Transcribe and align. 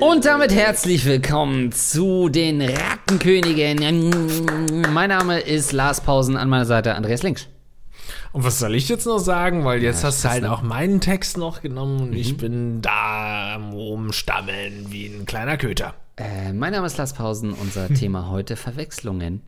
Und 0.00 0.24
damit 0.24 0.52
herzlich 0.52 1.04
willkommen 1.04 1.72
zu 1.72 2.28
den 2.28 2.62
Rattenkönigen. 2.62 4.82
Mein 4.92 5.08
Name 5.08 5.40
ist 5.40 5.72
Lars 5.72 6.00
Pausen, 6.00 6.36
an 6.36 6.48
meiner 6.48 6.66
Seite 6.66 6.94
Andreas 6.94 7.22
Links. 7.22 7.48
Und 8.32 8.44
was 8.44 8.58
soll 8.58 8.74
ich 8.74 8.88
jetzt 8.88 9.06
noch 9.06 9.18
sagen? 9.18 9.64
Weil 9.64 9.82
jetzt 9.82 10.02
Ja, 10.02 10.08
hast 10.08 10.24
du 10.24 10.28
halt 10.28 10.44
auch 10.44 10.62
meinen 10.62 11.00
Text 11.00 11.36
noch 11.36 11.62
genommen 11.62 12.00
und 12.00 12.10
Mhm. 12.10 12.16
ich 12.16 12.36
bin 12.36 12.82
da 12.82 13.54
am 13.54 13.72
Rumstammeln 13.72 14.86
wie 14.90 15.06
ein 15.06 15.26
kleiner 15.26 15.56
Köter. 15.56 15.94
Äh, 16.20 16.52
mein 16.52 16.72
Name 16.72 16.86
ist 16.86 16.98
Lars 16.98 17.14
Pausen, 17.14 17.54
unser 17.54 17.88
Thema 17.94 18.28
heute 18.28 18.56
Verwechslungen. 18.56 19.40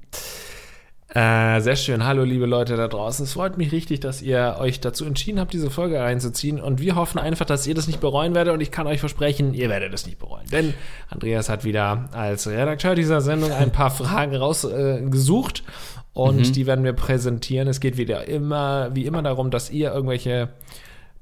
Äh, 1.14 1.60
sehr 1.60 1.76
schön. 1.76 2.06
Hallo, 2.06 2.24
liebe 2.24 2.46
Leute 2.46 2.76
da 2.76 2.88
draußen. 2.88 3.26
Es 3.26 3.34
freut 3.34 3.58
mich 3.58 3.72
richtig, 3.72 4.00
dass 4.00 4.22
ihr 4.22 4.56
euch 4.58 4.80
dazu 4.80 5.04
entschieden 5.04 5.38
habt, 5.38 5.52
diese 5.52 5.70
Folge 5.70 6.00
reinzuziehen. 6.00 6.58
Und 6.58 6.80
wir 6.80 6.96
hoffen 6.96 7.18
einfach, 7.18 7.44
dass 7.44 7.66
ihr 7.66 7.74
das 7.74 7.88
nicht 7.88 8.00
bereuen 8.00 8.34
werdet. 8.34 8.54
Und 8.54 8.62
ich 8.62 8.70
kann 8.70 8.86
euch 8.86 9.00
versprechen, 9.00 9.52
ihr 9.52 9.68
werdet 9.68 9.92
es 9.92 10.06
nicht 10.06 10.18
bereuen. 10.18 10.46
Denn 10.50 10.72
Andreas 11.10 11.50
hat 11.50 11.64
wieder 11.64 12.08
als 12.12 12.46
Redakteur 12.46 12.94
dieser 12.94 13.20
Sendung 13.20 13.52
ein 13.52 13.70
paar 13.70 13.90
Fragen 13.90 14.34
rausgesucht. 14.34 15.64
Äh, 15.66 16.18
und 16.18 16.56
die 16.56 16.66
werden 16.66 16.84
wir 16.84 16.94
präsentieren. 16.94 17.68
Es 17.68 17.80
geht 17.80 17.98
wieder 17.98 18.26
immer, 18.28 18.94
wie 18.94 19.04
immer 19.04 19.20
darum, 19.20 19.50
dass 19.50 19.70
ihr 19.70 19.92
irgendwelche 19.92 20.48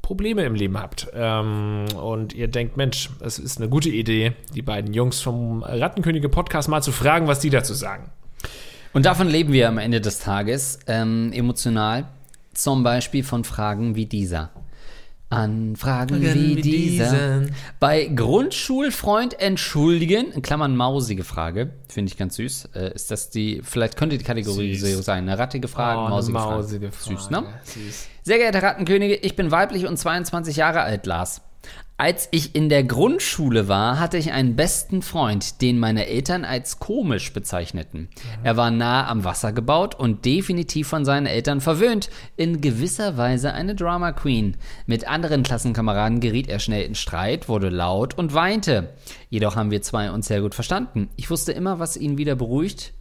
Probleme 0.02 0.44
im 0.44 0.54
Leben 0.54 0.78
habt 0.78 1.08
ähm, 1.14 1.86
und 2.00 2.34
ihr 2.34 2.48
denkt, 2.48 2.76
Mensch, 2.76 3.10
es 3.20 3.38
ist 3.38 3.58
eine 3.58 3.68
gute 3.68 3.88
Idee, 3.88 4.32
die 4.54 4.62
beiden 4.62 4.92
Jungs 4.92 5.20
vom 5.20 5.62
Rattenkönige 5.62 6.28
Podcast 6.28 6.68
mal 6.68 6.82
zu 6.82 6.92
fragen, 6.92 7.26
was 7.26 7.40
die 7.40 7.50
dazu 7.50 7.74
sagen. 7.74 8.10
Und 8.92 9.06
davon 9.06 9.28
leben 9.28 9.52
wir 9.52 9.68
am 9.68 9.78
Ende 9.78 10.00
des 10.00 10.18
Tages 10.18 10.80
ähm, 10.86 11.32
emotional. 11.32 12.08
Zum 12.52 12.82
Beispiel 12.82 13.22
von 13.22 13.44
Fragen 13.44 13.94
wie 13.94 14.06
dieser. 14.06 14.50
An 15.30 15.76
Fragen 15.76 16.20
wie, 16.20 16.56
wie 16.56 16.60
diesen. 16.60 17.54
Bei 17.78 18.06
Grundschulfreund 18.06 19.38
entschuldigen, 19.40 20.32
in 20.32 20.42
Klammern 20.42 20.76
mausige 20.76 21.22
Frage, 21.22 21.70
finde 21.88 22.10
ich 22.10 22.18
ganz 22.18 22.34
süß. 22.34 22.70
Äh, 22.74 22.92
ist 22.94 23.12
das 23.12 23.30
die, 23.30 23.60
vielleicht 23.62 23.96
könnte 23.96 24.18
die 24.18 24.24
Kategorie 24.24 24.74
Süß. 24.74 24.96
so 24.96 25.02
sein, 25.02 25.28
eine 25.28 25.38
rattige 25.38 25.68
Frage, 25.68 26.00
Oh, 26.00 26.08
mausige, 26.08 26.32
mausige 26.36 26.90
Frage. 26.90 27.16
Süß, 27.16 27.26
Frage. 27.28 27.46
ne? 27.46 27.52
Süß. 27.62 28.08
Sehr 28.24 28.38
geehrte 28.38 28.60
Rattenkönige, 28.60 29.14
ich 29.14 29.36
bin 29.36 29.52
weiblich 29.52 29.86
und 29.86 29.96
22 29.96 30.56
Jahre 30.56 30.80
alt, 30.80 31.06
Lars. 31.06 31.42
Als 32.00 32.28
ich 32.30 32.54
in 32.54 32.70
der 32.70 32.82
Grundschule 32.82 33.68
war, 33.68 34.00
hatte 34.00 34.16
ich 34.16 34.32
einen 34.32 34.56
besten 34.56 35.02
Freund, 35.02 35.60
den 35.60 35.78
meine 35.78 36.06
Eltern 36.06 36.46
als 36.46 36.78
komisch 36.78 37.34
bezeichneten. 37.34 38.08
Er 38.42 38.56
war 38.56 38.70
nah 38.70 39.06
am 39.06 39.22
Wasser 39.24 39.52
gebaut 39.52 39.96
und 39.96 40.24
definitiv 40.24 40.88
von 40.88 41.04
seinen 41.04 41.26
Eltern 41.26 41.60
verwöhnt, 41.60 42.08
in 42.38 42.62
gewisser 42.62 43.18
Weise 43.18 43.52
eine 43.52 43.74
Drama 43.74 44.12
Queen. 44.12 44.56
Mit 44.86 45.06
anderen 45.06 45.42
Klassenkameraden 45.42 46.20
geriet 46.20 46.48
er 46.48 46.58
schnell 46.58 46.86
in 46.86 46.94
Streit, 46.94 47.50
wurde 47.50 47.68
laut 47.68 48.16
und 48.16 48.32
weinte. 48.32 48.94
Jedoch 49.28 49.56
haben 49.56 49.70
wir 49.70 49.82
zwei 49.82 50.10
uns 50.10 50.26
sehr 50.26 50.40
gut 50.40 50.54
verstanden. 50.54 51.10
Ich 51.16 51.28
wusste 51.28 51.52
immer, 51.52 51.80
was 51.80 51.98
ihn 51.98 52.16
wieder 52.16 52.34
beruhigt, 52.34 52.94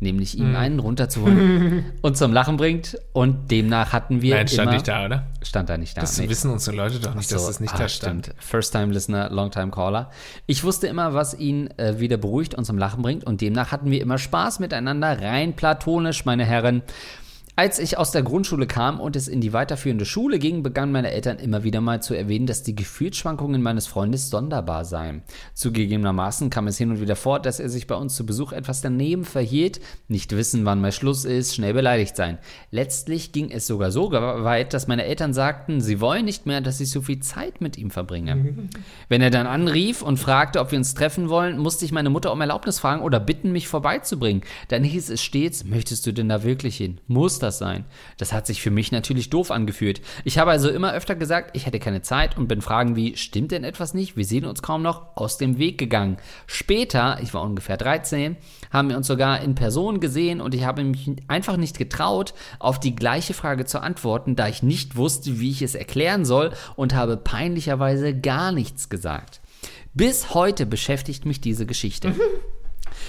nämlich 0.00 0.32
Hm. 0.32 0.40
ihm 0.40 0.56
einen 0.56 0.78
runterzuholen 0.78 1.84
und 2.02 2.16
zum 2.16 2.32
Lachen 2.32 2.56
bringt. 2.56 2.98
Und 3.12 3.50
demnach 3.50 3.92
hatten 3.92 4.22
wir 4.22 4.36
Nein, 4.36 4.48
stand 4.48 4.62
immer, 4.68 4.72
nicht 4.72 4.88
da, 4.88 5.04
oder? 5.04 5.26
Stand 5.42 5.68
da 5.68 5.78
nicht 5.78 5.96
da. 5.96 6.02
Das 6.02 6.18
nee. 6.18 6.28
wissen 6.28 6.50
unsere 6.50 6.76
Leute 6.76 7.00
doch 7.00 7.14
nicht, 7.14 7.30
dass 7.32 7.42
So, 7.42 7.48
das 7.48 7.60
nicht 7.60 7.74
ah, 7.74 7.78
da 7.78 7.88
stand. 7.88 8.26
Stimmt. 8.26 8.42
First-Time-Listener, 8.42 9.30
Long-Time-Caller. 9.30 10.10
Ich 10.46 10.64
wusste 10.64 10.86
immer, 10.86 11.14
was 11.14 11.38
ihn 11.38 11.68
äh, 11.78 11.98
wieder 11.98 12.16
beruhigt 12.16 12.54
und 12.54 12.64
zum 12.64 12.78
Lachen 12.78 13.02
bringt 13.02 13.24
und 13.24 13.40
demnach 13.40 13.72
hatten 13.72 13.90
wir 13.90 14.00
immer 14.00 14.18
Spaß 14.18 14.60
miteinander, 14.60 15.20
rein 15.20 15.54
platonisch, 15.54 16.24
meine 16.24 16.44
Herren. 16.44 16.82
Als 17.58 17.80
ich 17.80 17.98
aus 17.98 18.12
der 18.12 18.22
Grundschule 18.22 18.68
kam 18.68 19.00
und 19.00 19.16
es 19.16 19.26
in 19.26 19.40
die 19.40 19.52
weiterführende 19.52 20.04
Schule 20.04 20.38
ging, 20.38 20.62
begannen 20.62 20.92
meine 20.92 21.10
Eltern 21.10 21.40
immer 21.40 21.64
wieder 21.64 21.80
mal 21.80 22.00
zu 22.00 22.14
erwähnen, 22.14 22.46
dass 22.46 22.62
die 22.62 22.76
Gefühlsschwankungen 22.76 23.60
meines 23.60 23.88
Freundes 23.88 24.30
sonderbar 24.30 24.84
seien. 24.84 25.22
Zugegebenermaßen 25.54 26.50
kam 26.50 26.68
es 26.68 26.78
hin 26.78 26.92
und 26.92 27.00
wieder 27.00 27.16
vor, 27.16 27.40
dass 27.40 27.58
er 27.58 27.68
sich 27.68 27.88
bei 27.88 27.96
uns 27.96 28.14
zu 28.14 28.24
Besuch 28.24 28.52
etwas 28.52 28.80
daneben 28.80 29.24
verhielt, 29.24 29.80
nicht 30.06 30.36
wissen, 30.36 30.66
wann 30.66 30.80
mal 30.80 30.92
Schluss 30.92 31.24
ist, 31.24 31.56
schnell 31.56 31.74
beleidigt 31.74 32.14
sein. 32.14 32.38
Letztlich 32.70 33.32
ging 33.32 33.50
es 33.50 33.66
sogar 33.66 33.90
so 33.90 34.12
weit, 34.12 34.72
dass 34.72 34.86
meine 34.86 35.06
Eltern 35.06 35.34
sagten, 35.34 35.80
sie 35.80 36.00
wollen 36.00 36.26
nicht 36.26 36.46
mehr, 36.46 36.60
dass 36.60 36.78
ich 36.78 36.92
so 36.92 37.00
viel 37.00 37.18
Zeit 37.18 37.60
mit 37.60 37.76
ihm 37.76 37.90
verbringe. 37.90 38.68
Wenn 39.08 39.20
er 39.20 39.30
dann 39.30 39.48
anrief 39.48 40.02
und 40.02 40.18
fragte, 40.18 40.60
ob 40.60 40.70
wir 40.70 40.78
uns 40.78 40.94
treffen 40.94 41.28
wollen, 41.28 41.58
musste 41.58 41.84
ich 41.84 41.90
meine 41.90 42.10
Mutter 42.10 42.30
um 42.30 42.40
Erlaubnis 42.40 42.78
fragen 42.78 43.02
oder 43.02 43.18
bitten, 43.18 43.50
mich 43.50 43.66
vorbeizubringen. 43.66 44.44
Dann 44.68 44.84
hieß 44.84 45.10
es 45.10 45.20
stets, 45.20 45.64
möchtest 45.64 46.06
du 46.06 46.12
denn 46.12 46.28
da 46.28 46.44
wirklich 46.44 46.76
hin? 46.76 47.00
Muss 47.08 47.40
das 47.40 47.47
sein? 47.56 47.86
Das 48.18 48.34
hat 48.34 48.46
sich 48.46 48.60
für 48.60 48.70
mich 48.70 48.92
natürlich 48.92 49.30
doof 49.30 49.50
angefühlt. 49.50 50.02
Ich 50.24 50.36
habe 50.36 50.50
also 50.50 50.68
immer 50.68 50.92
öfter 50.92 51.14
gesagt, 51.14 51.56
ich 51.56 51.64
hätte 51.64 51.78
keine 51.78 52.02
Zeit 52.02 52.36
und 52.36 52.48
bin 52.48 52.60
Fragen 52.60 52.96
wie, 52.96 53.16
stimmt 53.16 53.52
denn 53.52 53.64
etwas 53.64 53.94
nicht? 53.94 54.18
Wir 54.18 54.26
sehen 54.26 54.44
uns 54.44 54.60
kaum 54.60 54.82
noch 54.82 55.16
aus 55.16 55.38
dem 55.38 55.56
Weg 55.56 55.78
gegangen. 55.78 56.18
Später, 56.46 57.18
ich 57.22 57.32
war 57.32 57.42
ungefähr 57.42 57.78
13, 57.78 58.36
haben 58.70 58.90
wir 58.90 58.98
uns 58.98 59.06
sogar 59.06 59.40
in 59.40 59.54
Person 59.54 60.00
gesehen 60.00 60.42
und 60.42 60.54
ich 60.54 60.64
habe 60.64 60.84
mich 60.84 61.10
einfach 61.28 61.56
nicht 61.56 61.78
getraut, 61.78 62.34
auf 62.58 62.78
die 62.78 62.94
gleiche 62.94 63.32
Frage 63.32 63.64
zu 63.64 63.80
antworten, 63.80 64.36
da 64.36 64.48
ich 64.48 64.62
nicht 64.62 64.96
wusste, 64.96 65.40
wie 65.40 65.50
ich 65.50 65.62
es 65.62 65.74
erklären 65.74 66.26
soll 66.26 66.52
und 66.76 66.94
habe 66.94 67.16
peinlicherweise 67.16 68.18
gar 68.18 68.52
nichts 68.52 68.90
gesagt. 68.90 69.40
Bis 69.94 70.34
heute 70.34 70.66
beschäftigt 70.66 71.24
mich 71.24 71.40
diese 71.40 71.64
Geschichte. 71.64 72.14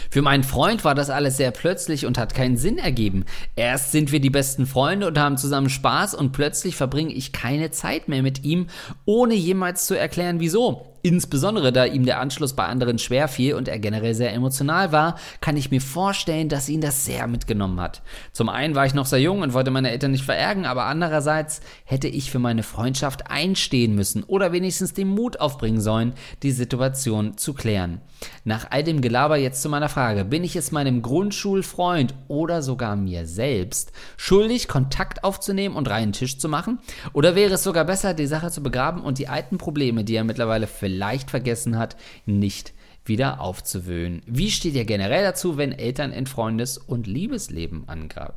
Für 0.10 0.22
meinen 0.22 0.44
Freund 0.44 0.84
war 0.86 0.96
das 0.96 1.10
alles 1.10 1.38
sehr 1.38 1.52
plötzlich 1.52 2.06
und 2.06 2.18
hat 2.18 2.34
keinen 2.34 2.58
Sinn 2.58 2.78
ergeben. 2.78 3.26
Erst 3.56 3.92
sind 3.92 4.12
wir 4.12 4.20
die 4.20 4.30
besten 4.30 4.66
Freunde 4.66 5.08
und 5.08 5.18
haben 5.18 5.38
zusammen 5.38 5.70
Spaß 5.70 6.16
und 6.16 6.32
plötzlich 6.32 6.76
verbringe 6.76 7.14
ich 7.14 7.32
keine 7.32 7.72
Zeit 7.72 8.08
mehr 8.08 8.22
mit 8.22 8.44
ihm, 8.44 8.68
ohne 9.06 9.34
jemals 9.34 9.86
zu 9.86 9.98
erklären, 9.98 10.40
wieso. 10.40 10.86
Insbesondere 11.10 11.74
da 11.74 11.86
ihm 11.86 12.06
der 12.06 12.20
Anschluss 12.20 12.54
bei 12.54 12.68
anderen 12.68 13.00
schwer 13.00 13.28
fiel 13.28 13.56
und 13.56 13.68
er 13.68 13.80
generell 13.80 14.14
sehr 14.14 14.32
emotional 14.32 14.92
war, 14.92 15.16
kann 15.42 15.58
ich 15.58 15.72
mir 15.72 15.82
vorstellen, 15.82 16.50
dass 16.50 16.70
ihn 16.70 16.82
das 16.82 17.04
sehr 17.04 17.26
mitgenommen 17.26 17.82
hat. 17.82 18.04
Zum 18.32 18.48
einen 18.48 18.76
war 18.76 18.86
ich 18.86 18.94
noch 18.94 19.08
sehr 19.08 19.20
jung 19.20 19.42
und 19.42 19.56
wollte 19.56 19.72
meine 19.72 19.90
Eltern 19.90 20.12
nicht 20.12 20.24
verärgern, 20.24 20.66
aber 20.66 20.86
andererseits 20.86 21.62
hätte 21.84 22.08
ich 22.08 22.30
für 22.30 22.38
meine 22.38 22.62
Freundschaft 22.62 23.32
einstehen 23.32 23.96
müssen 23.96 24.24
oder 24.24 24.52
wenigstens 24.52 24.94
den 24.94 25.08
Mut 25.08 25.40
aufbringen 25.40 25.82
sollen, 25.82 26.14
die 26.44 26.52
Situation 26.52 27.40
zu 27.40 27.56
klären. 27.56 28.02
Nach 28.44 28.68
all 28.70 28.84
dem 28.84 29.02
Gelaber 29.02 29.38
jetzt 29.38 29.64
zu 29.64 29.70
meiner 29.70 29.90
Frage, 29.90 30.26
bin 30.26 30.44
ich 30.44 30.56
es 30.56 30.72
meinem 30.72 31.02
Grundschulfreund 31.02 32.14
oder 32.28 32.62
sogar 32.62 32.96
mir 32.96 33.26
selbst 33.26 33.94
schuldig, 34.16 34.68
Kontakt 34.68 35.24
aufzunehmen 35.24 35.76
und 35.76 35.90
reinen 35.90 36.14
Tisch 36.14 36.38
zu 36.38 36.50
machen? 36.50 36.80
Oder 37.14 37.34
wäre 37.34 37.56
es 37.56 37.64
sogar 37.64 37.86
besser, 37.86 38.14
die 38.14 38.28
Sache 38.28 38.52
zu 38.52 38.62
begraben 38.62 39.02
und 39.02 39.18
die 39.18 39.28
alten 39.28 39.58
Probleme, 39.58 40.04
die 40.04 40.16
er 40.16 40.24
mittlerweile 40.24 40.68
vielleicht 40.68 40.99
vergessen 41.30 41.78
hat, 41.78 41.98
nicht 42.26 42.74
wieder 43.06 43.42
aufzuwühlen? 43.42 44.22
Wie 44.26 44.52
steht 44.52 44.76
ihr 44.76 44.86
generell 44.86 45.24
dazu, 45.24 45.58
wenn 45.58 45.72
Eltern 45.72 46.12
in 46.14 46.28
Freundes- 46.28 46.78
und 46.78 47.08
Liebesleben 47.08 47.86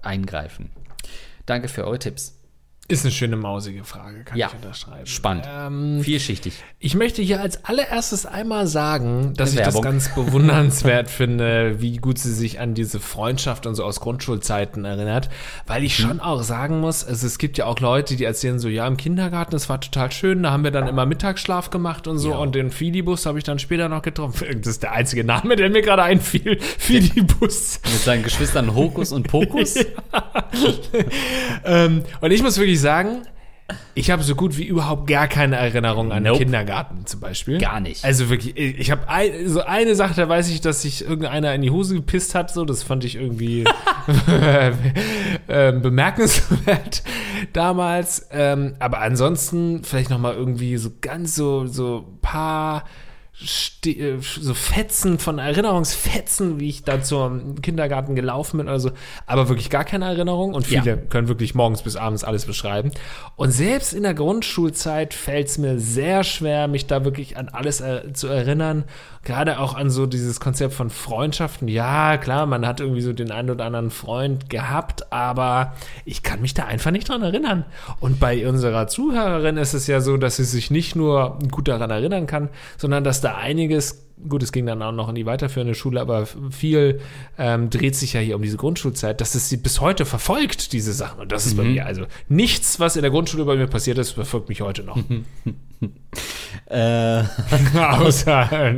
eingreifen? 0.02 0.70
Danke 1.46 1.68
für 1.68 1.84
eure 1.84 1.98
Tipps. 1.98 2.41
Ist 2.88 3.04
eine 3.04 3.12
schöne 3.12 3.36
mausige 3.36 3.84
Frage, 3.84 4.24
kann 4.24 4.36
Ja, 4.36 4.48
ich 4.48 4.54
unterschreiben. 4.54 5.06
spannend. 5.06 5.48
Ähm, 5.48 6.00
Vielschichtig. 6.02 6.54
ich 6.80 6.94
möchte 6.96 7.22
hier 7.22 7.40
als 7.40 7.64
allererstes 7.64 8.26
einmal 8.26 8.66
sagen, 8.66 9.32
dass 9.36 9.54
ich 9.54 9.60
das 9.60 9.80
ganz 9.80 10.12
bewundernswert 10.14 11.08
finde, 11.10 11.80
wie 11.80 11.96
gut 11.98 12.18
sie 12.18 12.34
sich 12.34 12.58
an 12.60 12.74
diese 12.74 12.98
Freundschaft 13.00 13.66
und 13.66 13.76
so 13.76 13.84
aus 13.84 14.00
Grundschulzeiten 14.00 14.84
erinnert, 14.84 15.30
weil 15.66 15.84
ich 15.84 15.96
Mhm. 15.98 16.02
schon 16.02 16.20
auch 16.20 16.42
sagen 16.42 16.80
muss, 16.80 17.04
also 17.04 17.24
es 17.26 17.38
gibt 17.38 17.56
ja 17.56 17.66
auch 17.66 17.78
Leute, 17.78 18.16
die 18.16 18.24
erzählen 18.24 18.58
so, 18.58 18.68
ja, 18.68 18.86
im 18.86 18.96
Kindergarten, 18.96 19.52
das 19.52 19.68
war 19.68 19.80
total 19.80 20.10
schön, 20.10 20.42
da 20.42 20.50
haben 20.50 20.64
wir 20.64 20.72
dann 20.72 20.88
immer 20.88 21.06
Mittagsschlaf 21.06 21.70
gemacht 21.70 22.08
und 22.08 22.18
so 22.18 22.30
Ja. 22.32 22.36
und 22.38 22.54
den 22.56 22.70
Fidibus 22.72 23.24
habe 23.26 23.38
ich 23.38 23.44
dann 23.44 23.60
später 23.60 23.88
noch 23.88 24.02
getroffen. 24.02 24.46
Das 24.62 24.66
ist 24.66 24.82
der 24.82 24.92
einzige 24.92 25.22
Name, 25.24 25.54
der 25.56 25.70
mir 25.70 25.82
gerade 25.82 26.02
einfiel. 26.02 26.58
Fidibus. 26.78 27.80
Mit 27.84 28.02
seinen 28.02 28.22
Geschwistern 28.24 28.74
Hokus 28.74 29.12
und 29.12 29.28
Pokus? 29.28 29.76
ähm, 31.64 32.02
und 32.20 32.30
ich 32.32 32.42
muss 32.42 32.58
wirklich 32.58 32.71
sagen, 32.76 33.22
ich 33.94 34.10
habe 34.10 34.22
so 34.22 34.34
gut 34.34 34.56
wie 34.56 34.64
überhaupt 34.64 35.06
gar 35.06 35.28
keine 35.28 35.56
Erinnerung 35.56 36.12
an 36.12 36.22
Nope. 36.22 36.38
den 36.38 36.44
Kindergarten 36.44 37.06
zum 37.06 37.20
Beispiel. 37.20 37.58
Gar 37.58 37.80
nicht. 37.80 38.04
Also 38.04 38.28
wirklich, 38.28 38.56
ich 38.56 38.90
habe 38.90 39.08
ein, 39.08 39.48
so 39.48 39.62
eine 39.62 39.94
Sache, 39.94 40.14
da 40.14 40.28
weiß 40.28 40.50
ich, 40.50 40.60
dass 40.60 40.82
sich 40.82 41.04
irgendeiner 41.04 41.54
in 41.54 41.62
die 41.62 41.70
Hose 41.70 41.94
gepisst 41.94 42.34
hat. 42.34 42.50
So, 42.50 42.64
das 42.64 42.82
fand 42.82 43.04
ich 43.04 43.16
irgendwie 43.16 43.64
ähm, 45.48 45.82
bemerkenswert 45.82 47.02
damals. 47.52 48.28
Ähm, 48.30 48.74
aber 48.78 49.00
ansonsten 49.00 49.84
vielleicht 49.84 50.10
noch 50.10 50.18
mal 50.18 50.34
irgendwie 50.34 50.76
so 50.76 50.90
ganz 51.00 51.34
so 51.34 51.66
so 51.66 52.18
paar 52.20 52.84
so 53.44 54.54
Fetzen 54.54 55.18
von 55.18 55.38
Erinnerungsfetzen, 55.38 56.60
wie 56.60 56.68
ich 56.68 56.84
da 56.84 57.02
zum 57.02 57.60
Kindergarten 57.62 58.14
gelaufen 58.14 58.58
bin 58.58 58.68
oder 58.68 58.80
so, 58.80 58.90
aber 59.26 59.48
wirklich 59.48 59.70
gar 59.70 59.84
keine 59.84 60.04
Erinnerung 60.06 60.54
und 60.54 60.66
viele 60.66 60.82
Ja. 60.84 60.96
können 60.96 61.28
wirklich 61.28 61.54
morgens 61.54 61.82
bis 61.82 61.96
abends 61.96 62.24
alles 62.24 62.46
beschreiben. 62.46 62.92
Und 63.36 63.50
selbst 63.50 63.92
in 63.92 64.04
der 64.04 64.14
Grundschulzeit 64.14 65.14
fällt 65.14 65.48
es 65.48 65.58
mir 65.58 65.78
sehr 65.78 66.24
schwer, 66.24 66.68
mich 66.68 66.86
da 66.86 67.04
wirklich 67.04 67.36
an 67.36 67.48
alles 67.48 67.80
er 67.80 68.14
zu 68.14 68.28
erinnern. 68.28 68.84
Gerade 69.24 69.60
auch 69.60 69.74
an 69.74 69.88
so 69.88 70.06
dieses 70.06 70.40
Konzept 70.40 70.74
von 70.74 70.90
Freundschaften. 70.90 71.68
Ja, 71.68 72.16
klar, 72.16 72.46
man 72.46 72.66
hat 72.66 72.80
irgendwie 72.80 73.02
so 73.02 73.12
den 73.12 73.30
einen 73.30 73.50
oder 73.50 73.64
anderen 73.64 73.90
Freund 73.90 74.50
gehabt, 74.50 75.12
aber 75.12 75.74
ich 76.04 76.24
kann 76.24 76.40
mich 76.40 76.54
da 76.54 76.64
einfach 76.64 76.90
nicht 76.90 77.08
dran 77.08 77.22
erinnern. 77.22 77.64
Und 78.00 78.18
bei 78.18 78.48
unserer 78.48 78.88
Zuhörerin 78.88 79.58
ist 79.58 79.74
es 79.74 79.86
ja 79.86 80.00
so, 80.00 80.16
dass 80.16 80.36
sie 80.36 80.44
sich 80.44 80.72
nicht 80.72 80.96
nur 80.96 81.38
gut 81.50 81.68
daran 81.68 81.90
erinnern 81.90 82.26
kann, 82.26 82.48
sondern 82.78 83.04
dass 83.04 83.20
da 83.20 83.36
einiges 83.36 84.02
gut, 84.28 84.42
es 84.42 84.52
ging 84.52 84.66
dann 84.66 84.82
auch 84.82 84.92
noch 84.92 85.08
in 85.08 85.14
die 85.14 85.26
weiterführende 85.26 85.74
Schule, 85.74 86.00
aber 86.00 86.26
viel 86.50 87.00
ähm, 87.38 87.70
dreht 87.70 87.96
sich 87.96 88.12
ja 88.12 88.20
hier 88.20 88.36
um 88.36 88.42
diese 88.42 88.56
Grundschulzeit, 88.56 89.20
dass 89.20 89.34
es 89.34 89.48
sie 89.48 89.56
bis 89.56 89.80
heute 89.80 90.04
verfolgt, 90.04 90.72
diese 90.72 90.92
Sachen. 90.92 91.20
Und 91.20 91.32
das 91.32 91.46
ist 91.46 91.56
bei 91.56 91.64
mir 91.64 91.86
also 91.86 92.06
nichts, 92.28 92.80
was 92.80 92.96
in 92.96 93.02
der 93.02 93.10
Grundschule 93.10 93.44
bei 93.44 93.56
mir 93.56 93.66
passiert 93.66 93.98
ist, 93.98 94.12
verfolgt 94.12 94.48
mich 94.48 94.60
heute 94.60 94.82
noch. 94.84 94.98
Äh, 96.72 97.24
Außer 97.78 98.74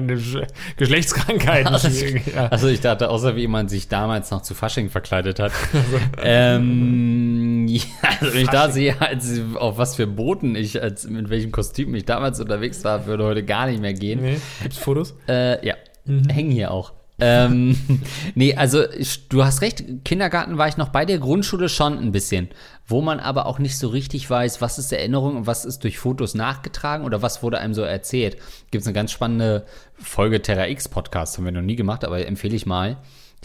Geschlechtskrankheiten. 0.76 1.73
ja. 2.35 2.49
also 2.49 2.67
ich 2.67 2.81
dachte, 2.81 3.08
außer 3.08 3.37
wie 3.37 3.46
man 3.46 3.69
sich 3.69 3.87
damals 3.87 4.32
noch 4.32 4.43
zu 4.43 4.55
Fasching 4.55 4.91
verkleidet 4.91 5.38
hat. 5.38 5.52
ähm, 6.23 7.69
ja, 7.69 7.85
also 8.20 8.35
wenn 8.35 8.43
ich 8.43 8.49
da 8.49 8.69
sehe, 8.69 9.00
als, 9.00 9.41
auf 9.55 9.79
was 9.79 9.94
für 9.94 10.08
Booten 10.08 10.56
ich, 10.56 10.82
als, 10.82 11.08
mit 11.08 11.31
welchem 11.31 11.52
Kostüm 11.52 11.94
ich 11.94 12.05
damals 12.05 12.41
unterwegs 12.41 12.82
war, 12.82 13.06
würde 13.06 13.25
heute 13.25 13.44
gar 13.44 13.69
nicht 13.69 13.81
mehr 13.81 13.94
gehen. 13.94 14.20
Nee, 14.20 14.40
gibt's 14.62 14.79
Fotos? 14.79 15.14
Äh, 15.29 15.64
ja, 15.64 15.76
hängen 16.05 16.50
hier 16.50 16.73
auch. 16.73 16.93
Ähm, 17.20 17.76
nee, 18.34 18.55
also 18.55 18.88
ich, 18.90 19.28
du 19.28 19.44
hast 19.44 19.62
recht, 19.62 19.84
Kindergarten 20.05 20.58
war 20.58 20.69
ich 20.69 20.76
noch 20.76 20.88
bei 20.88 21.05
der 21.05 21.19
Grundschule 21.19 21.69
schon 21.69 21.99
ein 21.99 22.12
bisschen, 22.12 22.49
wo 22.87 23.00
man 23.00 23.20
aber 23.20 23.46
auch 23.46 23.58
nicht 23.58 23.78
so 23.78 23.88
richtig 23.88 24.28
weiß, 24.28 24.61
was 24.61 24.78
ist 24.78 24.93
Erinnerung 24.93 25.37
und 25.37 25.46
was 25.46 25.64
ist 25.64 25.84
durch 25.84 25.99
Fotos 25.99 26.34
nachgetragen 26.34 27.05
oder 27.05 27.22
was 27.22 27.43
wurde 27.43 27.58
einem 27.58 27.75
so 27.75 27.82
erzählt. 27.82 28.37
Gibt 28.70 28.82
es 28.82 28.87
eine 28.87 28.94
ganz 28.94 29.12
spannende 29.12 29.64
Folge 29.94 30.43
Terra 30.43 30.66
X 30.69 30.88
Podcast, 30.88 31.38
haben 31.38 31.44
wir 31.44 31.52
noch 31.52 31.62
nie 31.62 31.76
gemacht, 31.76 32.05
aber 32.05 32.26
empfehle 32.26 32.56
ich 32.56 32.66
mal. 32.66 32.96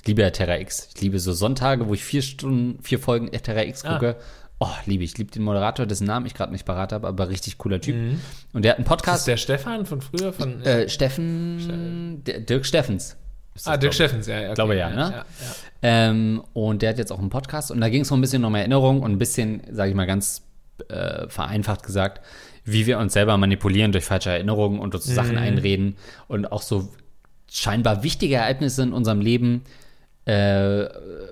Ich 0.01 0.07
liebe 0.07 0.21
ja 0.21 0.29
Terra 0.29 0.57
X. 0.59 0.89
Ich 0.95 1.01
liebe 1.01 1.19
so 1.19 1.33
Sonntage, 1.33 1.87
wo 1.87 1.93
ich 1.93 2.03
vier 2.03 2.21
Stunden, 2.21 2.81
vier 2.81 2.99
Folgen 2.99 3.29
Terra 3.31 3.63
X 3.63 3.83
gucke. 3.83 4.15
Oh, 4.61 4.67
liebe 4.85 5.03
ich. 5.03 5.17
Liebe 5.17 5.31
den 5.31 5.43
Moderator, 5.43 5.85
dessen 5.85 6.05
Namen 6.07 6.25
ich 6.25 6.33
gerade 6.33 6.51
nicht 6.51 6.65
parat 6.65 6.91
habe, 6.93 7.07
aber 7.07 7.29
richtig 7.29 7.57
cooler 7.57 7.79
Typ. 7.81 7.95
Und 8.53 8.63
der 8.65 8.71
hat 8.71 8.77
einen 8.77 8.85
Das 8.85 8.89
Podcast. 8.97 9.19
ist 9.19 9.27
der 9.27 9.37
Stefan 9.37 9.85
von 9.85 10.01
früher? 10.01 10.33
Von, 10.33 10.61
Äh, 10.63 10.89
Steffen, 10.89 12.23
D- 12.25 12.39
Dirk 12.41 12.65
Steffens. 12.65 13.15
Ah, 13.67 13.77
Dirk. 13.77 13.93
Steffens, 13.93 14.27
ja. 14.27 14.39
ja 14.39 14.45
okay, 14.47 14.55
glaube 14.55 14.75
ja, 14.75 14.89
ne? 14.89 14.95
ja, 14.95 15.09
ja. 15.11 15.25
Ähm, 15.81 16.43
und 16.53 16.81
der 16.81 16.89
hat 16.89 16.97
jetzt 16.97 17.11
auch 17.11 17.19
einen 17.19 17.29
Podcast 17.29 17.71
und 17.71 17.81
da 17.81 17.89
ging 17.89 18.01
es 18.01 18.09
so 18.09 18.15
ein 18.15 18.21
bisschen 18.21 18.43
um 18.45 18.53
Erinnerung 18.55 19.01
und 19.01 19.11
ein 19.11 19.17
bisschen, 19.17 19.61
sage 19.71 19.89
ich 19.89 19.95
mal 19.95 20.05
ganz 20.05 20.43
äh, 20.89 21.27
vereinfacht 21.27 21.83
gesagt, 21.83 22.21
wie 22.65 22.85
wir 22.85 22.99
uns 22.99 23.13
selber 23.13 23.37
manipulieren 23.37 23.91
durch 23.91 24.05
falsche 24.05 24.29
Erinnerungen 24.29 24.79
und 24.79 24.93
uns 24.93 25.05
Sachen 25.05 25.37
einreden 25.37 25.95
und 26.27 26.51
auch 26.51 26.61
so 26.61 26.89
scheinbar 27.49 28.03
wichtige 28.03 28.35
Ereignisse 28.35 28.83
in 28.83 28.93
unserem 28.93 29.21
Leben 29.21 29.63
äh, 30.25 30.87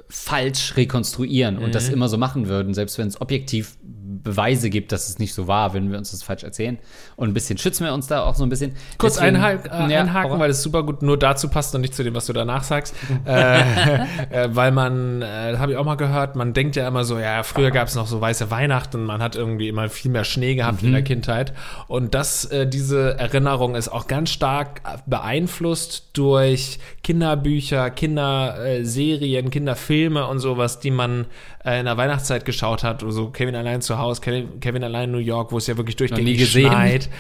falsch 0.10 0.76
rekonstruieren 0.76 1.58
und 1.60 1.76
das 1.76 1.90
immer 1.90 2.10
so 2.10 2.18
machen 2.18 2.48
würden, 2.48 2.74
selbst 2.74 2.98
wenn 2.98 3.08
es 3.08 3.22
objektiv 3.22 3.78
Beweise 4.24 4.70
gibt, 4.70 4.92
dass 4.92 5.10
es 5.10 5.20
nicht 5.20 5.34
so 5.34 5.48
war, 5.48 5.74
wenn 5.74 5.92
wir 5.92 5.98
uns 5.98 6.12
das 6.12 6.24
falsch 6.24 6.44
erzählen. 6.44 6.78
Und 7.16 7.30
ein 7.30 7.34
bisschen 7.34 7.58
schützen 7.58 7.86
wir 7.86 7.94
uns 7.94 8.08
da 8.08 8.24
auch 8.24 8.36
so 8.36 8.44
ein 8.44 8.50
bisschen. 8.50 8.76
Kurz 8.98 9.16
Deswegen- 9.16 9.36
einhaken, 9.38 9.90
äh, 9.90 9.94
Ja, 9.94 10.02
einhaken 10.02 10.40
weil 10.40 10.48
das 10.50 10.62
super 10.64 10.84
gut 10.84 11.02
nur 11.02 11.18
dazu 11.18 11.50
passt 11.50 11.74
und 11.76 11.82
nicht 11.82 11.96
zu 11.96 12.04
dem, 12.04 12.14
was 12.16 12.26
du 12.28 12.34
danach 12.34 12.64
sagst. 12.64 12.96
äh, 13.26 13.60
äh, 13.62 14.50
weil 14.50 14.72
man, 14.72 15.22
äh, 15.22 15.56
habe 15.58 15.72
ich 15.72 15.78
auch 15.78 15.86
mal 15.86 15.96
gehört, 15.96 16.36
man 16.36 16.54
denkt 16.54 16.76
ja 16.76 16.88
immer 16.88 17.04
so, 17.04 17.20
ja, 17.20 17.44
früher 17.44 17.72
gab 17.72 17.88
es 17.88 17.96
noch 17.96 18.08
so 18.08 18.20
weiße 18.22 18.52
Weihnachten, 18.52 19.04
man 19.04 19.22
hat 19.22 19.36
irgendwie 19.36 19.68
immer 19.68 19.90
viel 19.90 20.12
mehr 20.12 20.24
Schnee 20.24 20.56
gehabt 20.56 20.82
Mhm. 20.82 20.88
in 20.90 20.94
der 20.94 21.04
Kindheit. 21.04 21.54
Und 21.88 22.14
das, 22.16 22.46
äh, 22.46 22.68
diese 22.68 23.18
Erinnerung 23.18 23.76
ist 23.76 23.90
auch 23.90 24.08
ganz 24.08 24.30
stark 24.32 24.82
beeinflusst 25.06 26.10
durch 26.14 26.80
Kinderbücher, 27.04 27.90
Kinderserien, 27.90 29.50
Kinderfilme 29.50 30.26
und 30.28 30.40
sowas, 30.40 30.80
die 30.80 30.92
man 30.92 31.26
äh, 31.68 31.80
in 31.80 31.86
der 31.86 31.98
Weihnachtszeit 31.98 32.46
geschaut 32.46 32.84
hat. 32.84 33.04
So 33.06 33.30
Kevin 33.30 33.56
allein 33.56 33.82
zu 33.82 33.98
Hause, 33.98 34.22
Kevin, 34.22 34.60
Kevin 34.62 34.84
allein 34.84 35.10
in 35.10 35.12
New 35.12 35.18
York, 35.18 35.52
wo 35.52 35.58
es 35.58 35.68
ja 35.68 35.76
wirklich 35.78 35.98
durchgängig 35.98 36.50
schneit. 36.50 37.10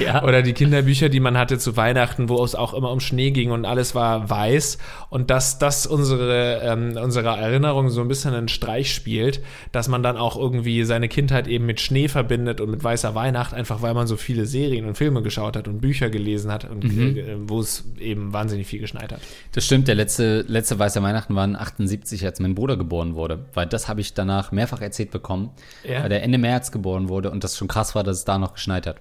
Ja. 0.00 0.24
Oder 0.24 0.42
die 0.42 0.52
Kinderbücher, 0.52 1.08
die 1.08 1.20
man 1.20 1.36
hatte 1.36 1.58
zu 1.58 1.76
Weihnachten, 1.76 2.28
wo 2.28 2.42
es 2.42 2.54
auch 2.54 2.74
immer 2.74 2.90
um 2.90 3.00
Schnee 3.00 3.30
ging 3.30 3.50
und 3.50 3.64
alles 3.64 3.94
war 3.94 4.28
weiß. 4.30 4.78
Und 5.10 5.30
dass 5.30 5.58
das 5.58 5.86
unsere, 5.86 6.60
ähm, 6.62 6.96
unserer 6.96 7.38
Erinnerung 7.38 7.90
so 7.90 8.00
ein 8.00 8.08
bisschen 8.08 8.34
einen 8.34 8.48
Streich 8.48 8.92
spielt, 8.94 9.40
dass 9.72 9.88
man 9.88 10.02
dann 10.02 10.16
auch 10.16 10.36
irgendwie 10.36 10.84
seine 10.84 11.08
Kindheit 11.08 11.48
eben 11.48 11.66
mit 11.66 11.80
Schnee 11.80 12.08
verbindet 12.08 12.60
und 12.60 12.70
mit 12.70 12.82
weißer 12.82 13.14
Weihnacht, 13.14 13.54
einfach 13.54 13.82
weil 13.82 13.94
man 13.94 14.06
so 14.06 14.16
viele 14.16 14.46
Serien 14.46 14.86
und 14.86 14.96
Filme 14.96 15.22
geschaut 15.22 15.56
hat 15.56 15.68
und 15.68 15.80
Bücher 15.80 16.10
gelesen 16.10 16.50
hat 16.50 16.68
und 16.70 16.84
äh, 16.84 17.36
wo 17.38 17.60
es 17.60 17.84
eben 17.98 18.32
wahnsinnig 18.32 18.66
viel 18.66 18.80
geschneit 18.80 19.12
hat. 19.12 19.20
Das 19.52 19.64
stimmt, 19.64 19.88
der 19.88 19.94
letzte, 19.94 20.44
letzte 20.48 20.78
Weiße 20.78 21.02
Weihnachten 21.02 21.34
waren 21.34 21.56
78, 21.56 22.24
als 22.24 22.40
mein 22.40 22.54
Bruder 22.54 22.76
geboren 22.76 23.14
wurde. 23.14 23.46
Weil 23.54 23.66
das 23.74 23.88
habe 23.88 24.00
ich 24.00 24.14
danach 24.14 24.50
mehrfach 24.52 24.80
erzählt 24.80 25.10
bekommen, 25.10 25.50
Ja. 25.86 26.02
weil 26.02 26.08
der 26.08 26.22
Ende 26.22 26.38
März 26.38 26.72
geboren 26.72 27.08
wurde 27.10 27.30
und 27.30 27.44
das 27.44 27.56
schon 27.58 27.68
krass 27.68 27.94
war, 27.94 28.02
dass 28.04 28.16
es 28.18 28.24
da 28.24 28.38
noch 28.38 28.54
geschneit 28.54 28.86
hat. 28.86 28.96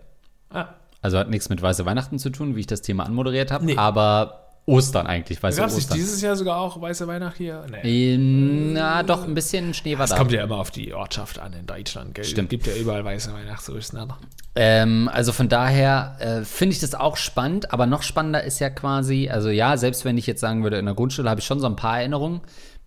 Ah, 0.50 0.66
Also 1.02 1.18
hat 1.18 1.30
nichts 1.30 1.48
mit 1.50 1.62
Weiße 1.62 1.86
Weihnachten 1.86 2.20
zu 2.20 2.30
tun, 2.30 2.56
wie 2.56 2.62
ich 2.62 2.68
das 2.68 2.82
Thema 2.82 3.06
anmoderiert 3.06 3.52
habe, 3.52 3.66
Nee. 3.66 3.78
aber 3.78 4.40
Ostern 4.66 5.08
eigentlich, 5.08 5.44
weiße 5.44 5.60
gab 5.60 5.70
es 5.72 5.88
dieses 5.90 6.22
Jahr 6.22 6.38
sogar 6.38 6.58
auch 6.58 6.80
weiße 6.80 7.06
Weihnacht 7.06 7.36
hier? 7.36 7.66
Nee. 7.70 8.14
Ähm, 8.16 8.72
Na, 8.72 9.04
doch, 9.04 9.26
ein 9.28 9.34
bisschen 9.34 9.74
Schnee 9.74 9.98
war 9.98 10.06
Es 10.06 10.12
da. 10.12 10.18
kommt 10.18 10.32
ja 10.32 10.42
immer 10.42 10.56
auf 10.56 10.72
die 10.72 10.94
Ortschaft 10.94 11.38
an 11.38 11.52
in 11.52 11.66
Deutschland. 11.66 12.16
Gell? 12.16 12.24
Stimmt. 12.24 12.50
gibt 12.50 12.66
ja 12.68 12.74
überall 12.76 13.04
weiße 13.04 13.34
Weihnacht, 13.34 13.62
so 13.66 13.76
ist 13.76 13.88
es 13.88 13.94
nicht. 13.94 14.08
Ähm, 14.56 15.10
also 15.12 15.34
von 15.34 15.50
daher 15.50 16.16
äh, 16.20 16.46
finde 16.46 16.74
ich 16.76 16.80
das 16.80 16.96
auch 16.96 17.18
spannend, 17.18 17.74
aber 17.74 17.88
noch 17.88 18.04
spannender 18.04 18.42
ist 18.46 18.60
ja 18.60 18.70
quasi, 18.70 19.28
also 19.30 19.50
ja, 19.50 19.76
selbst 19.76 20.06
wenn 20.06 20.18
ich 20.18 20.28
jetzt 20.28 20.40
sagen 20.40 20.64
würde, 20.64 20.78
in 20.78 20.86
der 20.86 20.96
Grundschule 20.96 21.30
habe 21.30 21.42
ich 21.42 21.46
schon 21.46 21.60
so 21.60 21.66
ein 21.68 21.76
paar 21.76 21.98
Erinnerungen. 22.00 22.40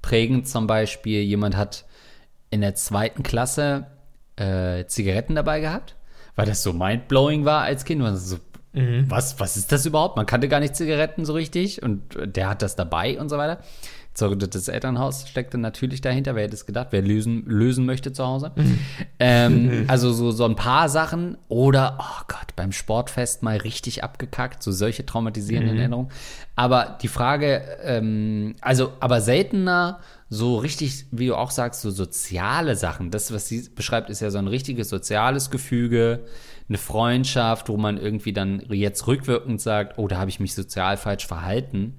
Prägend 0.07 0.47
zum 0.47 0.69
Beispiel, 0.69 1.23
jemand 1.23 1.57
hat 1.57 1.85
in 2.51 2.61
der 2.61 2.77
zweiten 2.77 3.25
Klasse 3.25 3.89
äh, 4.37 4.87
Zigaretten 4.87 5.35
dabei 5.35 5.59
gehabt, 5.59 5.97
weil 6.37 6.47
das 6.47 6.63
so 6.63 6.73
mindblowing 6.73 7.45
war 7.45 7.63
als 7.63 7.85
Kind. 7.85 8.01
Man 8.03 8.17
so, 8.17 8.37
was, 8.73 9.41
was 9.41 9.57
ist 9.57 9.73
das 9.73 9.85
überhaupt? 9.85 10.17
Man 10.17 10.27
kannte 10.27 10.49
gar 10.49 10.61
nicht 10.61 10.77
Zigaretten 10.77 11.25
so 11.25 11.33
richtig 11.33 11.83
und 11.83 12.17
der 12.25 12.49
hat 12.49 12.63
das 12.63 12.77
dabei 12.77 13.19
und 13.19 13.31
so 13.31 13.37
weiter. 13.37 13.59
Das 14.19 14.69
Elternhaus 14.69 15.29
steckte 15.29 15.59
natürlich 15.59 16.01
dahinter. 16.01 16.35
Wer 16.35 16.45
hätte 16.45 16.55
es 16.55 16.65
gedacht? 16.65 16.89
Wer 16.91 17.03
lösen, 17.03 17.45
lösen 17.47 17.85
möchte 17.85 18.13
zu 18.13 18.27
Hause? 18.27 18.53
ähm, 19.19 19.85
also 19.89 20.11
so, 20.13 20.31
so 20.31 20.47
ein 20.47 20.57
paar 20.57 20.89
Sachen. 20.89 21.37
Oder, 21.49 21.99
oh 22.01 22.23
Gott, 22.27 22.57
beim 22.57 22.73
Sportfest 22.73 23.43
mal 23.43 23.59
richtig 23.59 24.03
abgekackt. 24.03 24.63
So 24.63 24.73
solche 24.73 25.05
traumatisierenden 25.05 25.77
Erinnerungen. 25.77 26.11
Aber 26.55 26.97
die 27.03 27.09
Frage, 27.09 27.63
ähm, 27.83 28.57
also, 28.63 28.95
aber 29.01 29.21
seltener 29.21 30.01
so 30.31 30.57
richtig, 30.57 31.05
wie 31.11 31.27
du 31.27 31.37
auch 31.37 31.51
sagst, 31.51 31.83
so 31.83 31.91
soziale 31.91 32.75
Sachen. 32.75 33.11
Das, 33.11 33.33
was 33.33 33.49
sie 33.49 33.69
beschreibt, 33.69 34.09
ist 34.09 34.21
ja 34.21 34.31
so 34.31 34.39
ein 34.39 34.49
richtiges 34.49 34.89
soziales 34.89 35.51
Gefüge, 35.51 36.25
eine 36.69 36.79
Freundschaft, 36.79 37.69
wo 37.69 37.77
man 37.77 37.99
irgendwie 37.99 38.33
dann 38.33 38.63
jetzt 38.71 39.07
rückwirkend 39.07 39.61
sagt, 39.61 39.99
oh, 39.99 40.09
da 40.09 40.17
habe 40.17 40.31
ich 40.31 40.41
mich 40.41 40.55
sozial 40.55 40.97
falsch 40.97 41.27
verhalten 41.27 41.99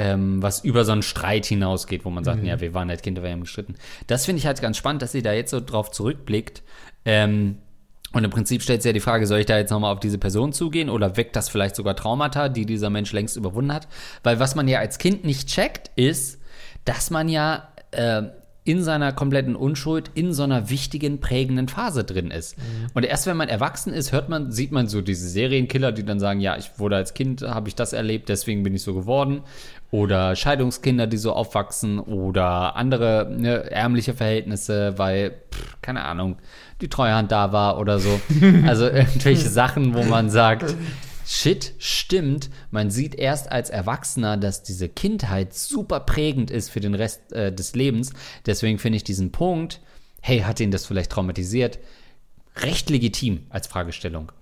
ähm, 0.00 0.42
was 0.42 0.64
über 0.64 0.86
so 0.86 0.92
einen 0.92 1.02
Streit 1.02 1.44
hinausgeht, 1.44 2.06
wo 2.06 2.10
man 2.10 2.24
sagt, 2.24 2.42
ja, 2.42 2.58
wir 2.58 2.72
waren 2.72 2.88
halt 2.88 3.02
Kinder, 3.02 3.22
wir 3.22 3.30
haben 3.30 3.42
gestritten. 3.42 3.74
Das 4.06 4.24
finde 4.24 4.38
ich 4.38 4.46
halt 4.46 4.60
ganz 4.62 4.78
spannend, 4.78 5.02
dass 5.02 5.12
sie 5.12 5.20
da 5.20 5.34
jetzt 5.34 5.50
so 5.50 5.60
drauf 5.60 5.90
zurückblickt. 5.90 6.62
Ähm, 7.04 7.58
und 8.12 8.24
im 8.24 8.30
Prinzip 8.30 8.62
stellt 8.62 8.82
sie 8.82 8.88
ja 8.88 8.92
die 8.94 9.00
Frage, 9.00 9.26
soll 9.26 9.40
ich 9.40 9.46
da 9.46 9.58
jetzt 9.58 9.70
nochmal 9.70 9.92
auf 9.92 10.00
diese 10.00 10.16
Person 10.16 10.54
zugehen 10.54 10.88
oder 10.88 11.18
weckt 11.18 11.36
das 11.36 11.50
vielleicht 11.50 11.76
sogar 11.76 11.94
Traumata, 11.96 12.48
die 12.48 12.64
dieser 12.64 12.88
Mensch 12.88 13.12
längst 13.12 13.36
überwunden 13.36 13.74
hat? 13.74 13.88
Weil 14.22 14.40
was 14.40 14.54
man 14.54 14.66
ja 14.68 14.78
als 14.78 14.96
Kind 14.96 15.24
nicht 15.24 15.48
checkt, 15.48 15.90
ist, 15.96 16.40
dass 16.86 17.10
man 17.10 17.28
ja 17.28 17.68
äh, 17.90 18.22
in 18.64 18.82
seiner 18.82 19.12
kompletten 19.12 19.56
Unschuld 19.56 20.10
in 20.14 20.32
so 20.32 20.42
einer 20.42 20.70
wichtigen, 20.70 21.20
prägenden 21.20 21.68
Phase 21.68 22.04
drin 22.04 22.30
ist. 22.30 22.56
Und 22.94 23.04
erst 23.04 23.26
wenn 23.26 23.36
man 23.36 23.48
erwachsen 23.48 23.92
ist, 23.92 24.12
hört 24.12 24.28
man, 24.28 24.52
sieht 24.52 24.70
man 24.70 24.86
so 24.86 25.00
diese 25.00 25.28
Serienkiller, 25.28 25.92
die 25.92 26.04
dann 26.04 26.20
sagen, 26.20 26.40
ja, 26.40 26.56
ich 26.56 26.78
wurde 26.78 26.96
als 26.96 27.14
Kind, 27.14 27.42
habe 27.42 27.68
ich 27.68 27.74
das 27.74 27.92
erlebt, 27.92 28.28
deswegen 28.28 28.62
bin 28.62 28.74
ich 28.74 28.82
so 28.82 28.94
geworden. 28.94 29.42
Oder 29.90 30.36
Scheidungskinder, 30.36 31.08
die 31.08 31.16
so 31.16 31.32
aufwachsen 31.32 31.98
oder 31.98 32.76
andere 32.76 33.28
ne, 33.28 33.70
ärmliche 33.70 34.14
Verhältnisse, 34.14 34.94
weil, 34.98 35.32
pff, 35.52 35.80
keine 35.82 36.04
Ahnung, 36.04 36.36
die 36.80 36.88
Treuhand 36.88 37.32
da 37.32 37.52
war 37.52 37.78
oder 37.78 37.98
so. 37.98 38.20
Also 38.66 38.86
irgendwelche 38.86 39.48
Sachen, 39.48 39.94
wo 39.94 40.04
man 40.04 40.30
sagt, 40.30 40.76
Shit, 41.32 41.74
stimmt. 41.78 42.50
Man 42.72 42.90
sieht 42.90 43.14
erst 43.14 43.52
als 43.52 43.70
Erwachsener, 43.70 44.36
dass 44.36 44.64
diese 44.64 44.88
Kindheit 44.88 45.54
super 45.54 46.00
prägend 46.00 46.50
ist 46.50 46.70
für 46.70 46.80
den 46.80 46.96
Rest 46.96 47.32
äh, 47.32 47.52
des 47.52 47.76
Lebens. 47.76 48.12
Deswegen 48.46 48.80
finde 48.80 48.96
ich 48.96 49.04
diesen 49.04 49.30
Punkt, 49.30 49.80
hey, 50.20 50.40
hat 50.40 50.58
ihn 50.58 50.72
das 50.72 50.86
vielleicht 50.86 51.12
traumatisiert, 51.12 51.78
recht 52.56 52.90
legitim 52.90 53.46
als 53.48 53.68
Fragestellung. 53.68 54.32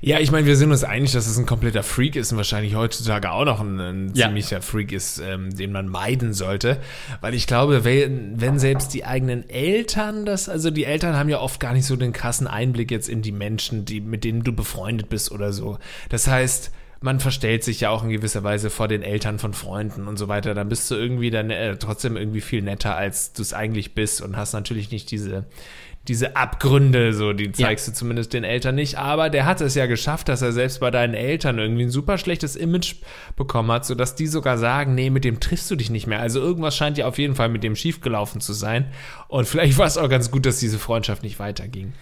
Ja, 0.00 0.18
ich 0.18 0.30
meine, 0.30 0.46
wir 0.46 0.56
sind 0.56 0.70
uns 0.70 0.84
einig, 0.84 1.12
dass 1.12 1.26
es 1.26 1.38
ein 1.38 1.46
kompletter 1.46 1.82
Freak 1.82 2.16
ist 2.16 2.30
und 2.30 2.36
wahrscheinlich 2.36 2.74
heutzutage 2.74 3.30
auch 3.30 3.46
noch 3.46 3.60
ein, 3.60 3.80
ein 3.80 4.12
ja. 4.14 4.26
ziemlicher 4.26 4.60
Freak 4.60 4.92
ist, 4.92 5.18
ähm, 5.18 5.56
den 5.56 5.72
man 5.72 5.88
meiden 5.88 6.34
sollte. 6.34 6.78
Weil 7.22 7.32
ich 7.32 7.46
glaube, 7.46 7.84
wenn, 7.84 8.40
wenn 8.40 8.58
selbst 8.58 8.92
die 8.92 9.04
eigenen 9.04 9.48
Eltern 9.48 10.26
das, 10.26 10.48
also 10.48 10.70
die 10.70 10.84
Eltern 10.84 11.16
haben 11.16 11.30
ja 11.30 11.40
oft 11.40 11.58
gar 11.58 11.72
nicht 11.72 11.86
so 11.86 11.96
den 11.96 12.12
krassen 12.12 12.46
Einblick 12.46 12.90
jetzt 12.90 13.08
in 13.08 13.22
die 13.22 13.32
Menschen, 13.32 13.86
die, 13.86 14.00
mit 14.00 14.24
denen 14.24 14.42
du 14.42 14.52
befreundet 14.52 15.08
bist 15.08 15.32
oder 15.32 15.52
so. 15.52 15.78
Das 16.10 16.26
heißt, 16.26 16.70
man 17.04 17.20
verstellt 17.20 17.64
sich 17.64 17.80
ja 17.80 17.90
auch 17.90 18.02
in 18.02 18.08
gewisser 18.08 18.42
Weise 18.44 18.70
vor 18.70 18.88
den 18.88 19.02
Eltern 19.02 19.38
von 19.38 19.52
Freunden 19.52 20.08
und 20.08 20.18
so 20.18 20.28
weiter. 20.28 20.54
Dann 20.54 20.70
bist 20.70 20.90
du 20.90 20.94
irgendwie 20.94 21.30
dann 21.30 21.50
äh, 21.50 21.76
trotzdem 21.76 22.16
irgendwie 22.16 22.40
viel 22.40 22.62
netter, 22.62 22.96
als 22.96 23.34
du 23.34 23.42
es 23.42 23.52
eigentlich 23.52 23.94
bist 23.94 24.22
und 24.22 24.38
hast 24.38 24.54
natürlich 24.54 24.90
nicht 24.90 25.10
diese 25.10 25.44
diese 26.08 26.36
Abgründe, 26.36 27.14
so, 27.14 27.32
die 27.32 27.50
zeigst 27.50 27.86
ja. 27.86 27.92
du 27.92 27.98
zumindest 27.98 28.34
den 28.34 28.44
Eltern 28.44 28.74
nicht. 28.74 28.98
Aber 28.98 29.30
der 29.30 29.46
hat 29.46 29.62
es 29.62 29.74
ja 29.74 29.86
geschafft, 29.86 30.28
dass 30.28 30.42
er 30.42 30.52
selbst 30.52 30.80
bei 30.80 30.90
deinen 30.90 31.14
Eltern 31.14 31.58
irgendwie 31.58 31.84
ein 31.84 31.90
super 31.90 32.18
schlechtes 32.18 32.56
Image 32.56 32.96
bekommen 33.36 33.72
hat, 33.72 33.86
sodass 33.86 34.14
die 34.14 34.26
sogar 34.26 34.58
sagen, 34.58 34.94
nee, 34.94 35.08
mit 35.08 35.24
dem 35.24 35.40
triffst 35.40 35.70
du 35.70 35.76
dich 35.76 35.88
nicht 35.88 36.06
mehr. 36.06 36.20
Also 36.20 36.40
irgendwas 36.40 36.76
scheint 36.76 36.98
ja 36.98 37.06
auf 37.06 37.16
jeden 37.16 37.34
Fall 37.34 37.48
mit 37.48 37.64
dem 37.64 37.74
schiefgelaufen 37.74 38.42
zu 38.42 38.52
sein. 38.52 38.86
Und 39.28 39.48
vielleicht 39.48 39.78
war 39.78 39.86
es 39.86 39.96
auch 39.96 40.10
ganz 40.10 40.30
gut, 40.30 40.44
dass 40.44 40.58
diese 40.58 40.78
Freundschaft 40.78 41.22
nicht 41.22 41.38
weiterging. 41.38 41.94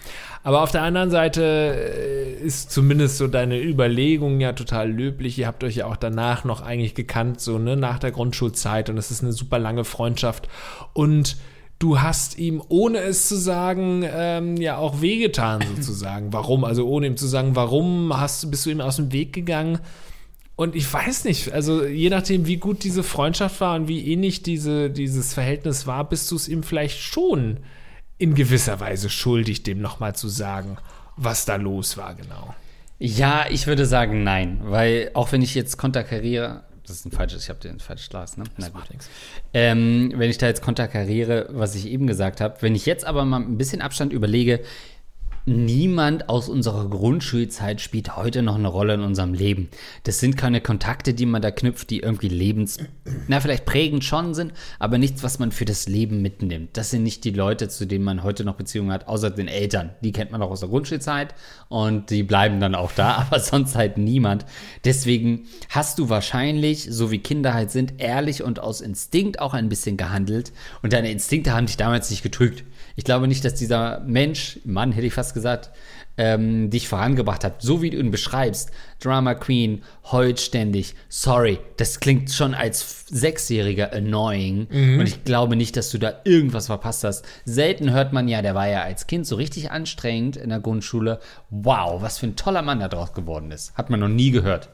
Aber 0.43 0.61
auf 0.61 0.71
der 0.71 0.81
anderen 0.81 1.09
Seite 1.09 1.41
äh, 1.41 2.33
ist 2.43 2.71
zumindest 2.71 3.17
so 3.17 3.27
deine 3.27 3.61
Überlegung 3.61 4.41
ja 4.41 4.51
total 4.51 4.91
löblich. 4.91 5.39
Ihr 5.39 5.47
habt 5.47 5.63
euch 5.63 5.77
ja 5.77 5.85
auch 5.85 5.95
danach 5.95 6.43
noch 6.43 6.61
eigentlich 6.61 6.93
gekannt, 6.93 7.39
so, 7.39 7.57
ne, 7.57 7.77
nach 7.77 7.99
der 7.99 8.11
Grundschulzeit. 8.11 8.89
Und 8.89 8.97
es 8.97 9.11
ist 9.11 9.23
eine 9.23 9.31
super 9.31 9.59
lange 9.59 9.85
Freundschaft. 9.85 10.49
Und 10.91 11.37
du 11.83 11.99
hast 11.99 12.37
ihm, 12.37 12.63
ohne 12.69 12.99
es 12.99 13.27
zu 13.27 13.35
sagen, 13.35 14.05
ähm, 14.09 14.55
ja 14.55 14.77
auch 14.77 15.01
wehgetan 15.01 15.61
sozusagen. 15.75 16.31
Warum? 16.31 16.63
Also 16.63 16.87
ohne 16.87 17.07
ihm 17.07 17.17
zu 17.17 17.27
sagen, 17.27 17.57
warum 17.57 18.17
hast, 18.17 18.49
bist 18.49 18.65
du 18.65 18.69
ihm 18.69 18.79
aus 18.79 18.95
dem 18.95 19.11
Weg 19.11 19.33
gegangen? 19.33 19.79
Und 20.55 20.75
ich 20.75 20.91
weiß 20.91 21.25
nicht, 21.25 21.51
also 21.51 21.83
je 21.83 22.09
nachdem, 22.09 22.45
wie 22.45 22.57
gut 22.57 22.83
diese 22.83 23.03
Freundschaft 23.03 23.59
war 23.59 23.75
und 23.75 23.87
wie 23.87 24.07
ähnlich 24.13 24.43
diese, 24.43 24.89
dieses 24.89 25.33
Verhältnis 25.33 25.85
war, 25.85 26.07
bist 26.07 26.31
du 26.31 26.35
es 26.35 26.47
ihm 26.47 26.63
vielleicht 26.63 26.99
schon 26.99 27.57
in 28.17 28.35
gewisser 28.35 28.79
Weise 28.79 29.09
schuldig, 29.09 29.63
dem 29.63 29.81
nochmal 29.81 30.15
zu 30.15 30.29
sagen, 30.29 30.77
was 31.17 31.45
da 31.45 31.55
los 31.57 31.97
war, 31.97 32.13
genau. 32.13 32.53
Ja, 32.99 33.45
ich 33.49 33.67
würde 33.67 33.85
sagen 33.85 34.23
nein, 34.23 34.61
weil 34.63 35.11
auch 35.15 35.31
wenn 35.31 35.41
ich 35.41 35.55
jetzt 35.55 35.77
konterkariere, 35.77 36.63
das 36.85 36.97
ist 36.97 37.05
ein 37.05 37.11
falsches, 37.11 37.43
ich 37.43 37.49
habe 37.49 37.59
den 37.59 37.79
falsches 37.79 38.09
Glas, 38.09 38.37
ne? 38.37 38.43
Das 38.57 38.73
macht 38.73 38.89
nichts. 38.89 39.09
Ähm, 39.53 40.11
wenn 40.15 40.29
ich 40.29 40.37
da 40.37 40.47
jetzt 40.47 40.61
konterkariere, 40.61 41.47
was 41.51 41.75
ich 41.75 41.87
eben 41.87 42.07
gesagt 42.07 42.41
habe, 42.41 42.57
wenn 42.61 42.75
ich 42.75 42.85
jetzt 42.85 43.05
aber 43.05 43.23
mal 43.25 43.39
ein 43.39 43.57
bisschen 43.57 43.81
Abstand 43.81 44.11
überlege, 44.11 44.59
niemand 45.45 46.29
aus 46.29 46.47
unserer 46.47 46.89
Grundschulzeit 46.89 47.81
spielt 47.81 48.15
heute 48.15 48.41
noch 48.41 48.55
eine 48.55 48.67
Rolle 48.67 48.93
in 48.93 49.01
unserem 49.01 49.33
Leben. 49.33 49.69
Das 50.03 50.19
sind 50.19 50.37
keine 50.37 50.61
Kontakte, 50.61 51.13
die 51.13 51.25
man 51.25 51.41
da 51.41 51.51
knüpft, 51.51 51.89
die 51.89 51.99
irgendwie 51.99 52.29
lebens, 52.29 52.77
na, 53.27 53.41
vielleicht 53.41 53.65
prägend 53.65 54.03
schon 54.05 54.33
sind, 54.33 54.53
aber 54.79 54.97
nichts, 54.97 55.21
was 55.23 55.39
man 55.39 55.51
für 55.51 55.65
das 55.65 55.87
Leben 55.87 56.21
mitnimmt. 56.21 56.77
Das 56.77 56.91
sind 56.91 57.03
nicht 57.03 57.23
die 57.25 57.31
Leute, 57.31 57.67
zu 57.67 57.85
denen 57.85 58.05
man 58.05 58.23
heute 58.23 58.45
noch 58.45 58.55
Beziehungen 58.55 58.91
hat, 58.91 59.07
außer 59.07 59.31
den 59.31 59.47
Eltern. 59.49 59.91
Die 60.01 60.13
kennt 60.13 60.31
man 60.31 60.41
auch 60.41 60.51
aus 60.51 60.61
der 60.61 60.69
Grundschulzeit 60.69 61.35
und 61.67 62.09
die 62.09 62.23
bleiben 62.23 62.59
dann 62.59 62.75
auch 62.75 62.91
da, 62.93 63.15
aber 63.29 63.39
sonst 63.39 63.75
halt 63.75 63.97
niemand. 63.97 64.45
Deswegen 64.85 65.47
hast 65.69 65.99
du 65.99 66.09
wahrscheinlich, 66.09 66.87
so 66.89 67.11
wie 67.11 67.19
Kinder 67.19 67.53
halt 67.53 67.71
sind, 67.71 67.95
ehrlich 67.97 68.43
und 68.43 68.59
aus 68.59 68.79
Instinkt 68.79 69.39
auch 69.39 69.53
ein 69.53 69.69
bisschen 69.69 69.97
gehandelt 69.97 70.53
und 70.81 70.93
deine 70.93 71.11
Instinkte 71.11 71.53
haben 71.53 71.65
dich 71.65 71.77
damals 71.77 72.09
nicht 72.09 72.23
getrügt. 72.23 72.63
Ich 72.95 73.03
glaube 73.03 73.27
nicht, 73.27 73.43
dass 73.43 73.55
dieser 73.55 73.99
Mensch, 74.01 74.59
Mann 74.65 74.91
hätte 74.91 75.07
ich 75.07 75.13
fast 75.13 75.33
gesagt, 75.33 75.71
ähm, 76.17 76.69
dich 76.69 76.87
vorangebracht 76.87 77.43
hat. 77.43 77.61
So 77.61 77.81
wie 77.81 77.89
du 77.89 77.97
ihn 77.97 78.11
beschreibst, 78.11 78.71
Drama 78.99 79.33
Queen, 79.33 79.81
heult 80.11 80.39
ständig, 80.39 80.95
sorry, 81.09 81.59
das 81.77 81.99
klingt 81.99 82.31
schon 82.31 82.53
als 82.53 83.05
Sechsjähriger 83.07 83.93
annoying. 83.93 84.67
Mhm. 84.69 84.99
Und 84.99 85.07
ich 85.07 85.23
glaube 85.23 85.55
nicht, 85.55 85.75
dass 85.75 85.89
du 85.89 85.97
da 85.97 86.21
irgendwas 86.23 86.67
verpasst 86.67 87.03
hast. 87.03 87.25
Selten 87.45 87.91
hört 87.91 88.13
man 88.13 88.27
ja, 88.27 88.41
der 88.41 88.55
war 88.55 88.67
ja 88.67 88.83
als 88.83 89.07
Kind 89.07 89.25
so 89.25 89.35
richtig 89.35 89.71
anstrengend 89.71 90.37
in 90.37 90.49
der 90.49 90.59
Grundschule. 90.59 91.19
Wow, 91.49 92.01
was 92.01 92.19
für 92.19 92.27
ein 92.27 92.35
toller 92.35 92.61
Mann 92.61 92.79
da 92.79 92.87
draus 92.87 93.13
geworden 93.13 93.51
ist. 93.51 93.73
Hat 93.73 93.89
man 93.89 93.99
noch 93.99 94.07
nie 94.07 94.31
gehört 94.31 94.69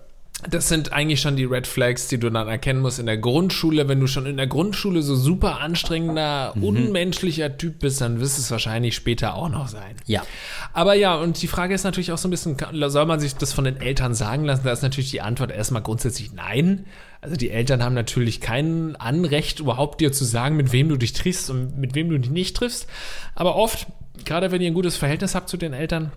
das 0.48 0.70
sind 0.70 0.94
eigentlich 0.94 1.20
schon 1.20 1.36
die 1.36 1.44
Red 1.44 1.68
Flags, 1.68 2.08
die 2.08 2.18
du 2.18 2.30
dann 2.30 2.48
erkennen 2.48 2.80
musst 2.80 2.98
in 2.98 3.08
der 3.08 3.18
Grundschule. 3.18 3.90
Wenn 3.90 4.00
du 4.00 4.08
schon 4.08 4.26
in 4.26 4.38
der 4.38 4.48
Grundschule 4.48 5.02
so 5.02 5.16
super 5.16 5.60
anstrengender, 5.60 6.54
mhm. 6.56 6.64
unmenschlicher 6.64 7.58
Typ 7.58 7.80
bist, 7.80 8.00
dann 8.00 8.22
wirst 8.22 8.40
es 8.40 8.50
wahrscheinlich 8.50 8.96
später 8.96 9.36
auch 9.36 9.50
noch 9.50 9.68
sein. 9.68 9.98
Ja. 10.06 10.24
Aber 10.72 10.94
ja, 10.94 11.16
und 11.16 11.42
die 11.42 11.48
Frage 11.48 11.74
ist 11.74 11.84
natürlich 11.84 12.14
auch 12.14 12.18
so 12.18 12.30
ein 12.30 12.32
bisschen, 12.32 12.56
soll 12.88 13.06
man 13.06 13.20
sich 13.20 13.36
das 13.36 13.52
von 13.52 13.66
den 13.66 13.82
Eltern 13.82 14.14
sagen 14.14 14.46
lassen? 14.46 14.62
Da 14.64 14.72
ist 14.72 14.82
natürlich 14.82 15.12
die 15.12 15.22
Antwort 15.22 15.52
erstmal 15.52 15.82
grundsätzlich 15.82 16.32
nein. 16.32 16.86
Also 17.20 17.36
die 17.36 17.50
Eltern 17.50 17.84
haben 17.84 17.96
natürlich 17.96 18.40
kein 18.40 18.96
Anrecht, 18.96 19.60
überhaupt 19.60 20.00
dir 20.00 20.14
zu 20.14 20.24
sagen, 20.24 20.56
mit 20.56 20.72
wem 20.72 20.88
du 20.88 20.96
dich 20.96 21.12
triffst 21.12 21.50
und 21.50 21.78
mit 21.78 21.96
wem 21.96 22.10
du 22.10 22.18
dich 22.18 22.32
nicht 22.32 22.56
triffst. 22.56 22.88
Aber 23.36 23.58
oft, 23.58 23.88
gerade 24.24 24.54
wenn 24.54 24.62
ihr 24.62 24.72
ein 24.72 24.74
gutes 24.74 24.96
Verhältnis 24.96 25.36
habt 25.36 25.50
zu 25.50 25.58
den 25.58 25.74
Eltern, 25.74 26.14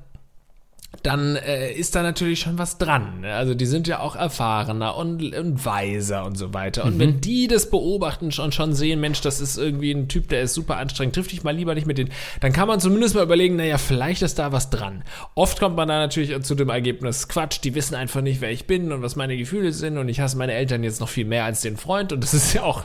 dann 1.03 1.37
äh, 1.37 1.73
ist 1.73 1.95
da 1.95 2.03
natürlich 2.03 2.41
schon 2.41 2.59
was 2.59 2.79
dran. 2.79 3.23
Ne? 3.23 3.35
Also 3.35 3.55
die 3.55 3.67
sind 3.67 3.89
ja 3.89 4.01
auch 4.01 4.15
erfahrener 4.15 4.97
und, 4.97 5.35
und 5.35 5.65
weiser 5.65 6.25
und 6.25 6.37
so 6.37 6.55
weiter. 6.55 6.85
Und 6.85 6.97
mhm. 6.97 7.01
wenn 7.01 7.21
die 7.21 7.49
das 7.49 7.71
beobachten 7.71 8.27
und 8.27 8.55
schon 8.55 8.75
sehen, 8.75 9.01
Mensch, 9.01 9.21
das 9.21 9.41
ist 9.41 9.57
irgendwie 9.57 9.93
ein 9.93 10.09
Typ, 10.09 10.29
der 10.29 10.43
ist 10.43 10.55
super 10.55 10.77
anstrengend, 10.77 11.15
triff 11.15 11.29
dich 11.29 11.43
mal 11.43 11.57
lieber 11.57 11.75
nicht 11.75 11.87
mit 11.87 11.99
denen, 11.99 12.13
dann 12.41 12.53
kann 12.53 12.69
man 12.69 12.79
zumindest 12.79 13.15
mal 13.15 13.25
überlegen, 13.25 13.57
naja, 13.57 13.79
vielleicht 13.79 14.23
ist 14.23 14.39
da 14.39 14.53
was 14.53 14.71
dran. 14.71 15.03
Oft 15.35 15.59
kommt 15.59 15.77
man 15.77 15.89
da 15.89 15.99
natürlich 15.99 16.41
zu 16.43 16.55
dem 16.55 16.69
Ergebnis, 16.69 17.27
Quatsch, 17.27 17.61
die 17.65 17.75
wissen 17.75 17.95
einfach 17.95 18.21
nicht, 18.21 18.41
wer 18.41 18.51
ich 18.51 18.67
bin 18.67 18.93
und 18.93 19.03
was 19.03 19.17
meine 19.17 19.37
Gefühle 19.37 19.73
sind 19.73 19.99
und 19.99 20.09
ich 20.09 20.21
hasse 20.21 20.37
meine 20.37 20.53
Eltern 20.53 20.85
jetzt 20.85 21.01
noch 21.01 21.09
viel 21.09 21.25
mehr 21.25 21.45
als 21.45 21.63
den 21.63 21.77
Freund 21.77 22.13
und 22.13 22.23
das 22.23 22.35
ist 22.35 22.53
ja 22.53 22.63
auch 22.63 22.85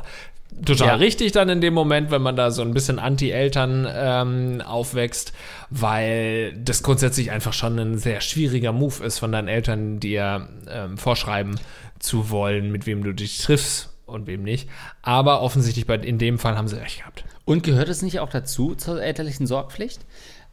total 0.65 0.87
ja. 0.87 0.95
richtig 0.95 1.31
dann 1.31 1.49
in 1.49 1.61
dem 1.61 1.73
Moment, 1.73 2.11
wenn 2.11 2.21
man 2.21 2.35
da 2.35 2.51
so 2.51 2.61
ein 2.61 2.73
bisschen 2.73 2.99
Anti-Eltern 2.99 3.87
ähm, 3.89 4.61
aufwächst, 4.61 5.33
weil 5.69 6.53
das 6.53 6.83
grundsätzlich 6.83 7.31
einfach 7.31 7.53
schon 7.53 7.77
ein 7.79 7.97
sehr 7.97 8.21
schwieriger 8.21 8.71
Move 8.71 9.03
ist 9.03 9.19
von 9.19 9.31
deinen 9.31 9.47
Eltern, 9.47 9.99
dir 9.99 10.49
ähm, 10.69 10.97
vorschreiben 10.97 11.59
zu 11.99 12.29
wollen, 12.29 12.71
mit 12.71 12.85
wem 12.85 13.03
du 13.03 13.13
dich 13.13 13.39
triffst 13.39 13.89
und 14.05 14.27
wem 14.27 14.43
nicht. 14.43 14.69
Aber 15.01 15.41
offensichtlich 15.41 15.85
bei, 15.85 15.95
in 15.95 16.17
dem 16.17 16.39
Fall 16.39 16.57
haben 16.57 16.67
sie 16.67 16.79
recht 16.79 16.99
gehabt. 16.99 17.23
Und 17.45 17.63
gehört 17.63 17.89
es 17.89 18.01
nicht 18.01 18.19
auch 18.19 18.29
dazu 18.29 18.75
zur 18.75 19.01
elterlichen 19.01 19.47
Sorgpflicht? 19.47 20.05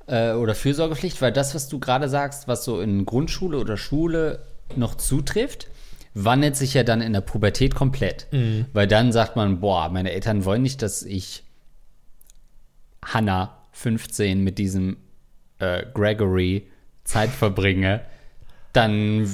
Äh, 0.06 0.32
oder 0.32 0.54
Fürsorgepflicht? 0.54 1.20
Weil 1.22 1.32
das, 1.32 1.54
was 1.54 1.68
du 1.68 1.78
gerade 1.78 2.08
sagst, 2.08 2.46
was 2.46 2.64
so 2.64 2.80
in 2.80 3.04
Grundschule 3.04 3.58
oder 3.58 3.76
Schule 3.76 4.44
noch 4.76 4.94
zutrifft, 4.94 5.68
wandelt 6.14 6.56
sich 6.56 6.74
ja 6.74 6.84
dann 6.84 7.00
in 7.00 7.12
der 7.12 7.20
Pubertät 7.20 7.74
komplett. 7.74 8.28
Mhm. 8.30 8.66
Weil 8.72 8.86
dann 8.86 9.12
sagt 9.12 9.36
man, 9.36 9.60
boah, 9.60 9.88
meine 9.88 10.12
Eltern 10.12 10.44
wollen 10.44 10.62
nicht, 10.62 10.80
dass 10.80 11.02
ich 11.02 11.42
Hannah 13.04 13.58
15 13.72 14.42
mit 14.42 14.58
diesem 14.58 14.96
äh, 15.58 15.84
Gregory 15.92 16.68
Zeit 17.02 17.30
verbringe. 17.30 18.00
Dann 18.72 19.28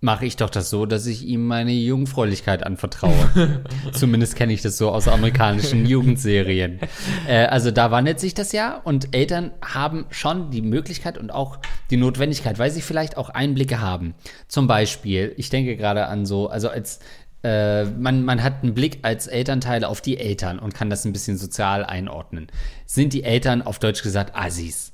mache 0.00 0.26
ich 0.26 0.36
doch 0.36 0.50
das 0.50 0.70
so, 0.70 0.86
dass 0.86 1.06
ich 1.06 1.24
ihm 1.26 1.46
meine 1.46 1.72
Jungfräulichkeit 1.72 2.64
anvertraue. 2.64 3.64
Zumindest 3.92 4.36
kenne 4.36 4.52
ich 4.52 4.62
das 4.62 4.76
so 4.76 4.90
aus 4.90 5.08
amerikanischen 5.08 5.86
Jugendserien. 5.86 6.80
Äh, 7.26 7.46
also 7.46 7.70
da 7.70 7.90
wandelt 7.90 8.20
sich 8.20 8.34
das 8.34 8.52
ja 8.52 8.76
und 8.76 9.14
Eltern 9.14 9.52
haben 9.62 10.06
schon 10.10 10.50
die 10.50 10.62
Möglichkeit 10.62 11.18
und 11.18 11.30
auch 11.32 11.58
die 11.90 11.96
Notwendigkeit, 11.96 12.58
weil 12.58 12.70
sie 12.70 12.82
vielleicht 12.82 13.16
auch 13.16 13.30
Einblicke 13.30 13.80
haben. 13.80 14.14
Zum 14.48 14.66
Beispiel, 14.66 15.32
ich 15.36 15.50
denke 15.50 15.76
gerade 15.76 16.06
an 16.06 16.24
so, 16.24 16.48
also 16.48 16.68
als 16.68 17.00
äh, 17.42 17.84
man, 17.84 18.24
man 18.24 18.42
hat 18.42 18.62
einen 18.62 18.74
Blick 18.74 19.00
als 19.02 19.26
Elternteil 19.26 19.84
auf 19.84 20.00
die 20.00 20.18
Eltern 20.18 20.58
und 20.58 20.74
kann 20.74 20.90
das 20.90 21.04
ein 21.04 21.12
bisschen 21.12 21.36
sozial 21.36 21.84
einordnen. 21.84 22.48
Sind 22.86 23.12
die 23.12 23.24
Eltern 23.24 23.62
auf 23.62 23.78
Deutsch 23.78 24.02
gesagt 24.02 24.36
Assis? 24.36 24.92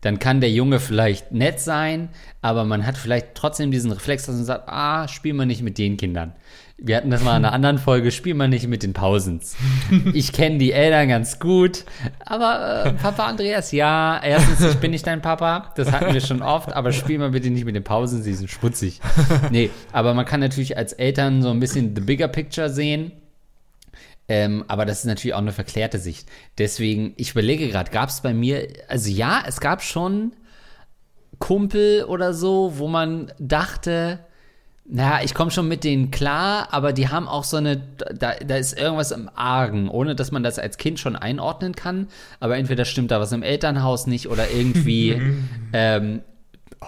Dann 0.00 0.18
kann 0.18 0.40
der 0.40 0.50
Junge 0.50 0.80
vielleicht 0.80 1.32
nett 1.32 1.60
sein, 1.60 2.08
aber 2.42 2.64
man 2.64 2.86
hat 2.86 2.96
vielleicht 2.96 3.34
trotzdem 3.34 3.70
diesen 3.70 3.92
Reflex, 3.92 4.26
dass 4.26 4.36
man 4.36 4.44
sagt, 4.44 4.68
ah, 4.68 5.08
spiel 5.08 5.34
mal 5.34 5.46
nicht 5.46 5.62
mit 5.62 5.78
den 5.78 5.96
Kindern. 5.96 6.34
Wir 6.78 6.98
hatten 6.98 7.10
das 7.10 7.24
mal 7.24 7.38
in 7.38 7.44
einer 7.44 7.54
anderen 7.54 7.78
Folge, 7.78 8.10
spiel 8.10 8.34
mal 8.34 8.48
nicht 8.48 8.68
mit 8.68 8.82
den 8.82 8.92
Pausens. 8.92 9.56
Ich 10.12 10.32
kenne 10.32 10.58
die 10.58 10.72
Eltern 10.72 11.08
ganz 11.08 11.38
gut, 11.38 11.84
aber 12.24 12.84
äh, 12.84 12.92
Papa 12.92 13.26
Andreas, 13.26 13.72
ja, 13.72 14.20
erstens, 14.22 14.74
ich 14.74 14.76
bin 14.76 14.90
nicht 14.90 15.06
dein 15.06 15.22
Papa, 15.22 15.72
das 15.76 15.90
hatten 15.90 16.12
wir 16.12 16.20
schon 16.20 16.42
oft, 16.42 16.74
aber 16.74 16.92
spiel 16.92 17.18
mal 17.18 17.30
bitte 17.30 17.48
nicht 17.48 17.64
mit 17.64 17.74
den 17.74 17.84
Pausen, 17.84 18.22
sie 18.22 18.34
sind 18.34 18.50
schmutzig. 18.50 19.00
Nee, 19.50 19.70
aber 19.92 20.12
man 20.12 20.26
kann 20.26 20.40
natürlich 20.40 20.76
als 20.76 20.92
Eltern 20.92 21.40
so 21.40 21.50
ein 21.50 21.60
bisschen 21.60 21.94
the 21.94 22.02
bigger 22.02 22.28
picture 22.28 22.68
sehen 22.68 23.12
ähm, 24.28 24.64
aber 24.68 24.84
das 24.84 25.00
ist 25.00 25.04
natürlich 25.04 25.34
auch 25.34 25.38
eine 25.38 25.52
verklärte 25.52 25.98
Sicht. 25.98 26.28
Deswegen, 26.58 27.14
ich 27.16 27.30
überlege 27.30 27.68
gerade, 27.68 27.90
gab 27.90 28.08
es 28.08 28.20
bei 28.20 28.34
mir, 28.34 28.68
also 28.88 29.10
ja, 29.10 29.42
es 29.46 29.60
gab 29.60 29.82
schon 29.82 30.32
Kumpel 31.38 32.04
oder 32.04 32.34
so, 32.34 32.74
wo 32.76 32.88
man 32.88 33.32
dachte, 33.38 34.20
naja, 34.88 35.20
ich 35.24 35.34
komme 35.34 35.50
schon 35.50 35.68
mit 35.68 35.84
denen 35.84 36.10
klar, 36.10 36.68
aber 36.70 36.92
die 36.92 37.08
haben 37.08 37.26
auch 37.26 37.44
so 37.44 37.56
eine, 37.56 37.76
da, 37.76 38.34
da 38.34 38.56
ist 38.56 38.78
irgendwas 38.78 39.10
im 39.10 39.28
Argen, 39.34 39.88
ohne 39.88 40.14
dass 40.14 40.30
man 40.30 40.42
das 40.42 40.58
als 40.58 40.78
Kind 40.78 41.00
schon 41.00 41.16
einordnen 41.16 41.74
kann. 41.74 42.08
Aber 42.38 42.56
entweder 42.56 42.84
stimmt 42.84 43.10
da 43.10 43.20
was 43.20 43.32
im 43.32 43.42
Elternhaus 43.42 44.06
nicht 44.06 44.28
oder 44.28 44.50
irgendwie 44.50 45.20
ähm, 45.72 46.22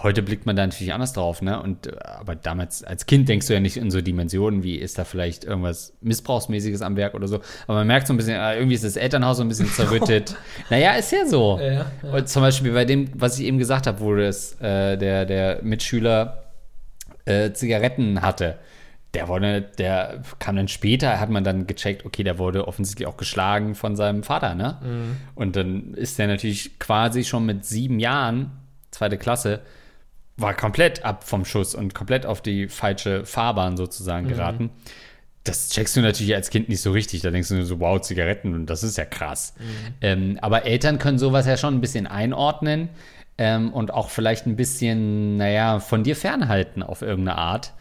heute 0.03 0.21
blickt 0.21 0.45
man 0.45 0.55
da 0.55 0.65
natürlich 0.65 0.93
anders 0.93 1.13
drauf, 1.13 1.41
ne? 1.41 1.61
Und 1.61 1.87
äh, 1.87 1.91
aber 2.03 2.35
damals 2.35 2.83
als 2.83 3.05
Kind 3.05 3.29
denkst 3.29 3.47
du 3.47 3.53
ja 3.53 3.59
nicht 3.59 3.77
in 3.77 3.91
so 3.91 4.01
Dimensionen, 4.01 4.63
wie 4.63 4.75
ist 4.75 4.97
da 4.97 5.03
vielleicht 5.03 5.43
irgendwas 5.43 5.93
Missbrauchsmäßiges 6.01 6.81
am 6.81 6.95
Werk 6.95 7.13
oder 7.13 7.27
so. 7.27 7.41
Aber 7.67 7.79
man 7.79 7.87
merkt 7.87 8.07
so 8.07 8.13
ein 8.13 8.17
bisschen, 8.17 8.39
ah, 8.39 8.55
irgendwie 8.55 8.75
ist 8.75 8.83
das 8.83 8.95
Elternhaus 8.95 9.37
so 9.37 9.43
ein 9.43 9.49
bisschen 9.49 9.69
zerrüttet. 9.69 10.35
naja, 10.69 10.93
ist 10.93 11.11
ja 11.11 11.25
so. 11.25 11.59
Ja, 11.61 11.71
ja. 11.71 11.85
Und 12.11 12.29
zum 12.29 12.41
Beispiel 12.41 12.73
bei 12.73 12.85
dem, 12.85 13.09
was 13.13 13.39
ich 13.39 13.45
eben 13.45 13.57
gesagt 13.57 13.87
habe, 13.87 13.99
wo 13.99 14.15
das, 14.15 14.59
äh, 14.61 14.97
der, 14.97 15.25
der 15.25 15.61
Mitschüler 15.63 16.43
äh, 17.25 17.51
Zigaretten 17.53 18.21
hatte. 18.21 18.57
Der 19.15 19.27
wurde, 19.27 19.61
der 19.61 20.21
kam 20.37 20.55
dann 20.55 20.67
später, 20.67 21.19
hat 21.19 21.31
man 21.31 21.43
dann 21.43 21.65
gecheckt, 21.65 22.05
okay, 22.05 22.23
der 22.23 22.37
wurde 22.37 22.67
offensichtlich 22.67 23.07
auch 23.07 23.17
geschlagen 23.17 23.73
von 23.73 23.95
seinem 23.95 24.21
Vater, 24.21 24.53
ne? 24.53 24.77
Und 25.33 25.55
dann 25.55 25.95
ist 25.95 26.19
der 26.19 26.27
natürlich 26.27 26.77
quasi 26.77 27.23
schon 27.23 27.43
mit 27.43 27.65
sieben 27.65 27.97
Jahren, 27.97 28.51
zweite 28.91 29.17
Klasse, 29.17 29.61
war 30.41 30.53
komplett 30.53 31.05
ab 31.05 31.23
vom 31.23 31.45
Schuss 31.45 31.75
und 31.75 31.93
komplett 31.93 32.25
auf 32.25 32.41
die 32.41 32.67
falsche 32.67 33.25
Fahrbahn 33.25 33.77
sozusagen 33.77 34.27
geraten. 34.27 34.69
Das 35.43 35.69
checkst 35.69 35.95
du 35.95 36.01
natürlich 36.01 36.35
als 36.35 36.49
Kind 36.49 36.69
nicht 36.69 36.81
so 36.81 36.91
richtig. 36.91 37.21
Da 37.21 37.31
denkst 37.31 37.49
du 37.49 37.55
nur 37.55 37.65
so, 37.65 37.79
wow, 37.79 37.99
Zigaretten, 37.99 38.53
und 38.53 38.65
das 38.67 38.83
ist 38.83 38.97
ja 38.97 39.05
krass. 39.05 39.53
Ähm, 40.01 40.37
aber 40.41 40.65
Eltern 40.65 40.99
können 40.99 41.17
sowas 41.17 41.45
ja 41.47 41.57
schon 41.57 41.75
ein 41.75 41.81
bisschen 41.81 42.07
einordnen 42.07 42.89
ähm, 43.37 43.73
und 43.73 43.93
auch 43.93 44.09
vielleicht 44.09 44.45
ein 44.45 44.55
bisschen, 44.55 45.37
naja, 45.37 45.79
von 45.79 46.03
dir 46.03 46.15
fernhalten 46.15 46.83
auf 46.83 47.01
irgendeine 47.01 47.37
Art. 47.37 47.73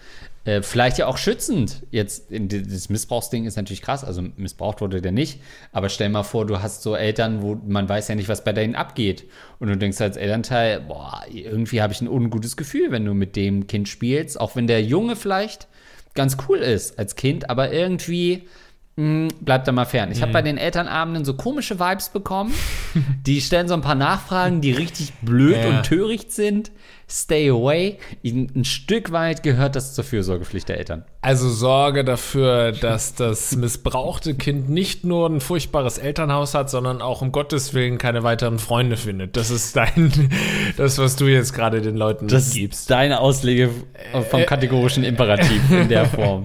Äh, 0.44 0.62
vielleicht 0.62 0.98
ja 0.98 1.06
auch 1.06 1.18
schützend. 1.18 1.82
Jetzt, 1.90 2.28
das 2.30 2.88
Missbrauchsding 2.88 3.44
ist 3.44 3.56
natürlich 3.56 3.82
krass, 3.82 4.04
also 4.04 4.22
missbraucht 4.36 4.80
wurde 4.80 5.00
der 5.00 5.12
nicht. 5.12 5.40
Aber 5.72 5.88
stell 5.88 6.08
mal 6.08 6.22
vor, 6.22 6.46
du 6.46 6.62
hast 6.62 6.82
so 6.82 6.94
Eltern, 6.94 7.42
wo 7.42 7.54
man 7.66 7.88
weiß 7.88 8.08
ja 8.08 8.14
nicht, 8.14 8.28
was 8.28 8.44
bei 8.44 8.52
denen 8.52 8.74
abgeht. 8.74 9.24
Und 9.58 9.68
du 9.68 9.76
denkst 9.76 10.00
als 10.00 10.16
Elternteil, 10.16 10.80
boah, 10.80 11.22
irgendwie 11.30 11.82
habe 11.82 11.92
ich 11.92 12.00
ein 12.00 12.08
ungutes 12.08 12.56
Gefühl, 12.56 12.90
wenn 12.90 13.04
du 13.04 13.14
mit 13.14 13.36
dem 13.36 13.66
Kind 13.66 13.88
spielst, 13.88 14.40
auch 14.40 14.56
wenn 14.56 14.66
der 14.66 14.82
Junge 14.82 15.16
vielleicht 15.16 15.68
ganz 16.14 16.36
cool 16.48 16.58
ist 16.58 16.98
als 16.98 17.14
Kind, 17.14 17.48
aber 17.48 17.72
irgendwie 17.72 18.48
mh, 18.98 19.28
bleibt 19.40 19.66
da 19.68 19.72
mal 19.72 19.84
fern. 19.86 20.10
Ich 20.12 20.20
habe 20.22 20.32
bei 20.32 20.42
den 20.42 20.58
Elternabenden 20.58 21.24
so 21.24 21.34
komische 21.34 21.78
Vibes 21.80 22.08
bekommen. 22.10 22.52
die 23.26 23.40
stellen 23.40 23.68
so 23.68 23.74
ein 23.74 23.80
paar 23.80 23.94
Nachfragen, 23.94 24.60
die 24.60 24.72
richtig 24.72 25.12
blöd 25.22 25.56
Ja. 25.56 25.68
und 25.70 25.82
töricht 25.84 26.32
sind. 26.32 26.70
Stay 27.10 27.48
away. 27.48 27.96
Ein 28.22 28.64
Stück 28.66 29.12
weit 29.12 29.42
gehört 29.42 29.76
das 29.76 29.94
zur 29.94 30.04
Fürsorgepflicht 30.04 30.68
der 30.68 30.76
Eltern. 30.76 31.04
Also 31.22 31.48
sorge 31.48 32.04
dafür, 32.04 32.72
dass 32.72 33.14
das 33.14 33.56
missbrauchte 33.56 34.34
Kind 34.34 34.68
nicht 34.68 35.04
nur 35.04 35.26
ein 35.30 35.40
furchtbares 35.40 35.96
Elternhaus 35.96 36.52
hat, 36.54 36.68
sondern 36.68 37.00
auch 37.00 37.22
um 37.22 37.32
Gottes 37.32 37.72
Willen 37.72 37.96
keine 37.96 38.24
weiteren 38.24 38.58
Freunde 38.58 38.98
findet. 38.98 39.38
Das 39.38 39.48
ist 39.50 39.74
dein, 39.74 40.28
das, 40.76 40.98
was 40.98 41.16
du 41.16 41.26
jetzt 41.28 41.54
gerade 41.54 41.80
den 41.80 41.96
Leuten 41.96 42.28
Das 42.28 42.50
gibst. 42.52 42.90
deine 42.90 43.20
Auslege 43.20 43.70
vom 44.28 44.44
kategorischen 44.44 45.02
Imperativ 45.02 45.62
in 45.70 45.88
der 45.88 46.04
Form. 46.10 46.44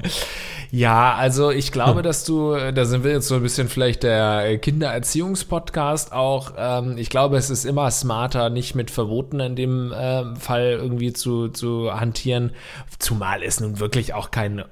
Ja, 0.75 1.13
also 1.13 1.51
ich 1.51 1.71
glaube, 1.71 2.01
dass 2.01 2.23
du, 2.23 2.55
da 2.73 2.85
sind 2.85 3.03
wir 3.03 3.11
jetzt 3.11 3.27
so 3.27 3.35
ein 3.35 3.43
bisschen 3.43 3.69
vielleicht 3.69 4.01
der 4.01 4.57
Kindererziehungspodcast 4.57 6.11
auch. 6.11 6.53
Ähm, 6.57 6.97
ich 6.97 7.11
glaube, 7.11 7.37
es 7.37 7.51
ist 7.51 7.63
immer 7.63 7.91
smarter, 7.91 8.49
nicht 8.49 8.73
mit 8.73 8.89
Verboten 8.89 9.39
in 9.39 9.55
dem 9.55 9.93
ähm, 9.95 10.35
Fall 10.35 10.79
irgendwie 10.81 11.13
zu, 11.13 11.49
zu 11.49 11.93
hantieren, 11.93 12.53
zumal 12.97 13.43
es 13.43 13.59
nun 13.59 13.79
wirklich 13.79 14.15
auch 14.15 14.31
kein 14.31 14.57
äh, 14.59 14.63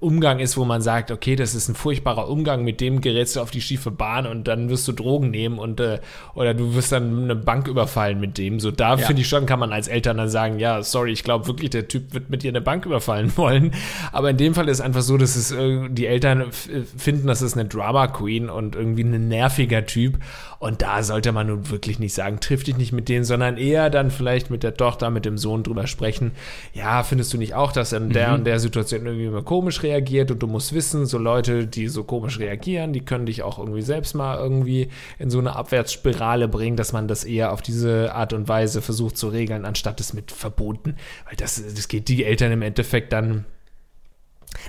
Umgang 0.00 0.40
ist, 0.40 0.56
wo 0.56 0.64
man 0.64 0.82
sagt, 0.82 1.12
okay, 1.12 1.36
das 1.36 1.54
ist 1.54 1.68
ein 1.68 1.76
furchtbarer 1.76 2.28
Umgang, 2.28 2.64
mit 2.64 2.80
dem 2.80 3.00
gerätst 3.00 3.36
du 3.36 3.42
auf 3.42 3.52
die 3.52 3.60
schiefe 3.60 3.92
Bahn 3.92 4.26
und 4.26 4.48
dann 4.48 4.70
wirst 4.70 4.88
du 4.88 4.92
Drogen 4.92 5.30
nehmen 5.30 5.60
und 5.60 5.78
äh, 5.78 6.00
oder 6.34 6.52
du 6.52 6.74
wirst 6.74 6.90
dann 6.90 7.22
eine 7.22 7.36
Bank 7.36 7.68
überfallen 7.68 8.18
mit 8.18 8.38
dem. 8.38 8.58
So 8.58 8.72
da 8.72 8.96
Ja. 8.96 9.06
finde 9.06 9.22
ich 9.22 9.28
schon, 9.28 9.46
kann 9.46 9.60
man 9.60 9.72
als 9.72 9.86
Eltern 9.86 10.16
dann 10.16 10.28
sagen, 10.30 10.58
ja, 10.58 10.82
sorry, 10.82 11.12
ich 11.12 11.22
glaube 11.22 11.46
wirklich, 11.46 11.70
der 11.70 11.86
Typ 11.86 12.12
wird 12.12 12.28
mit 12.28 12.42
dir 12.42 12.50
eine 12.50 12.60
Bank 12.60 12.86
überfallen 12.86 13.30
wollen. 13.36 13.72
Aber 14.10 14.28
in 14.30 14.36
dem 14.36 14.54
Fall 14.54 14.68
ist 14.68 14.80
einfach 14.80 15.02
so, 15.02 15.11
dass 15.16 15.36
es 15.36 15.52
äh, 15.52 15.88
die 15.88 16.06
Eltern 16.06 16.40
f- 16.42 16.68
finden, 16.96 17.26
das 17.26 17.42
ist 17.42 17.54
eine 17.54 17.68
Drama 17.68 18.06
Queen 18.06 18.48
und 18.50 18.74
irgendwie 18.76 19.04
ein 19.04 19.28
nerviger 19.28 19.86
Typ. 19.86 20.18
Und 20.58 20.80
da 20.80 21.02
sollte 21.02 21.32
man 21.32 21.48
nun 21.48 21.70
wirklich 21.70 21.98
nicht 21.98 22.14
sagen, 22.14 22.38
triff 22.38 22.62
dich 22.62 22.76
nicht 22.76 22.92
mit 22.92 23.08
denen, 23.08 23.24
sondern 23.24 23.56
eher 23.56 23.90
dann 23.90 24.12
vielleicht 24.12 24.48
mit 24.48 24.62
der 24.62 24.74
Tochter, 24.74 25.10
mit 25.10 25.24
dem 25.24 25.36
Sohn 25.36 25.64
drüber 25.64 25.88
sprechen. 25.88 26.30
Ja, 26.72 27.02
findest 27.02 27.32
du 27.32 27.38
nicht 27.38 27.54
auch, 27.54 27.72
dass 27.72 27.92
er 27.92 28.00
in 28.00 28.10
der 28.10 28.32
und 28.34 28.44
der 28.44 28.60
Situation 28.60 29.04
irgendwie 29.04 29.24
immer 29.24 29.42
komisch 29.42 29.82
reagiert 29.82 30.30
und 30.30 30.40
du 30.40 30.46
musst 30.46 30.72
wissen, 30.72 31.04
so 31.06 31.18
Leute, 31.18 31.66
die 31.66 31.88
so 31.88 32.04
komisch 32.04 32.38
reagieren, 32.38 32.92
die 32.92 33.04
können 33.04 33.26
dich 33.26 33.42
auch 33.42 33.58
irgendwie 33.58 33.82
selbst 33.82 34.14
mal 34.14 34.38
irgendwie 34.38 34.88
in 35.18 35.30
so 35.30 35.40
eine 35.40 35.56
Abwärtsspirale 35.56 36.46
bringen, 36.46 36.76
dass 36.76 36.92
man 36.92 37.08
das 37.08 37.24
eher 37.24 37.52
auf 37.52 37.60
diese 37.60 38.14
Art 38.14 38.32
und 38.32 38.46
Weise 38.46 38.82
versucht 38.82 39.16
zu 39.16 39.28
regeln, 39.28 39.64
anstatt 39.64 40.00
es 40.00 40.12
mit 40.12 40.30
Verboten. 40.30 40.94
Weil 41.26 41.36
das, 41.36 41.60
das 41.74 41.88
geht 41.88 42.06
die 42.06 42.24
Eltern 42.24 42.52
im 42.52 42.62
Endeffekt 42.62 43.12
dann 43.12 43.46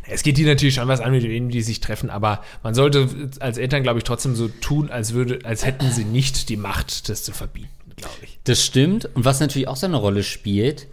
es 0.10 0.24
geht 0.24 0.38
die 0.38 0.46
natürlich 0.46 0.76
schon 0.76 0.88
was 0.88 1.00
an, 1.00 1.12
mit 1.12 1.24
wem 1.24 1.50
die 1.50 1.62
sich 1.62 1.80
treffen, 1.80 2.10
aber 2.10 2.44
man 2.62 2.74
sollte 2.74 3.10
als 3.40 3.58
Eltern, 3.58 3.84
glaube 3.84 4.00
ich, 4.00 4.04
trotzdem 4.04 4.36
so 4.36 4.48
tun, 4.48 4.90
als 4.90 5.14
würde, 5.14 5.40
als 5.44 5.66
hätten 5.66 5.92
sie 5.92 6.06
nicht 6.06 6.50
die 6.50 6.58
Macht, 6.58 7.10
das 7.10 7.24
zu 7.24 7.32
verbieten, 7.32 7.70
glaube 7.96 8.16
ich. 8.24 8.40
Das 8.44 8.64
stimmt. 8.64 9.10
Und 9.14 9.26
was 9.26 9.40
natürlich 9.40 9.68
auch 9.68 9.76
so 9.76 9.86
eine 9.86 9.98
Rolle 9.98 10.24
spielt, 10.24 10.88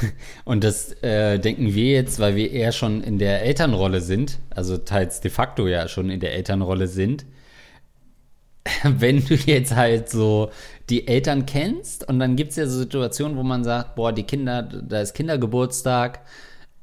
und 0.44 0.64
das 0.64 0.92
äh, 1.02 1.38
denken 1.38 1.74
wir 1.74 1.92
jetzt, 1.92 2.18
weil 2.18 2.34
wir 2.34 2.50
eher 2.50 2.72
schon 2.72 3.02
in 3.02 3.18
der 3.18 3.42
Elternrolle 3.42 4.00
sind, 4.00 4.38
also 4.50 4.78
teils 4.78 5.20
de 5.20 5.30
facto 5.30 5.68
ja 5.68 5.88
schon 5.88 6.10
in 6.10 6.20
der 6.20 6.34
Elternrolle 6.34 6.88
sind, 6.88 7.24
wenn 8.82 9.24
du 9.24 9.34
jetzt 9.34 9.74
halt 9.74 10.08
so 10.08 10.50
die 10.90 11.06
Eltern 11.06 11.46
kennst 11.46 12.08
und 12.08 12.18
dann 12.18 12.36
gibt 12.36 12.50
es 12.50 12.56
ja 12.56 12.66
so 12.66 12.78
Situationen, 12.78 13.36
wo 13.36 13.42
man 13.42 13.64
sagt, 13.64 13.94
boah, 13.94 14.12
die 14.12 14.24
Kinder, 14.24 14.62
da 14.62 15.00
ist 15.00 15.14
Kindergeburtstag 15.14 16.20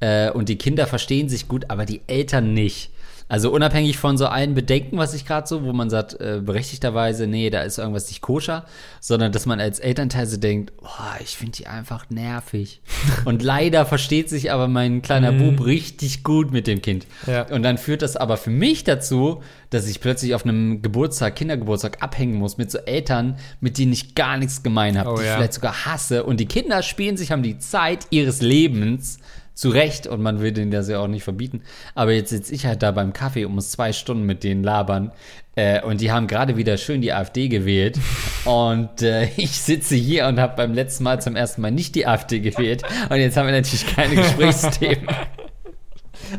äh, 0.00 0.30
und 0.30 0.48
die 0.48 0.56
Kinder 0.56 0.86
verstehen 0.86 1.28
sich 1.28 1.48
gut, 1.48 1.66
aber 1.70 1.84
die 1.84 2.02
Eltern 2.06 2.54
nicht. 2.54 2.90
Also 3.26 3.50
unabhängig 3.50 3.96
von 3.96 4.18
so 4.18 4.26
allen 4.26 4.54
Bedenken, 4.54 4.98
was 4.98 5.14
ich 5.14 5.24
gerade 5.24 5.46
so, 5.46 5.64
wo 5.64 5.72
man 5.72 5.88
sagt, 5.88 6.20
äh, 6.20 6.42
berechtigterweise, 6.44 7.26
nee, 7.26 7.48
da 7.48 7.62
ist 7.62 7.78
irgendwas 7.78 8.08
nicht 8.08 8.20
koscher, 8.20 8.66
sondern 9.00 9.32
dass 9.32 9.46
man 9.46 9.60
als 9.60 9.78
Elternteil 9.78 10.26
so 10.26 10.36
denkt, 10.36 10.76
boah, 10.76 11.16
ich 11.22 11.36
finde 11.36 11.52
die 11.52 11.66
einfach 11.66 12.10
nervig. 12.10 12.82
und 13.24 13.42
leider 13.42 13.86
versteht 13.86 14.28
sich 14.28 14.52
aber 14.52 14.68
mein 14.68 15.00
kleiner 15.00 15.32
Bub 15.32 15.64
richtig 15.64 16.22
gut 16.22 16.52
mit 16.52 16.66
dem 16.66 16.82
Kind. 16.82 17.06
Ja. 17.26 17.50
Und 17.50 17.62
dann 17.62 17.78
führt 17.78 18.02
das 18.02 18.16
aber 18.16 18.36
für 18.36 18.50
mich 18.50 18.84
dazu, 18.84 19.42
dass 19.70 19.88
ich 19.88 20.00
plötzlich 20.02 20.34
auf 20.34 20.44
einem 20.44 20.82
Geburtstag, 20.82 21.34
Kindergeburtstag 21.36 22.02
abhängen 22.02 22.34
muss 22.34 22.58
mit 22.58 22.70
so 22.70 22.78
Eltern, 22.78 23.38
mit 23.60 23.78
denen 23.78 23.94
ich 23.94 24.14
gar 24.14 24.36
nichts 24.36 24.62
gemein 24.62 24.98
habe, 24.98 25.10
Oh 25.10 25.14
die 25.16 25.22
ich 25.22 25.28
ja. 25.28 25.36
vielleicht 25.36 25.54
sogar 25.54 25.86
hasse. 25.86 26.24
Und 26.24 26.40
die 26.40 26.46
Kinder 26.46 26.82
spielen 26.82 27.16
sich, 27.16 27.32
haben 27.32 27.42
die 27.42 27.58
Zeit 27.58 28.06
ihres 28.10 28.42
Lebens 28.42 29.18
zu 29.54 29.68
Recht 29.70 30.06
und 30.06 30.20
man 30.20 30.40
will 30.40 30.52
denen 30.52 30.70
das 30.70 30.88
ja 30.88 30.98
auch 30.98 31.06
nicht 31.06 31.22
verbieten. 31.22 31.62
Aber 31.94 32.12
jetzt 32.12 32.30
sitze 32.30 32.54
ich 32.54 32.66
halt 32.66 32.82
da 32.82 32.90
beim 32.90 33.12
Kaffee 33.12 33.44
und 33.44 33.54
muss 33.54 33.70
zwei 33.70 33.92
Stunden 33.92 34.24
mit 34.24 34.42
denen 34.44 34.64
labern. 34.64 35.12
Äh, 35.56 35.80
und 35.82 36.00
die 36.00 36.10
haben 36.10 36.26
gerade 36.26 36.56
wieder 36.56 36.76
schön 36.76 37.00
die 37.00 37.12
AfD 37.12 37.48
gewählt. 37.48 37.98
und 38.44 39.02
äh, 39.02 39.28
ich 39.36 39.52
sitze 39.52 39.94
hier 39.94 40.26
und 40.26 40.40
habe 40.40 40.56
beim 40.56 40.74
letzten 40.74 41.04
Mal 41.04 41.20
zum 41.22 41.36
ersten 41.36 41.60
Mal 41.62 41.70
nicht 41.70 41.94
die 41.94 42.06
AfD 42.06 42.40
gewählt. 42.40 42.82
Und 43.08 43.16
jetzt 43.16 43.36
haben 43.36 43.46
wir 43.46 43.52
natürlich 43.52 43.86
keine 43.94 44.16
Gesprächsthemen. 44.16 45.06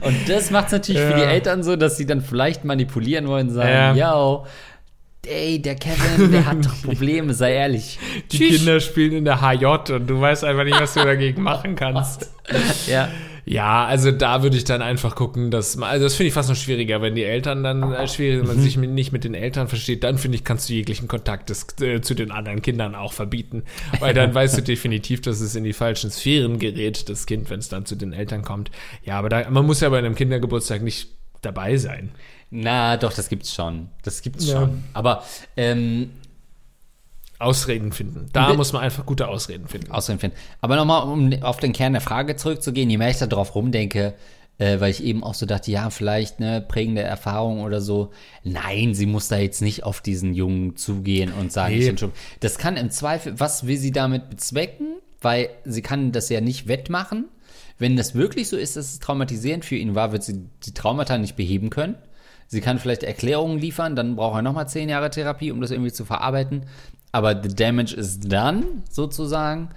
Und 0.02 0.28
das 0.28 0.52
macht 0.52 0.68
es 0.68 0.72
natürlich 0.74 1.02
für 1.02 1.14
die 1.14 1.22
Ja. 1.22 1.30
Eltern 1.30 1.64
so, 1.64 1.76
dass 1.76 1.96
sie 1.96 2.06
dann 2.06 2.20
vielleicht 2.22 2.66
manipulieren 2.66 3.28
wollen, 3.28 3.50
sagen, 3.50 3.98
Ja. 3.98 4.44
Ey, 5.28 5.62
der 5.62 5.76
Kevin, 5.76 6.32
der 6.32 6.46
hat 6.46 6.66
doch 6.66 6.82
Probleme, 6.84 7.34
sei 7.34 7.54
ehrlich. 7.54 8.00
Die 8.32 8.38
Tschüss. 8.38 8.58
Kinder 8.58 8.80
spielen 8.80 9.14
in 9.14 9.26
der 9.26 9.42
HJ 9.42 9.92
und 9.94 10.08
du 10.08 10.20
weißt 10.20 10.44
einfach 10.44 10.64
nicht, 10.64 10.80
was 10.80 10.94
du 10.94 11.04
dagegen 11.04 11.42
machen 11.42 11.76
kannst. 11.76 12.32
Ja. 12.88 13.10
Ja, 13.48 13.86
also 13.86 14.12
da 14.12 14.42
würde 14.42 14.58
ich 14.58 14.64
dann 14.64 14.82
einfach 14.82 15.14
gucken, 15.14 15.52
dass 15.52 15.76
man, 15.76 15.90
also 15.90 16.06
das 16.06 16.16
finde 16.16 16.30
ich 16.30 16.34
fast 16.34 16.50
noch 16.50 16.56
schwieriger, 16.56 17.04
wenn 17.04 17.14
die 17.14 17.24
Eltern 17.24 17.64
dann 17.64 17.94
äh, 17.94 18.08
schwierig, 18.08 18.40
wenn 18.40 18.48
man 18.48 18.60
sich 18.60 18.76
mit, 18.78 18.90
nicht 18.90 19.12
mit 19.12 19.24
den 19.24 19.36
Eltern 19.36 19.68
versteht, 19.68 20.04
dann 20.04 20.18
finde 20.18 20.38
ich, 20.38 20.44
kannst 20.44 20.68
du 20.68 20.74
jeglichen 20.74 21.08
Kontakt 21.08 21.52
des, 21.52 21.68
äh, 21.80 22.02
zu 22.02 22.16
den 22.16 22.32
anderen 22.32 22.64
Kindern 22.64 22.96
auch 22.96 23.14
verbieten, 23.14 23.64
weil 24.00 24.16
dann 24.16 24.34
weißt 24.34 24.58
du 24.58 24.64
definitiv, 24.64 25.22
dass 25.22 25.42
es 25.42 25.56
in 25.56 25.64
die 25.64 25.74
falschen 25.74 26.10
Sphären 26.10 26.58
gerät, 26.58 27.08
das 27.08 27.28
Kind, 27.28 27.52
wenn 27.52 27.60
es 27.60 27.70
dann 27.70 27.86
zu 27.86 27.96
den 27.96 28.14
Eltern 28.14 28.42
kommt. 28.42 28.72
Ja, 29.04 29.20
aber 29.20 29.30
da, 29.30 29.48
man 29.52 29.66
muss 29.66 29.80
ja 29.80 29.90
bei 29.90 30.00
einem 30.00 30.16
Kindergeburtstag 30.16 30.82
nicht 30.82 31.10
dabei 31.42 31.78
sein. 31.78 32.10
Na, 32.62 32.98
doch, 32.98 33.14
das 33.14 33.28
gibt's 33.30 33.54
schon. 33.54 33.90
Das 34.04 34.22
gibt's 34.22 34.48
Ja. 34.48 34.62
schon. 34.62 34.84
Aber 34.94 35.24
ähm, 35.58 36.12
Ausreden 37.38 37.92
finden. 37.92 38.30
Da 38.32 38.54
muss 38.54 38.72
man 38.72 38.82
einfach 38.82 39.06
gute 39.06 39.28
Ausreden 39.28 39.68
finden. 39.68 39.92
Ausreden 39.92 40.20
finden. 40.20 40.38
Aber 40.62 40.78
nochmal, 40.78 41.04
um 41.04 41.34
auf 41.44 41.58
den 41.58 41.74
Kern 41.74 41.92
der 41.92 42.02
Frage 42.02 42.38
zurückzugehen, 42.38 42.90
je 42.90 42.98
mehr 42.98 43.10
ich 43.10 43.18
da 43.18 43.28
drauf 43.28 43.56
rumdenke, 43.56 44.14
äh, 44.58 44.80
weil 44.80 44.90
ich 44.92 45.04
eben 45.04 45.22
auch 45.22 45.34
so 45.34 45.46
dachte, 45.46 45.70
ja, 45.70 45.90
vielleicht 45.90 46.40
eine 46.40 46.62
prägende 46.62 47.02
Erfahrung 47.02 47.62
oder 47.62 47.82
so. 47.82 48.12
Nein, 48.46 48.96
sie 48.96 49.06
muss 49.06 49.28
da 49.28 49.38
jetzt 49.38 49.62
nicht 49.62 49.84
auf 49.84 50.00
diesen 50.00 50.34
Jungen 50.34 50.78
zugehen 50.78 51.34
und 51.34 51.52
sagen, 51.52 51.74
Nee. 51.76 51.82
ich 51.82 51.88
bin 51.88 51.98
schon. 51.98 52.14
Das 52.40 52.58
kann 52.58 52.78
im 52.78 52.90
Zweifel, 52.90 53.38
was 53.38 53.68
will 53.68 53.78
sie 53.78 53.92
damit 53.92 54.30
bezwecken? 54.30 54.96
Weil 55.22 55.50
sie 55.66 55.82
kann 55.82 56.14
das 56.14 56.30
ja 56.30 56.40
nicht 56.40 56.70
wettmachen. 56.70 57.26
Wenn 57.80 57.98
das 57.98 58.16
wirklich 58.16 58.48
so 58.48 58.56
ist, 58.56 58.78
dass 58.78 58.94
es 58.94 59.00
traumatisierend 59.00 59.66
für 59.66 59.76
ihn 59.76 59.94
war, 59.94 60.14
wird 60.14 60.24
sie 60.24 60.46
die 60.66 60.74
Traumata 60.74 61.18
nicht 61.18 61.36
beheben 61.36 61.70
können. 61.70 61.96
Sie 62.48 62.62
kann 62.62 62.80
vielleicht 62.80 63.04
Erklärungen 63.04 63.60
liefern, 63.60 63.96
dann 63.96 64.16
braucht 64.16 64.38
er 64.38 64.42
nochmal 64.42 64.68
zehn 64.68 64.90
Jahre 64.90 65.10
Therapie, 65.10 65.52
um 65.52 65.62
das 65.62 65.72
irgendwie 65.72 65.92
zu 65.92 66.06
verarbeiten. 66.06 66.66
Aber 67.12 67.42
the 67.42 67.54
damage 67.54 67.96
is 67.96 68.20
done, 68.20 68.66
sozusagen. 68.90 69.70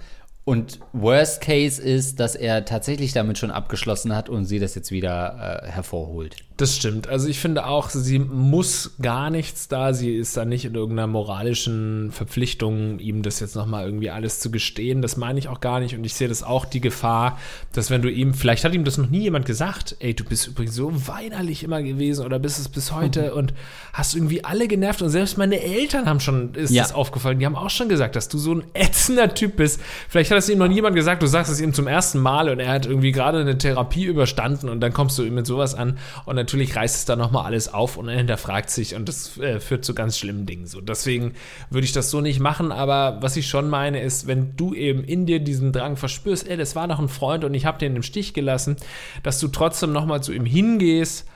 Und 0.45 0.79
Worst 0.93 1.41
Case 1.41 1.81
ist, 1.81 2.19
dass 2.19 2.35
er 2.35 2.65
tatsächlich 2.65 3.13
damit 3.13 3.37
schon 3.37 3.51
abgeschlossen 3.51 4.15
hat 4.15 4.29
und 4.29 4.45
sie 4.45 4.59
das 4.59 4.75
jetzt 4.75 4.91
wieder 4.91 5.63
äh, 5.63 5.67
hervorholt. 5.67 6.37
Das 6.59 6.75
stimmt. 6.75 7.07
Also 7.07 7.29
ich 7.29 7.39
finde 7.39 7.65
auch, 7.65 7.89
sie 7.89 8.19
muss 8.19 8.91
gar 9.01 9.29
nichts 9.29 9.69
da. 9.69 9.93
Sie 9.93 10.13
ist 10.13 10.35
da 10.35 10.43
nicht 10.43 10.65
in 10.65 10.75
irgendeiner 10.75 11.07
moralischen 11.07 12.11
Verpflichtung, 12.11 12.99
ihm 12.99 13.21
das 13.23 13.39
jetzt 13.39 13.55
nochmal 13.55 13.85
irgendwie 13.85 14.09
alles 14.09 14.41
zu 14.41 14.51
gestehen. 14.51 15.01
Das 15.01 15.15
meine 15.15 15.39
ich 15.39 15.47
auch 15.47 15.61
gar 15.61 15.79
nicht. 15.79 15.95
Und 15.95 16.03
ich 16.03 16.15
sehe 16.15 16.27
das 16.27 16.43
auch 16.43 16.65
die 16.65 16.81
Gefahr, 16.81 17.39
dass 17.71 17.89
wenn 17.89 18.01
du 18.01 18.11
ihm, 18.11 18.33
vielleicht 18.33 18.65
hat 18.65 18.73
ihm 18.73 18.83
das 18.83 18.97
noch 18.97 19.09
nie 19.09 19.21
jemand 19.21 19.45
gesagt, 19.45 19.95
ey, 19.99 20.13
du 20.13 20.25
bist 20.25 20.47
übrigens 20.47 20.75
so 20.75 20.91
weinerlich 21.07 21.63
immer 21.63 21.81
gewesen 21.81 22.25
oder 22.25 22.39
bist 22.39 22.59
es 22.59 22.67
bis 22.67 22.91
heute 22.91 23.33
und 23.35 23.53
hast 23.93 24.13
irgendwie 24.13 24.43
alle 24.43 24.67
genervt. 24.67 25.01
Und 25.01 25.11
selbst 25.11 25.37
meine 25.37 25.61
Eltern 25.61 26.07
haben 26.07 26.19
schon, 26.19 26.55
ist 26.55 26.71
Ja. 26.71 26.83
das 26.83 26.93
aufgefallen, 26.93 27.39
die 27.39 27.45
haben 27.45 27.55
auch 27.55 27.69
schon 27.69 27.87
gesagt, 27.87 28.17
dass 28.17 28.27
du 28.27 28.37
so 28.37 28.53
ein 28.55 28.63
ätzender 28.73 29.33
Typ 29.33 29.55
bist. 29.55 29.79
Vielleicht 30.09 30.29
hat 30.29 30.37
es 30.39 30.49
ihm 30.49 30.57
noch 30.57 30.67
niemand 30.67 30.93
gesagt, 30.97 31.23
du 31.23 31.27
sagst 31.27 31.49
es 31.53 31.61
ihm 31.61 31.73
zum 31.73 31.87
ersten 31.87 32.19
Mal 32.19 32.49
und 32.49 32.59
er 32.59 32.67
hat 32.73 32.85
irgendwie 32.85 33.13
gerade 33.13 33.39
eine 33.39 33.57
Therapie 33.57 34.03
überstanden 34.03 34.67
und 34.67 34.81
dann 34.81 34.91
kommst 34.91 35.17
du 35.17 35.23
ihm 35.23 35.35
mit 35.35 35.47
sowas 35.47 35.73
an 35.73 35.97
und 36.25 36.35
natürlich 36.49 36.75
reißt 36.75 36.95
es 36.95 37.05
dann 37.05 37.19
nochmal 37.19 37.45
alles 37.45 37.71
auf 37.71 37.95
und 37.95 38.09
er 38.09 38.17
hinterfragt 38.17 38.71
sich 38.71 38.95
und 38.95 39.07
das 39.07 39.37
äh, 39.37 39.59
führt 39.59 39.85
zu 39.85 39.93
ganz 39.93 40.17
schlimmen 40.17 40.47
Dingen. 40.47 40.65
So, 40.65 40.81
deswegen 40.81 41.33
würde 41.69 41.85
ich 41.85 41.91
das 41.91 42.09
so 42.09 42.21
nicht 42.21 42.39
machen, 42.39 42.71
aber 42.71 43.19
was 43.21 43.37
ich 43.37 43.47
schon 43.47 43.69
meine 43.69 44.01
ist, 44.01 44.25
wenn 44.25 44.55
du 44.55 44.73
eben 44.73 45.03
in 45.03 45.27
dir 45.27 45.39
diesen 45.39 45.71
Drang 45.71 45.95
verspürst, 45.95 46.47
ey, 46.47 46.57
das 46.57 46.75
war 46.75 46.87
doch 46.87 46.97
ein 46.97 47.07
Freund 47.07 47.43
und 47.43 47.53
ich 47.53 47.65
habe 47.67 47.77
den 47.77 47.95
im 47.95 48.01
Stich 48.01 48.33
gelassen, 48.33 48.77
dass 49.21 49.39
du 49.39 49.47
trotzdem 49.47 49.91
nochmal 49.91 50.23
zu 50.23 50.33
ihm 50.33 50.45
hingehst 50.45 51.27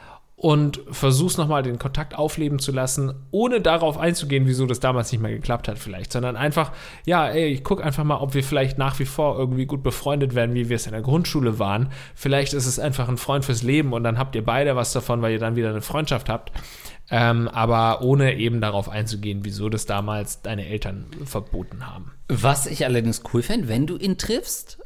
und 0.44 0.82
versuchst 0.92 1.38
nochmal 1.38 1.64
den 1.64 1.80
Kontakt 1.80 2.16
aufleben 2.16 2.60
zu 2.60 2.74
lassen, 2.74 3.14
ohne 3.32 3.62
darauf 3.62 3.98
einzugehen, 3.98 4.46
wieso 4.46 4.66
das 4.66 4.82
damals 4.82 5.10
nicht 5.10 5.22
mehr 5.22 5.32
geklappt 5.32 5.70
hat 5.70 5.80
vielleicht, 5.80 6.12
sondern 6.12 6.36
einfach, 6.36 6.74
ja, 7.06 7.30
ey, 7.30 7.46
ich 7.48 7.64
guck 7.64 7.82
einfach 7.82 8.04
mal, 8.04 8.18
ob 8.18 8.34
wir 8.34 8.44
vielleicht 8.44 8.78
nach 8.78 9.00
wie 9.00 9.06
vor 9.06 9.40
irgendwie 9.40 9.66
gut 9.66 9.84
befreundet 9.84 10.36
werden, 10.36 10.54
wie 10.54 10.68
wir 10.68 10.76
es 10.76 10.86
in 10.86 10.92
der 10.92 11.02
Grundschule 11.02 11.60
waren. 11.60 11.94
Vielleicht 12.14 12.52
ist 12.52 12.66
es 12.66 12.78
einfach 12.78 13.08
ein 13.08 13.16
Freund 13.16 13.46
fürs 13.46 13.64
Leben 13.64 13.94
und 13.94 14.04
dann 14.04 14.18
habt 14.18 14.36
ihr 14.36 14.44
beide 14.44 14.76
was 14.76 14.92
davon, 14.92 15.22
weil 15.22 15.32
ihr 15.32 15.40
dann 15.40 15.56
wieder 15.56 15.70
eine 15.70 15.82
Freundschaft 15.82 16.28
habt. 16.28 16.52
Ähm, 17.10 17.48
aber 17.48 18.02
ohne 18.02 18.36
eben 18.36 18.60
darauf 18.60 18.90
einzugehen, 18.90 19.46
wieso 19.46 19.70
das 19.70 19.86
damals 19.86 20.42
deine 20.42 20.68
Eltern 20.68 21.06
verboten 21.24 21.88
haben. 21.88 22.12
Was 22.28 22.66
ich 22.66 22.84
allerdings 22.84 23.24
cool 23.34 23.44
fände, 23.44 23.70
wenn 23.70 23.88
du 23.88 23.96
ihn 23.96 24.18
triffst, 24.18 24.83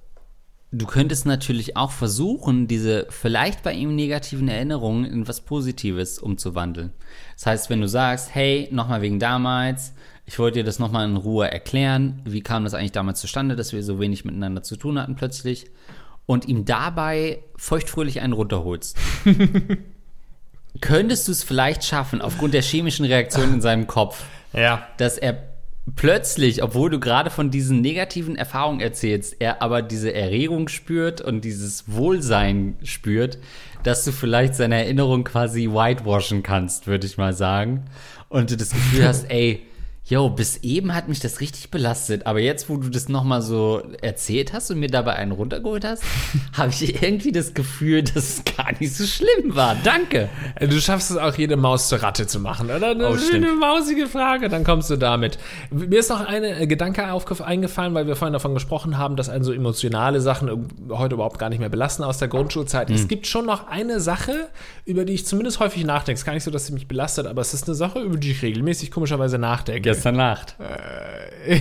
du 0.71 0.86
könntest 0.86 1.25
natürlich 1.25 1.77
auch 1.77 1.91
versuchen, 1.91 2.67
diese 2.67 3.08
vielleicht 3.10 3.63
bei 3.63 3.73
ihm 3.73 3.95
negativen 3.95 4.47
Erinnerungen 4.49 5.06
in 5.06 5.27
was 5.27 5.41
Positives 5.41 6.19
umzuwandeln. 6.19 6.91
Das 7.36 7.45
heißt, 7.45 7.69
wenn 7.69 7.82
du 7.82 7.88
sagst, 7.88 8.34
hey, 8.36 8.67
nochmal 8.71 9.01
wegen 9.01 9.19
damals, 9.19 9.93
ich 10.25 10.39
wollte 10.39 10.60
dir 10.60 10.65
das 10.65 10.77
nochmal 10.80 11.08
in 11.08 11.15
Ruhe 11.15 11.49
erklären, 11.49 12.21
wie 12.25 12.41
kam 12.41 12.63
das 12.65 12.73
eigentlich 12.73 12.91
damals 12.91 13.21
zustande, 13.21 13.56
dass 13.56 13.71
wir 13.71 13.82
so 13.84 13.99
wenig 13.99 14.25
miteinander 14.25 14.62
zu 14.63 14.75
tun 14.75 14.99
hatten 14.99 15.15
plötzlich, 15.15 15.67
und 16.25 16.45
ihm 16.45 16.65
dabei 16.65 17.39
feuchtfröhlich 17.56 18.19
einen 18.19 18.34
runterholst. 18.34 18.97
Könntest 20.82 21.27
du 21.27 21.32
es 21.32 21.43
vielleicht 21.43 21.86
schaffen, 21.86 22.21
aufgrund 22.21 22.53
der 22.53 22.62
chemischen 22.62 23.06
Reaktion 23.06 23.53
in 23.53 23.62
seinem 23.62 23.88
Kopf, 23.88 24.25
Ja. 24.53 24.86
dass 24.97 25.17
er 25.17 25.38
plötzlich, 25.95 26.63
obwohl 26.63 26.89
du 26.89 27.00
gerade 27.00 27.30
von 27.30 27.50
diesen 27.50 27.82
negativen 27.82 28.36
Erfahrungen 28.36 28.82
erzählst, 28.82 29.38
er 29.39 29.62
aber 29.62 29.82
diese 29.82 30.13
Erregung 30.13 30.67
spürt 30.67 31.21
und 31.21 31.41
dieses 31.41 31.91
Wohlsein 31.91 32.76
spürt, 32.84 33.38
dass 33.84 34.04
du 34.04 34.12
vielleicht 34.12 34.56
seine 34.56 34.76
Erinnerung 34.76 35.23
quasi 35.23 35.69
whitewashen 35.69 36.43
kannst, 36.43 36.88
würde 36.88 37.08
ich 37.08 37.17
mal 37.17 37.34
sagen. 37.34 37.86
Und 38.30 38.52
du 38.52 38.58
das 38.58 38.71
Gefühl 38.71 39.06
hast, 39.08 39.30
ey, 39.30 39.65
yo, 40.10 40.30
bis 40.30 40.58
eben 40.63 40.93
hat 40.96 41.10
mich 41.10 41.20
das 41.20 41.41
richtig 41.41 41.70
belastet, 41.70 42.26
aber 42.26 42.39
jetzt, 42.39 42.70
wo 42.70 42.78
du 42.78 42.89
das 42.89 43.10
nochmal 43.10 43.41
so 43.41 43.82
erzählt 44.02 44.54
hast 44.54 44.72
und 44.72 44.80
mir 44.80 44.88
dabei 44.89 45.13
einen 45.17 45.34
runtergeholt 45.34 45.84
hast, 45.84 46.02
habe 46.54 46.70
ich 46.72 47.02
irgendwie 47.04 47.34
das 47.34 47.54
Gefühl, 47.54 48.04
dass 48.04 48.15
es 48.15 48.43
gar 48.56 48.72
nicht 48.80 48.96
so 48.96 49.06
schlimm 49.06 49.56
war. 49.56 49.76
Danke. 49.84 50.30
Du 50.62 50.80
schaffst 50.80 51.12
es 51.12 51.17
auch, 51.17 51.36
jede 51.36 51.58
Maus 51.58 51.89
zur 51.89 52.02
Ratte 52.02 52.26
zu 52.26 52.39
machen, 52.39 52.67
oder? 52.67 52.96
Das 52.96 53.12
Oh, 53.12 53.15
ist 53.15 53.28
stimmt. 53.28 53.46
eine 53.46 53.56
mausige 53.56 54.08
Frage, 54.08 54.48
dann 54.48 54.63
kommst 54.63 54.89
du 54.89 54.96
damit. 54.96 55.38
Mir 55.72 56.00
ist 56.00 56.10
noch 56.10 56.26
eine 56.26 56.58
äh, 56.60 56.67
Gedanke 56.67 57.04
eingefallen, 57.43 57.93
weil 57.93 58.08
wir 58.08 58.15
vorhin 58.15 58.34
davon 58.34 58.54
gesprochen 58.54 58.98
haben, 58.98 59.17
dass 59.17 59.28
einen 59.28 59.43
so 59.43 59.52
emotionale 59.52 60.22
Sachen 60.22 60.70
heute 60.89 61.15
überhaupt 61.15 61.38
gar 61.38 61.50
nicht 61.50 61.60
mehr 61.60 61.70
belasten 61.70 62.04
aus 62.04 62.17
der 62.17 62.30
Grundschulzeit. 62.30 62.88
Hm. 62.89 62.96
Es 62.96 63.08
gibt 63.08 63.28
schon 63.28 63.46
noch 63.46 63.67
eine 63.67 64.00
Sache, 64.00 64.48
über 64.86 65.04
die 65.04 65.13
ich 65.13 65.26
zumindest 65.26 65.60
häufig 65.60 65.84
nachdenke. 65.84 66.13
Es 66.13 66.22
ist 66.22 66.26
gar 66.26 66.34
nicht 66.34 66.43
so, 66.43 66.52
dass 66.52 66.67
sie 66.67 66.74
mich 66.74 66.88
belastet, 66.88 67.28
aber 67.28 67.41
es 67.41 67.54
ist 67.54 67.67
eine 67.67 67.76
Sache, 67.76 68.00
über 68.00 68.15
die 68.17 68.32
ich 68.32 68.41
regelmäßig 68.41 68.91
komischerweise 68.91 69.38
nachdenke. 69.38 69.96
Gestern 69.97 70.15
Nacht. 70.15 70.55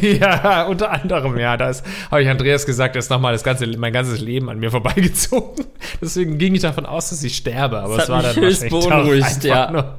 Ja, 0.03 0.65
unter 0.67 0.91
anderem, 0.91 1.39
ja. 1.39 1.57
Das 1.57 1.85
habe 2.11 2.21
ich 2.23 2.29
Andreas 2.29 2.67
gesagt, 2.67 2.97
er 2.97 2.99
ist 2.99 3.11
nochmal 3.11 3.33
das 3.33 3.45
ganze, 3.45 3.67
mein 3.79 3.93
ganzes 3.93 4.21
Leben 4.21 4.51
an 4.51 4.59
mir 4.59 4.73
vorbeigezogen. 4.73 5.65
Deswegen 6.01 6.39
ging 6.39 6.57
ich 6.57 6.63
davon 6.63 6.87
aus, 6.87 7.11
dass 7.11 7.23
ich 7.23 7.37
sterbe. 7.37 7.79
Aber 7.79 7.95
Das 7.95 8.05
es 8.05 8.11
war 8.11 8.23
dann 8.23 8.35
wahrscheinlich 8.35 8.69
doch 8.69 8.89
beunruhigt, 8.89 9.45
ja. 9.45 9.71
Nur, 9.71 9.99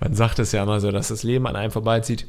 man 0.00 0.14
sagt 0.14 0.38
es 0.38 0.52
ja 0.52 0.62
immer 0.64 0.80
so, 0.80 0.90
dass 0.90 1.08
das 1.08 1.22
Leben 1.22 1.46
an 1.46 1.56
einem 1.56 1.70
vorbeizieht. 1.70 2.26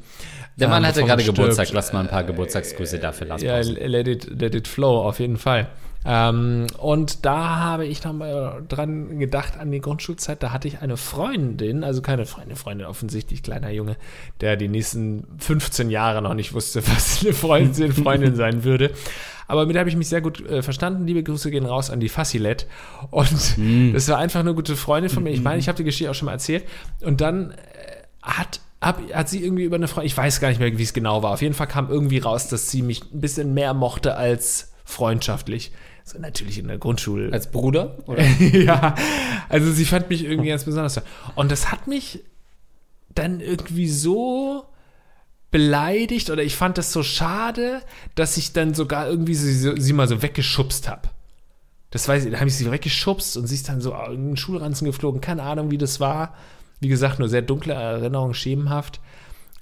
Der 0.55 0.69
Mann 0.69 0.83
Ähm, 0.83 0.89
hatte 0.89 1.03
gerade 1.03 1.23
Geburtstag. 1.23 1.71
Lass 1.73 1.91
mal 1.91 2.01
ein 2.01 2.07
paar 2.07 2.23
Geburtstagsgrüße 2.23 2.99
dafür. 2.99 3.27
Lass 3.27 3.41
Ja, 3.41 3.57
let 3.59 4.07
it, 4.07 4.39
let 4.39 4.55
it 4.55 4.67
flow, 4.67 5.01
auf 5.01 5.19
jeden 5.19 5.37
Fall. 5.37 5.67
Ähm, 6.03 6.67
und 6.79 7.25
da 7.25 7.59
habe 7.59 7.85
ich 7.85 8.03
noch 8.03 8.13
mal 8.13 8.63
dran 8.67 9.19
gedacht 9.19 9.57
an 9.57 9.71
die 9.71 9.81
Grundschulzeit. 9.81 10.41
Da 10.41 10.51
hatte 10.51 10.67
ich 10.67 10.81
eine 10.81 10.97
Freundin, 10.97 11.83
also 11.83 12.01
keine 12.01 12.25
Freundin, 12.25 12.55
Freundin 12.55 12.87
offensichtlich, 12.87 13.43
kleiner 13.43 13.69
Junge, 13.69 13.97
der 14.41 14.57
die 14.57 14.67
nächsten 14.67 15.27
15 15.37 15.89
Jahre 15.89 16.21
noch 16.21 16.33
nicht 16.33 16.53
wusste, 16.53 16.85
was 16.87 17.23
eine 17.23 17.33
Freundin, 17.33 17.93
Freundin 17.93 18.35
sein 18.35 18.63
würde. 18.63 18.91
Aber 19.47 19.65
mit 19.65 19.75
der 19.75 19.81
habe 19.81 19.89
ich 19.89 19.97
mich 19.97 20.07
sehr 20.07 20.21
gut 20.21 20.39
äh, 20.49 20.61
verstanden. 20.61 21.05
Liebe 21.05 21.23
Grüße 21.23 21.51
gehen 21.51 21.65
raus 21.65 21.89
an 21.89 21.99
die 21.99 22.09
Fassilet. 22.09 22.67
Und 23.09 23.57
das 23.93 24.07
war 24.07 24.17
einfach 24.17 24.39
eine 24.39 24.53
gute 24.53 24.77
Freundin 24.77 25.09
von 25.09 25.23
mir. 25.23 25.31
Ich 25.31 25.41
meine, 25.41 25.59
ich 25.59 25.67
habe 25.67 25.75
die 25.75 25.83
Geschichte 25.83 26.09
auch 26.09 26.15
schon 26.15 26.27
mal 26.27 26.31
erzählt. 26.31 26.63
Und 27.01 27.19
dann 27.19 27.51
äh, 27.51 27.55
hat 28.21 28.61
hab, 28.81 29.01
hat 29.13 29.29
sie 29.29 29.43
irgendwie 29.43 29.63
über 29.63 29.75
eine 29.75 29.87
Frau, 29.87 30.01
ich 30.01 30.17
weiß 30.17 30.39
gar 30.39 30.49
nicht 30.49 30.59
mehr, 30.59 30.75
wie 30.77 30.83
es 30.83 30.93
genau 30.93 31.21
war. 31.21 31.33
Auf 31.33 31.41
jeden 31.41 31.53
Fall 31.53 31.67
kam 31.67 31.89
irgendwie 31.89 32.17
raus, 32.17 32.47
dass 32.47 32.71
sie 32.71 32.81
mich 32.81 33.03
ein 33.13 33.21
bisschen 33.21 33.53
mehr 33.53 33.73
mochte 33.73 34.15
als 34.15 34.71
freundschaftlich. 34.85 35.71
So 36.11 36.19
natürlich 36.19 36.57
in 36.57 36.67
der 36.67 36.77
Grundschule. 36.77 37.31
Als 37.31 37.49
Bruder? 37.49 37.97
Ja, 38.39 38.95
also 39.47 39.71
sie 39.71 39.85
fand 39.85 40.09
mich 40.09 40.25
irgendwie 40.25 40.49
ganz 40.49 40.65
besonders. 40.65 41.01
Und 41.35 41.51
das 41.51 41.71
hat 41.71 41.87
mich 41.87 42.23
dann 43.15 43.39
irgendwie 43.39 43.87
so 43.87 44.65
beleidigt 45.51 46.29
oder 46.29 46.43
ich 46.43 46.55
fand 46.55 46.77
das 46.77 46.91
so 46.91 47.03
schade, 47.03 47.81
dass 48.15 48.37
ich 48.37 48.53
dann 48.53 48.73
sogar 48.73 49.07
irgendwie 49.07 49.35
sie, 49.35 49.73
sie 49.79 49.93
mal 49.93 50.07
so 50.07 50.21
weggeschubst 50.21 50.89
habe. 50.89 51.09
Das 51.91 52.07
weiß 52.07 52.25
ich, 52.25 52.31
da 52.31 52.39
habe 52.39 52.47
ich 52.47 52.55
sie 52.55 52.69
weggeschubst 52.69 53.37
und 53.37 53.47
sie 53.47 53.55
ist 53.55 53.69
dann 53.69 53.81
so 53.81 53.93
in 53.93 54.29
den 54.29 54.37
Schulranzen 54.37 54.85
geflogen. 54.85 55.21
Keine 55.21 55.43
Ahnung, 55.43 55.71
wie 55.71 55.77
das 55.77 55.99
war. 55.99 56.35
Wie 56.79 56.87
gesagt, 56.87 57.19
nur 57.19 57.29
sehr 57.29 57.41
dunkle 57.41 57.73
Erinnerungen, 57.73 58.33
schemenhaft. 58.33 58.99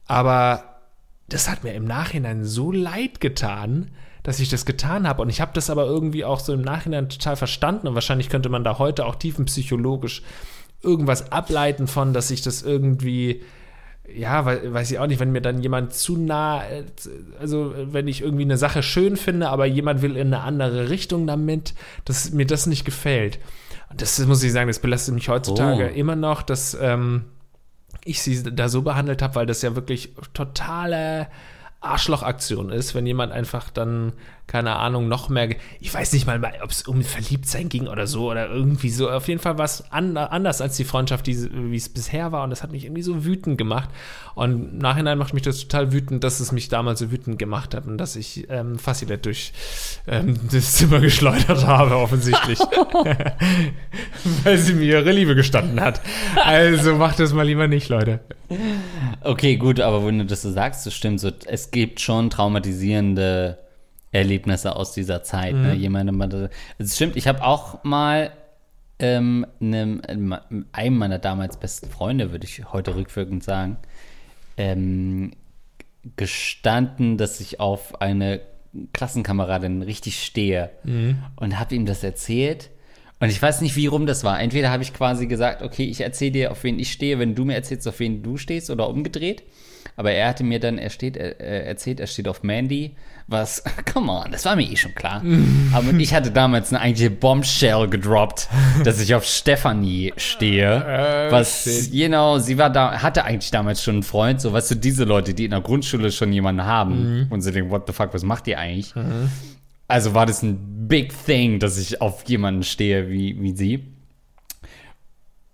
Aber 0.05 0.79
das 1.27 1.49
hat 1.49 1.63
mir 1.63 1.73
im 1.73 1.85
Nachhinein 1.85 2.43
so 2.43 2.71
leid 2.71 3.19
getan, 3.19 3.91
dass 4.23 4.39
ich 4.39 4.49
das 4.49 4.65
getan 4.65 5.07
habe. 5.07 5.21
Und 5.21 5.29
ich 5.29 5.41
habe 5.41 5.51
das 5.53 5.69
aber 5.69 5.85
irgendwie 5.85 6.25
auch 6.25 6.39
so 6.39 6.53
im 6.53 6.61
Nachhinein 6.61 7.09
total 7.09 7.35
verstanden. 7.35 7.87
Und 7.87 7.95
wahrscheinlich 7.95 8.29
könnte 8.29 8.49
man 8.49 8.63
da 8.63 8.77
heute 8.79 9.05
auch 9.05 9.15
tiefenpsychologisch 9.15 10.21
irgendwas 10.81 11.31
ableiten 11.31 11.87
von, 11.87 12.13
dass 12.13 12.31
ich 12.31 12.41
das 12.41 12.61
irgendwie, 12.61 13.41
ja, 14.13 14.45
wei- 14.45 14.73
weiß 14.73 14.91
ich 14.91 14.99
auch 14.99 15.07
nicht, 15.07 15.19
wenn 15.19 15.31
mir 15.31 15.41
dann 15.41 15.61
jemand 15.61 15.93
zu 15.93 16.17
nah, 16.17 16.61
also 17.39 17.73
wenn 17.75 18.07
ich 18.07 18.21
irgendwie 18.21 18.43
eine 18.43 18.57
Sache 18.57 18.81
schön 18.83 19.17
finde, 19.17 19.49
aber 19.49 19.65
jemand 19.65 20.01
will 20.01 20.15
in 20.15 20.33
eine 20.33 20.41
andere 20.41 20.89
Richtung 20.89 21.27
damit, 21.27 21.73
dass 22.05 22.31
mir 22.31 22.45
das 22.45 22.65
nicht 22.65 22.85
gefällt. 22.85 23.39
Und 23.89 24.01
das 24.01 24.19
muss 24.25 24.43
ich 24.43 24.51
sagen, 24.51 24.67
das 24.67 24.79
belastet 24.79 25.15
mich 25.15 25.29
heutzutage 25.29 25.89
Oh. 25.91 25.95
immer 25.97 26.15
noch, 26.15 26.41
dass 26.43 26.77
ähm, 26.79 27.25
ich 28.05 28.21
sie 28.21 28.41
da 28.43 28.69
so 28.69 28.81
behandelt 28.83 29.21
habe, 29.21 29.35
weil 29.35 29.45
das 29.47 29.61
ja 29.61 29.75
wirklich 29.75 30.13
totale 30.33 31.27
Arschlochaktion 31.81 32.71
ist, 32.71 32.93
wenn 32.95 33.05
jemand 33.05 33.31
einfach 33.31 33.69
dann, 33.69 34.13
keine 34.49 34.77
Ahnung, 34.77 35.07
noch 35.07 35.29
mehr, 35.29 35.49
ich 35.79 35.93
weiß 35.93 36.11
nicht 36.13 36.25
mal, 36.25 36.41
ob 36.63 36.71
es 36.71 36.81
um 36.81 37.03
Verliebtsein 37.03 37.69
ging 37.69 37.87
oder 37.87 38.07
so 38.07 38.31
oder 38.31 38.49
irgendwie 38.49 38.89
so, 38.89 39.09
auf 39.09 39.27
jeden 39.27 39.39
Fall 39.39 39.59
was 39.59 39.91
an, 39.91 40.17
anders 40.17 40.59
als 40.59 40.75
die 40.75 40.85
Freundschaft, 40.85 41.27
wie 41.27 41.75
es 41.75 41.89
bisher 41.89 42.31
war 42.31 42.43
und 42.43 42.49
das 42.49 42.63
hat 42.63 42.71
mich 42.71 42.85
irgendwie 42.85 43.03
so 43.03 43.23
wütend 43.25 43.59
gemacht 43.59 43.89
und 44.33 44.71
im 44.71 44.77
Nachhinein 44.79 45.19
macht 45.19 45.35
mich 45.35 45.43
das 45.43 45.59
total 45.59 45.91
wütend, 45.91 46.23
dass 46.23 46.39
es 46.39 46.51
mich 46.51 46.67
damals 46.67 46.99
so 46.99 47.11
wütend 47.11 47.37
gemacht 47.37 47.75
hat 47.75 47.85
und 47.85 47.99
dass 47.99 48.15
ich 48.15 48.49
ähm, 48.49 48.79
Fassilet 48.79 49.23
durch 49.23 49.53
ähm, 50.07 50.39
das 50.51 50.73
Zimmer 50.73 50.99
geschleudert 50.99 51.67
habe, 51.67 51.95
offensichtlich. 51.97 52.57
weil 54.43 54.57
sie 54.57 54.73
mir 54.73 54.99
ihre 54.99 55.11
Liebe 55.11 55.35
gestanden 55.35 55.79
hat. 55.79 56.01
Also 56.43 56.95
macht 56.95 57.19
das 57.19 57.33
mal 57.33 57.45
lieber 57.45 57.67
nicht, 57.67 57.89
Leute. 57.89 58.21
Okay, 59.21 59.57
gut, 59.57 59.79
aber 59.79 60.05
wenn 60.07 60.17
du 60.17 60.25
das 60.25 60.41
so 60.41 60.51
sagst, 60.51 60.85
das 60.87 60.95
stimmt 60.95 61.19
so. 61.19 61.29
Es 61.45 61.69
gibt 61.69 61.99
schon 61.99 62.29
traumatisierende 62.31 63.59
Erlebnisse 64.11 64.75
aus 64.75 64.93
dieser 64.93 65.23
Zeit. 65.23 65.53
Ne? 65.55 65.73
Jemandem, 65.75 66.17
mal- 66.17 66.49
es 66.77 66.95
stimmt, 66.95 67.15
ich 67.15 67.27
habe 67.27 67.43
auch 67.43 67.83
mal 67.83 68.31
ähm, 68.99 69.45
einem, 69.61 70.01
einem 70.71 70.97
meiner 70.97 71.19
damals 71.19 71.57
besten 71.57 71.89
Freunde, 71.89 72.31
würde 72.31 72.45
ich 72.45 72.71
heute 72.73 72.95
rückwirkend 72.95 73.43
sagen, 73.43 73.77
ähm, 74.57 75.31
gestanden, 76.17 77.17
dass 77.17 77.39
ich 77.39 77.59
auf 77.59 78.01
eine 78.01 78.41
Klassenkameradin 78.93 79.81
richtig 79.81 80.23
stehe. 80.23 80.69
Und 81.35 81.59
habe 81.59 81.75
ihm 81.75 81.85
das 81.85 82.03
erzählt. 82.03 82.69
Und 83.19 83.29
ich 83.29 83.41
weiß 83.41 83.61
nicht, 83.61 83.75
wie 83.75 83.87
rum 83.87 84.05
das 84.05 84.23
war. 84.23 84.39
Entweder 84.39 84.69
habe 84.71 84.83
ich 84.83 84.93
quasi 84.93 85.27
gesagt, 85.27 85.61
okay, 85.61 85.83
ich 85.85 86.01
erzähle 86.01 86.31
dir, 86.31 86.51
auf 86.51 86.63
wen 86.63 86.79
ich 86.79 86.91
stehe, 86.91 87.19
wenn 87.19 87.35
du 87.35 87.43
mir 87.45 87.55
erzählst, 87.55 87.87
auf 87.87 87.99
wen 87.99 88.23
du 88.23 88.37
stehst, 88.37 88.69
oder 88.69 88.89
umgedreht. 88.89 89.43
Aber 89.99 90.13
er 90.13 90.29
hatte 90.29 90.45
mir 90.45 90.61
dann, 90.61 90.77
er 90.77 90.91
steht, 90.91 91.17
er, 91.17 91.41
er 91.41 91.65
erzählt, 91.65 91.99
er 91.99 92.07
steht 92.07 92.29
auf 92.29 92.41
Mandy, 92.41 92.95
was, 93.27 93.61
come 93.93 94.09
on, 94.09 94.31
das 94.31 94.45
war 94.45 94.55
mir 94.55 94.63
eh 94.63 94.77
schon 94.77 94.95
klar. 94.95 95.21
Aber 95.73 95.91
ich 95.91 96.13
hatte 96.13 96.31
damals 96.31 96.71
eine 96.71 96.79
eigentliche 96.79 97.11
Bombshell 97.11 97.85
gedroppt, 97.89 98.47
dass 98.85 99.01
ich 99.01 99.13
auf 99.13 99.25
Stephanie 99.25 100.13
stehe. 100.15 101.27
Äh, 101.27 101.29
was, 101.33 101.89
genau, 101.91 102.39
sie 102.39 102.57
war 102.57 102.69
da, 102.69 103.01
hatte 103.01 103.25
eigentlich 103.25 103.51
damals 103.51 103.83
schon 103.83 103.95
einen 103.95 104.03
Freund, 104.03 104.39
so, 104.39 104.53
weißt 104.53 104.71
du, 104.71 104.75
diese 104.75 105.03
Leute, 105.03 105.33
die 105.33 105.43
in 105.43 105.51
der 105.51 105.59
Grundschule 105.59 106.13
schon 106.13 106.31
jemanden 106.31 106.63
haben 106.63 107.27
und 107.29 107.41
sie 107.41 107.51
denken, 107.51 107.69
what 107.69 107.83
the 107.85 107.91
fuck, 107.91 108.13
was 108.13 108.23
macht 108.23 108.47
ihr 108.47 108.57
eigentlich? 108.57 108.93
Also 109.89 110.13
war 110.13 110.25
das 110.25 110.43
ein 110.43 110.87
big 110.87 111.13
thing, 111.25 111.59
dass 111.59 111.77
ich 111.77 111.99
auf 111.99 112.23
jemanden 112.25 112.63
stehe 112.63 113.09
wie, 113.09 113.35
wie 113.41 113.51
sie. 113.53 113.83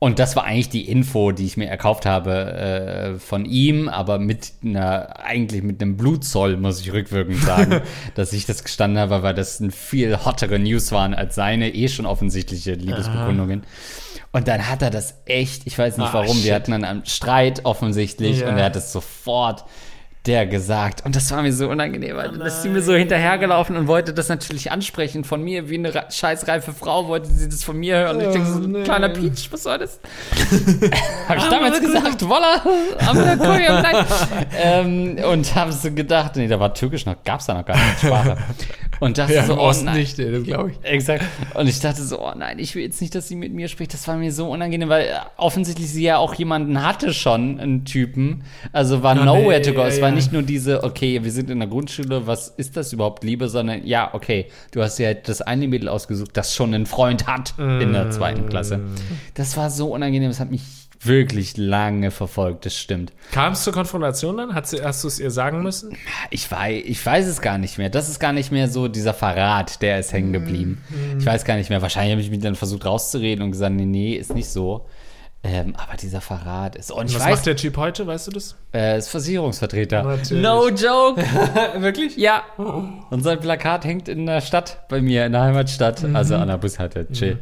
Und 0.06 0.20
das 0.20 0.36
war 0.36 0.44
eigentlich 0.44 0.70
die 0.70 0.88
Info, 0.88 1.32
die 1.32 1.48
ich 1.48 1.58
mir 1.58 1.68
erkauft 1.68 2.06
habe 2.06 3.16
äh, 3.16 3.18
von 3.20 3.44
ihm, 3.44 3.90
aber 3.90 4.20
mit 4.20 4.52
einer, 4.64 5.20
eigentlich 5.26 5.64
mit 5.64 5.82
einem 5.82 5.98
Blutzoll, 5.98 6.58
muss 6.58 6.80
ich 6.80 6.94
rückwirkend 6.94 7.42
sagen, 7.42 7.82
dass 8.14 8.32
ich 8.32 8.46
das 8.46 8.64
gestanden 8.64 9.00
habe, 9.00 9.24
weil 9.24 9.34
das 9.34 9.60
ein 9.60 9.72
viel 9.72 10.24
hottere 10.24 10.60
News 10.60 10.92
waren 10.92 11.16
als 11.16 11.34
seine 11.34 11.74
eh 11.74 11.88
schon 11.88 12.06
offensichtliche 12.06 12.74
Liebesbekundungen. 12.74 13.64
Und 14.32 14.48
dann 14.48 14.70
hat 14.70 14.84
er 14.84 14.92
das 14.92 15.16
echt, 15.26 15.64
ich 15.66 15.76
weiß 15.76 15.98
nicht 15.98 16.10
Ah, 16.10 16.14
warum, 16.14 16.36
shit. 16.36 16.46
wir 16.46 16.54
hatten 16.54 16.70
dann 16.70 16.84
einen 16.84 17.06
Streit 17.08 17.66
offensichtlich 17.66 18.42
Ja. 18.42 18.50
und 18.50 18.60
er 18.60 18.66
hat 18.66 18.76
es 18.76 18.92
sofort 18.92 19.66
der 20.26 20.46
gesagt. 20.48 21.06
Und 21.06 21.16
das 21.16 21.32
war 21.32 21.42
mir 21.42 21.54
so 21.54 21.70
unangenehm, 21.70 22.16
weil 22.18 22.36
ist 22.42 22.62
sie 22.64 22.70
mir 22.70 22.82
so 22.82 22.94
hinterhergelaufen 22.94 23.76
und 23.78 23.88
wollte 23.88 24.14
das 24.14 24.28
natürlich 24.30 24.72
ansprechen 24.72 25.24
von 25.24 25.44
mir, 25.44 25.70
wie 25.70 25.76
eine 25.78 25.94
re- 25.94 26.06
scheißreife 26.10 26.74
Frau 26.74 27.08
wollte 27.08 27.28
sie 27.30 27.48
das 27.48 27.64
von 27.64 27.78
mir 27.78 27.98
hören. 27.98 28.18
Und 28.18 28.24
ich 28.24 28.30
denke 28.32 28.48
so, 28.48 28.60
Oh, 28.60 28.68
nee. 28.68 28.84
kleiner 28.84 29.10
Peach, 29.10 29.50
was 29.52 29.64
soll 29.64 29.78
das? 29.78 30.00
habe 31.28 31.38
ich 31.40 31.46
damals 31.46 31.80
gesagt, 31.80 32.28
voila, 32.28 32.62
am 33.08 33.18
nein. 33.18 34.06
ähm, 34.58 35.18
und 35.32 35.56
habe 35.56 35.72
so 35.72 35.92
gedacht, 35.92 36.36
nee, 36.36 36.48
da 36.48 36.60
war 36.60 36.74
Türkisch 36.74 37.06
noch, 37.06 37.16
gab's 37.24 37.46
da 37.46 37.54
noch 37.54 37.66
gar 37.66 37.76
nicht, 37.78 38.00
Sprache. 38.00 38.38
Und 39.00 39.18
dachte 39.18 39.34
Ja, 39.34 39.46
so, 39.46 39.60
oh 39.60 39.72
nein. 39.84 39.98
nicht, 39.98 40.18
das 40.20 40.44
glaube 40.44 40.72
ich. 40.72 40.78
Exakt. 40.90 41.24
Und 41.54 41.68
ich 41.68 41.80
dachte 41.80 42.02
so, 42.04 42.20
oh 42.22 42.34
nein, 42.36 42.60
ich 42.60 42.76
will 42.76 42.84
jetzt 42.84 43.02
nicht, 43.02 43.14
dass 43.16 43.28
sie 43.28 43.36
mit 43.36 43.54
mir 43.54 43.68
spricht. 43.68 43.94
Das 43.94 44.08
war 44.08 44.16
mir 44.18 44.32
so 44.32 44.50
unangenehm, 44.50 44.90
weil 44.90 45.06
äh, 45.06 45.10
offensichtlich 45.38 45.90
sie 45.90 46.04
ja 46.04 46.18
auch 46.18 46.34
jemanden 46.36 46.84
hatte 46.86 47.14
schon, 47.14 47.60
einen 47.60 47.86
Typen. 47.86 48.44
Also 48.72 49.04
war 49.04 49.12
Ah, 49.20 49.26
nowhere 49.26 49.60
nee, 49.60 49.66
to 49.66 49.74
go. 49.74 49.82
ja, 49.82 49.88
es 49.88 50.02
war 50.02 50.10
ja. 50.10 50.16
nicht 50.16 50.32
nur 50.32 50.42
diese, 50.44 50.84
okay, 50.84 51.24
wir 51.24 51.32
sind 51.32 51.50
in 51.50 51.60
der 51.60 51.68
Grundschule, 51.68 52.28
was 52.28 52.50
ist 52.50 52.78
das 52.78 52.94
überhaupt, 52.94 53.24
Liebe, 53.24 53.50
sondern 53.50 53.86
ja, 53.86 54.14
okay, 54.14 54.48
du 54.72 54.82
hast 54.82 54.98
ja 55.00 55.14
das 55.14 55.42
eine 55.42 55.68
Mädel 55.68 55.90
ausgesucht, 55.90 56.32
das 56.34 56.56
schon 56.56 56.74
einen 56.74 56.86
Freund 56.86 57.28
hat 57.28 57.54
in 57.58 57.94
der 57.94 58.12
zweiten 58.12 58.48
Klasse. 58.50 58.80
Das 59.34 59.58
war 59.58 59.70
so 59.70 59.92
unangenehm, 59.94 60.30
das 60.30 60.40
hat 60.40 60.52
mich 60.52 60.62
wirklich 61.06 61.58
lange 61.58 62.12
verfolgt, 62.12 62.66
das 62.66 62.76
stimmt. 62.78 63.14
Kam 63.32 63.54
es 63.54 63.64
zur 63.64 63.74
Konfrontation 63.74 64.38
dann? 64.38 64.54
Hat 64.54 64.68
sie, 64.68 64.82
hast 64.84 65.04
du 65.04 65.08
es 65.08 65.20
ihr 65.20 65.32
sagen 65.32 65.64
müssen? 65.64 65.96
Ich 66.32 66.50
weiß, 66.50 66.84
ich 66.86 67.06
weiß 67.06 67.28
es 67.28 67.42
gar 67.42 67.58
nicht 67.58 67.78
mehr. 67.78 67.90
Das 67.90 68.10
ist 68.10 68.20
gar 68.20 68.34
nicht 68.34 68.52
mehr 68.52 68.68
so 68.68 68.88
dieser 68.88 69.14
Verrat, 69.14 69.82
der 69.82 70.00
ist 70.00 70.14
hängen 70.14 70.34
geblieben. 70.34 70.82
Ich 71.20 71.26
weiß 71.26 71.46
gar 71.46 71.56
nicht 71.56 71.70
mehr. 71.70 71.82
Wahrscheinlich 71.82 72.12
habe 72.14 72.22
ich 72.22 72.30
mich 72.30 72.40
dann 72.40 72.56
versucht 72.56 72.86
rauszureden 72.86 73.44
und 73.44 73.52
gesagt, 73.52 73.76
nee, 73.76 73.86
nee, 73.86 74.14
ist 74.16 74.34
nicht 74.34 74.50
so. 74.50 74.86
Ähm, 75.44 75.76
aber 75.76 75.96
dieser 75.96 76.22
Verrat 76.22 76.76
ist. 76.76 76.92
Und 76.92 77.08
ich 77.08 77.16
Was 77.16 77.24
weiß, 77.24 77.36
macht 77.36 77.46
der 77.46 77.56
Typ 77.56 77.78
heute, 77.78 78.08
weißt 78.08 78.26
du 78.28 78.32
das? 78.32 78.56
äh, 78.74 78.98
ist 78.98 79.10
Versicherungsvertreter. 79.10 80.02
Natürlich. 80.02 80.42
No 80.44 80.70
joke. 80.70 81.22
Wirklich? 81.78 82.18
ja. 82.18 82.42
Und 82.58 83.22
sein 83.24 83.40
Plakat 83.40 83.86
hängt 83.86 84.10
in 84.10 84.26
der 84.26 84.42
Stadt 84.42 84.88
bei 84.90 85.02
mir, 85.02 85.24
in 85.28 85.34
der 85.34 85.42
Heimatstadt. 85.44 86.04
Also 86.16 86.36
an 86.36 86.48
der 86.48 86.58
Bushalte. 86.58 87.08
Chill. 87.14 87.38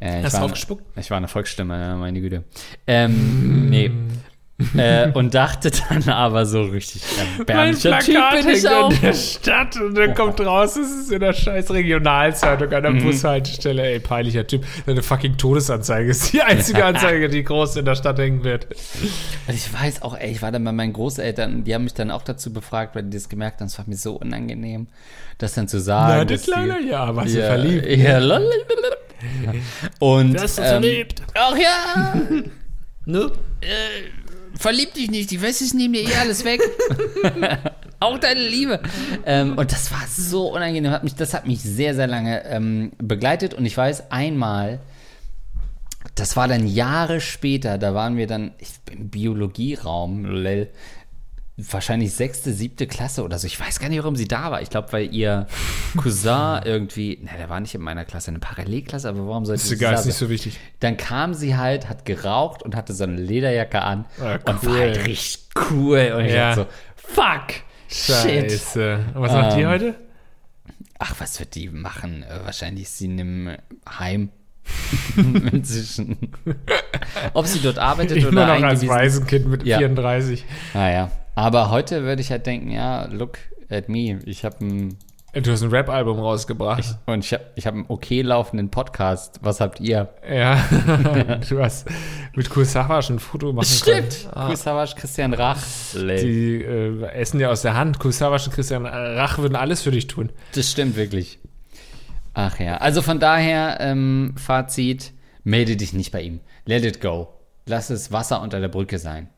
Äh, 0.00 0.20
ich 0.20 0.24
Hast 0.26 0.36
du 0.36 0.42
aufgespuckt? 0.42 0.84
Ich 0.98 1.10
war 1.10 1.16
eine 1.18 1.28
Volksstimme, 1.28 1.96
meine 1.96 2.20
Güte. 2.20 2.44
Ähm, 2.86 3.68
nee. 3.68 3.90
äh, 4.76 5.10
und 5.12 5.32
dachte 5.34 5.70
dann 5.88 6.06
aber 6.10 6.44
so 6.44 6.60
richtig 6.62 7.02
erbärmlicher 7.38 7.98
Typ 8.00 8.14
bin 8.32 8.48
ich 8.54 8.68
auch. 8.68 8.92
in 8.92 9.00
der 9.00 9.14
Stadt 9.14 9.76
und 9.80 9.94
dann 9.96 10.14
kommt 10.14 10.38
raus, 10.38 10.76
es 10.76 10.90
ist 11.04 11.12
in 11.12 11.20
der 11.20 11.32
scheiß 11.32 11.70
Regionalzeitung 11.70 12.70
an 12.70 12.82
der 12.82 12.90
Mhm. 12.92 13.04
Bushaltestelle. 13.04 13.82
Ey, 13.82 14.00
peinlicher 14.00 14.46
Typ. 14.46 14.66
Seine 14.84 15.02
fucking 15.02 15.38
Todesanzeige 15.38 16.10
ist 16.10 16.34
die 16.34 16.42
einzige 16.42 16.84
Anzeige, 16.84 17.30
die 17.30 17.42
groß 17.42 17.76
in 17.76 17.86
der 17.86 17.94
Stadt 17.94 18.18
hängen 18.18 18.44
wird. 18.44 18.66
Und 19.48 19.54
ich 19.54 19.72
weiß 19.72 20.02
auch, 20.02 20.14
ey, 20.18 20.30
ich 20.30 20.42
war 20.42 20.52
dann 20.52 20.62
bei 20.64 20.72
meinen 20.72 20.92
Großeltern 20.92 21.64
die 21.64 21.74
haben 21.74 21.84
mich 21.84 21.94
dann 21.94 22.10
auch 22.10 22.22
dazu 22.22 22.52
befragt, 22.52 22.94
weil 22.94 23.04
die 23.04 23.16
das 23.16 23.30
gemerkt 23.30 23.60
haben. 23.60 23.68
Es 23.68 23.78
war 23.78 23.86
mir 23.88 23.96
so 23.96 24.12
unangenehm, 24.16 24.88
das 25.38 25.54
dann 25.54 25.68
zu 25.68 25.80
sagen. 25.80 26.12
Na, 26.18 26.24
das 26.26 26.42
kleine 26.42 26.76
die- 26.82 26.88
Ja, 26.90 27.16
warst 27.16 27.34
du 27.34 27.38
ja, 27.40 27.46
verliebt. 27.46 27.86
Ja, 27.86 28.18
lalalala. 28.18 28.46
Und. 29.98 30.34
Du 30.34 30.40
hast 30.40 30.58
du 30.58 30.62
ähm, 30.62 30.82
verliebt. 30.82 31.22
Ach 31.34 31.56
ja, 31.56 32.14
Ne? 33.06 33.32
verlieb 34.60 34.92
dich 34.94 35.10
nicht, 35.10 35.30
die 35.30 35.40
Wessis 35.40 35.74
nehmen 35.74 35.94
dir 35.94 36.02
eh 36.02 36.14
alles 36.16 36.44
weg. 36.44 36.60
auch 38.00 38.18
deine 38.18 38.40
Liebe. 38.40 38.80
Ähm, 39.24 39.56
und 39.56 39.72
das 39.72 39.90
war 39.90 40.06
so 40.08 40.54
unangenehm. 40.54 40.90
Hat 40.90 41.02
mich, 41.02 41.14
das 41.14 41.34
hat 41.34 41.46
mich 41.46 41.60
sehr, 41.62 41.94
sehr 41.94 42.06
lange 42.06 42.44
ähm, 42.44 42.92
begleitet. 42.98 43.54
Und 43.54 43.64
ich 43.64 43.76
weiß, 43.76 44.10
einmal, 44.10 44.80
das 46.14 46.36
war 46.36 46.46
dann 46.46 46.66
Jahre 46.66 47.20
später, 47.20 47.78
da 47.78 47.94
waren 47.94 48.16
wir 48.16 48.26
dann 48.26 48.52
ich, 48.58 48.70
im 48.90 49.08
Biologieraum, 49.08 50.24
lol, 50.24 50.68
wahrscheinlich 51.56 52.12
sechste, 52.14 52.52
siebte 52.52 52.86
Klasse 52.86 53.22
oder 53.22 53.38
so. 53.38 53.46
Ich 53.46 53.60
weiß 53.60 53.80
gar 53.80 53.88
nicht, 53.88 53.98
warum 53.98 54.16
sie 54.16 54.26
da 54.28 54.50
war. 54.50 54.62
Ich 54.62 54.70
glaube, 54.70 54.92
weil 54.92 55.14
ihr 55.14 55.46
Cousin 55.96 56.62
irgendwie, 56.64 57.18
ne, 57.22 57.30
der 57.38 57.48
war 57.50 57.60
nicht 57.60 57.74
in 57.74 57.82
meiner 57.82 58.04
Klasse, 58.04 58.30
eine 58.30 58.38
Parallelklasse, 58.38 59.08
aber 59.08 59.26
warum 59.28 59.44
sollte 59.44 59.62
Ist 59.62 59.72
egal, 59.72 59.94
ist 59.94 60.06
nicht 60.06 60.16
so 60.16 60.30
wichtig. 60.30 60.58
Dann 60.80 60.96
kam 60.96 61.34
sie 61.34 61.56
halt, 61.56 61.88
hat 61.88 62.04
geraucht 62.04 62.62
und 62.62 62.74
hatte 62.76 62.94
so 62.94 63.04
eine 63.04 63.16
Lederjacke 63.16 63.82
an 63.82 64.06
Ah, 64.20 64.34
und 64.34 64.46
war 64.46 64.72
cool. 64.74 64.78
halt 64.80 65.06
richtig 65.06 65.48
cool. 65.70 66.14
Und 66.16 66.24
ich 66.24 66.32
Ja. 66.32 66.54
dachte 66.54 66.68
so, 66.96 67.12
fuck, 67.14 67.48
shit. 67.88 68.50
Scheiße. 68.52 69.04
Und 69.14 69.20
was 69.22 69.32
macht 69.32 69.56
die 69.56 69.60
Ähm, 69.62 69.68
heute? 69.68 69.94
Ach, 70.98 71.14
was 71.18 71.38
wird 71.40 71.54
die 71.54 71.68
machen? 71.68 72.22
Äh, 72.22 72.44
wahrscheinlich 72.44 72.84
ist 72.84 72.98
sie 72.98 73.06
in 73.06 73.20
einem 73.20 73.56
Heim. 73.98 74.30
Inzwischen. 75.16 76.16
Ob 77.34 77.46
sie 77.46 77.60
dort 77.60 77.78
arbeitet 77.78 78.18
Immer 78.18 78.28
oder 78.44 78.58
noch 78.58 78.66
als 78.68 78.86
Waisenkind 78.86 79.46
mit 79.46 79.64
Ja. 79.64 79.78
34. 79.78 80.44
Naja. 80.74 81.10
Aber 81.34 81.70
heute 81.70 82.02
würde 82.02 82.22
ich 82.22 82.30
halt 82.30 82.46
denken, 82.46 82.70
ja, 82.70 83.06
look 83.06 83.38
at 83.70 83.88
me. 83.88 84.18
Ich 84.24 84.44
habe 84.44 84.64
ein 84.64 84.98
Du 85.32 85.52
hast 85.52 85.62
ein 85.62 85.70
Rap-Album 85.70 86.18
rausgebracht. 86.18 86.98
und 87.06 87.24
ich 87.24 87.32
habe 87.32 87.44
ich 87.54 87.64
hab 87.64 87.74
einen 87.74 87.84
okay 87.86 88.22
laufenden 88.22 88.68
Podcast. 88.68 89.38
Was 89.42 89.60
habt 89.60 89.78
ihr? 89.78 90.08
ja. 90.28 90.56
du 91.48 91.60
hast 91.62 91.86
mit 92.34 92.50
Kusawasch 92.50 93.10
ein 93.10 93.20
Foto 93.20 93.52
machen 93.52 93.80
können. 93.84 94.08
Ah. 94.32 94.54
Savage, 94.56 94.94
Christian 94.96 95.32
Rach. 95.32 95.62
Die 95.94 96.64
äh, 96.64 97.04
essen 97.12 97.38
dir 97.38 97.52
aus 97.52 97.62
der 97.62 97.76
Hand. 97.76 98.00
Kusawasch 98.00 98.48
und 98.48 98.54
Christian 98.54 98.84
Rach 98.86 99.38
würden 99.38 99.54
alles 99.54 99.82
für 99.82 99.92
dich 99.92 100.08
tun. 100.08 100.32
Das 100.56 100.68
stimmt 100.68 100.96
wirklich. 100.96 101.38
Ach 102.34 102.58
ja. 102.58 102.78
Also 102.78 103.00
von 103.00 103.20
daher, 103.20 103.78
ähm, 103.80 104.34
Fazit, 104.36 105.12
melde 105.44 105.76
dich 105.76 105.92
nicht 105.92 106.10
bei 106.10 106.22
ihm. 106.22 106.40
Let 106.64 106.84
it 106.84 107.00
go. 107.00 107.28
Lass 107.66 107.90
es 107.90 108.10
Wasser 108.10 108.42
unter 108.42 108.58
der 108.58 108.68
Brücke 108.68 108.98
sein. 108.98 109.28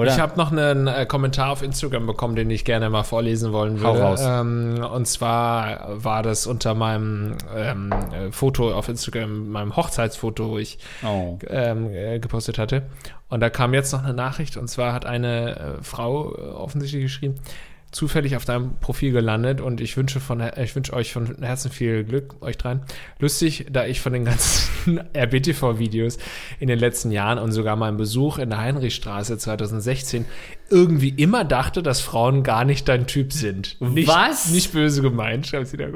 Oder? 0.00 0.12
Ich 0.12 0.20
habe 0.20 0.36
noch 0.36 0.52
einen 0.52 0.86
äh, 0.86 1.06
Kommentar 1.06 1.50
auf 1.50 1.62
Instagram 1.62 2.06
bekommen, 2.06 2.36
den 2.36 2.50
ich 2.50 2.64
gerne 2.64 2.90
mal 2.90 3.02
vorlesen 3.02 3.52
wollen 3.52 3.82
Hau 3.82 3.94
würde. 3.94 4.02
raus. 4.02 4.20
Ähm, 4.22 4.84
und 4.92 5.06
zwar 5.06 6.02
war 6.02 6.22
das 6.22 6.46
unter 6.46 6.74
meinem 6.74 7.36
ähm, 7.54 7.92
äh, 7.92 8.32
Foto 8.32 8.72
auf 8.72 8.88
Instagram, 8.88 9.50
meinem 9.50 9.76
Hochzeitsfoto, 9.76 10.50
wo 10.50 10.58
ich 10.58 10.78
oh. 11.04 11.38
ähm, 11.48 11.92
äh, 11.92 12.18
gepostet 12.18 12.58
hatte. 12.58 12.82
Und 13.28 13.40
da 13.40 13.48
kam 13.48 13.74
jetzt 13.74 13.92
noch 13.92 14.02
eine 14.02 14.12
Nachricht, 14.12 14.56
und 14.56 14.68
zwar 14.68 14.92
hat 14.92 15.06
eine 15.06 15.56
äh, 15.56 15.82
Frau 15.82 16.34
äh, 16.34 16.40
offensichtlich 16.40 17.04
geschrieben, 17.04 17.36
zufällig 17.90 18.36
auf 18.36 18.44
deinem 18.44 18.76
Profil 18.80 19.10
gelandet 19.12 19.60
und 19.60 19.80
ich 19.80 19.96
wünsche 19.96 20.20
von 20.20 20.40
ich 20.56 20.76
wünsche 20.76 20.92
euch 20.92 21.12
von 21.12 21.36
Herzen 21.42 21.70
viel 21.70 22.04
Glück, 22.04 22.36
euch 22.40 22.56
dreien. 22.56 22.82
Lustig, 23.18 23.66
da 23.70 23.84
ich 23.84 24.00
von 24.00 24.12
den 24.12 24.24
ganzen 24.24 25.00
RBTV-Videos 25.16 26.18
in 26.60 26.68
den 26.68 26.78
letzten 26.78 27.10
Jahren 27.10 27.38
und 27.38 27.52
sogar 27.52 27.74
meinem 27.76 27.96
Besuch 27.96 28.38
in 28.38 28.50
der 28.50 28.60
Heinrichstraße 28.60 29.38
2016 29.38 30.24
irgendwie 30.70 31.08
immer 31.08 31.44
dachte, 31.44 31.82
dass 31.82 32.00
Frauen 32.00 32.44
gar 32.44 32.64
nicht 32.64 32.88
dein 32.88 33.08
Typ 33.08 33.32
sind. 33.32 33.80
Nicht, 33.80 34.06
Was? 34.06 34.50
Nicht 34.50 34.72
böse 34.72 35.02
gemeint, 35.02 35.48
schreibt 35.48 35.66
sie 35.66 35.76
da. 35.76 35.86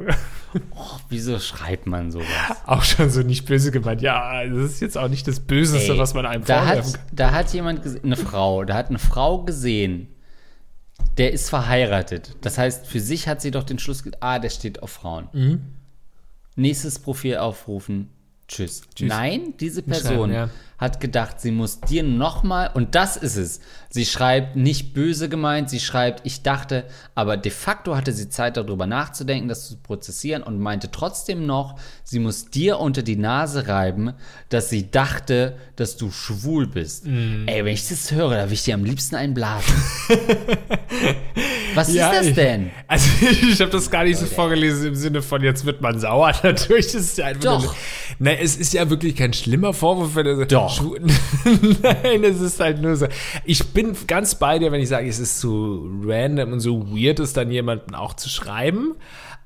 Wieso 1.09 1.39
schreibt 1.39 1.87
man 1.87 2.11
sowas? 2.11 2.27
Auch 2.67 2.83
schon 2.83 3.09
so 3.11 3.21
nicht 3.23 3.47
böse 3.47 3.71
gemeint. 3.71 4.03
Ja, 4.03 4.45
das 4.45 4.73
ist 4.73 4.81
jetzt 4.81 4.99
auch 4.99 5.09
nicht 5.09 5.29
das 5.29 5.39
Böseste, 5.39 5.93
Ey, 5.93 5.99
was 5.99 6.15
man 6.15 6.27
einem 6.27 6.45
da 6.45 6.59
vorwerfen 6.59 6.93
hat, 6.93 7.07
kann. 7.07 7.17
da 7.17 7.31
hat 7.31 7.53
jemand, 7.53 8.05
eine 8.05 8.17
Frau, 8.17 8.65
da 8.65 8.75
hat 8.75 8.89
eine 8.89 8.99
Frau 8.99 9.45
gesehen, 9.45 10.09
der 11.19 11.33
ist 11.33 11.49
verheiratet. 11.49 12.37
Das 12.41 12.59
heißt, 12.59 12.87
für 12.87 13.01
sich 13.01 13.29
hat 13.29 13.41
sie 13.41 13.51
doch 13.51 13.65
den 13.65 13.79
Schluss, 13.79 14.03
ah, 14.21 14.39
der 14.39 14.51
steht 14.51 14.83
auf 14.83 14.91
Frauen. 14.91 15.29
Mhm. 15.33 15.61
Nächstes 16.57 16.99
Profil 16.99 17.37
aufrufen, 17.37 18.11
Tschüss. 18.49 18.83
Tschüss. 18.95 19.09
Nein, 19.09 19.55
diese 19.59 19.83
Person 19.83 20.33
ja. 20.33 20.51
Hat 20.79 21.01
gedacht, 21.01 21.41
sie 21.41 21.51
muss 21.53 21.81
dir 21.81 22.03
nochmal, 22.03 22.71
und 22.75 22.95
das 22.95 23.17
ist 23.17 23.37
es. 23.37 23.61
Sie 23.91 24.05
schreibt 24.05 24.57
nicht 24.57 24.93
böse 24.93 25.29
gemeint, 25.29 25.71
sie 25.71 25.79
schreibt, 25.79 26.27
ich 26.27 26.43
dachte, 26.43 26.85
aber 27.15 27.37
de 27.37 27.53
facto 27.53 27.95
hatte 27.97 28.13
sie 28.13 28.29
Zeit 28.29 28.57
darüber 28.57 28.87
nachzudenken, 28.87 29.49
das 29.49 29.69
zu 29.69 29.77
prozessieren 29.77 30.43
und 30.43 30.59
meinte 30.59 30.91
trotzdem 30.91 31.47
noch, 31.47 31.79
sie 32.03 32.19
muss 32.19 32.47
dir 32.51 32.81
unter 32.81 33.03
die 33.03 33.17
Nase 33.17 33.69
reiben, 33.69 34.15
dass 34.49 34.69
sie 34.69 34.91
dachte, 34.91 35.57
dass 35.77 35.97
du 35.97 36.11
schwul 36.11 36.67
bist. 36.67 37.07
Mm. 37.07 37.47
Ey, 37.47 37.65
wenn 37.65 37.75
ich 37.75 37.89
das 37.89 38.11
höre, 38.11 38.31
da 38.37 38.47
will 38.47 38.53
ich 38.55 38.65
dir 38.65 38.75
am 38.75 38.85
liebsten 38.85 39.15
einen 39.15 39.35
blasen. 39.35 39.75
Was 41.75 41.93
Ja, 41.93 42.11
ist 42.11 42.19
das 42.21 42.27
ich- 42.29 42.35
denn? 42.35 42.71
Also 42.87 43.09
ich 43.21 43.61
habe 43.61 43.71
das 43.71 43.91
gar 43.91 44.05
nicht 44.05 44.19
so 44.19 44.27
vorgelesen 44.27 44.89
im 44.89 44.95
Sinne 44.95 45.23
von 45.23 45.43
jetzt 45.43 45.65
wird 45.65 45.81
man 45.81 45.99
sauer. 45.99 46.33
Natürlich 46.43 46.87
ist 46.87 46.95
es 46.95 47.17
ja 47.17 47.27
einfach 47.27 47.61
Doch. 47.63 47.75
Nein, 48.19 48.39
es 48.41 48.57
ist 48.57 48.73
ja 48.75 48.89
wirklich 48.91 49.17
kein 49.17 49.33
schlimmer 49.33 49.73
Vorwurf. 49.75 50.15
Wenn 50.15 50.27
er, 50.27 50.47
Doch. 50.65 50.83
Nein, 51.83 52.25
es 52.25 52.41
ist 52.41 52.61
halt 52.61 52.81
nur 52.81 52.97
so. 52.97 53.07
Ich 53.45 53.67
bin 53.69 53.97
ganz 54.07 54.35
bei 54.37 54.59
dir, 54.59 54.73
wenn 54.73 54.81
ich 54.81 54.89
sage, 54.89 55.09
es 55.09 55.19
ist 55.19 55.41
so 55.41 55.89
random 56.05 56.53
und 56.53 56.61
so 56.61 56.89
weird, 56.91 57.21
es 57.21 57.33
dann 57.33 57.51
jemanden 57.51 57.95
auch 57.95 58.15
zu 58.15 58.29
schreiben. 58.29 58.95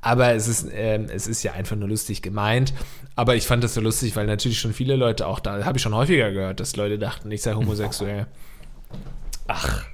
Aber 0.00 0.32
es 0.32 0.46
ist, 0.46 0.68
ähm, 0.72 1.06
es 1.12 1.26
ist 1.26 1.42
ja 1.42 1.52
einfach 1.52 1.76
nur 1.76 1.88
lustig 1.88 2.22
gemeint. 2.22 2.72
Aber 3.16 3.34
ich 3.34 3.46
fand 3.46 3.64
das 3.64 3.74
so 3.74 3.80
lustig, 3.80 4.14
weil 4.14 4.26
natürlich 4.26 4.60
schon 4.60 4.72
viele 4.72 4.94
Leute 4.94 5.26
auch 5.26 5.40
da, 5.40 5.64
habe 5.64 5.78
ich 5.78 5.82
schon 5.82 5.94
häufiger 5.94 6.30
gehört, 6.30 6.60
dass 6.60 6.76
Leute 6.76 6.98
dachten, 6.98 7.30
ich 7.32 7.42
sei 7.42 7.54
homosexuell. 7.54 8.26
Ach, 9.48 9.84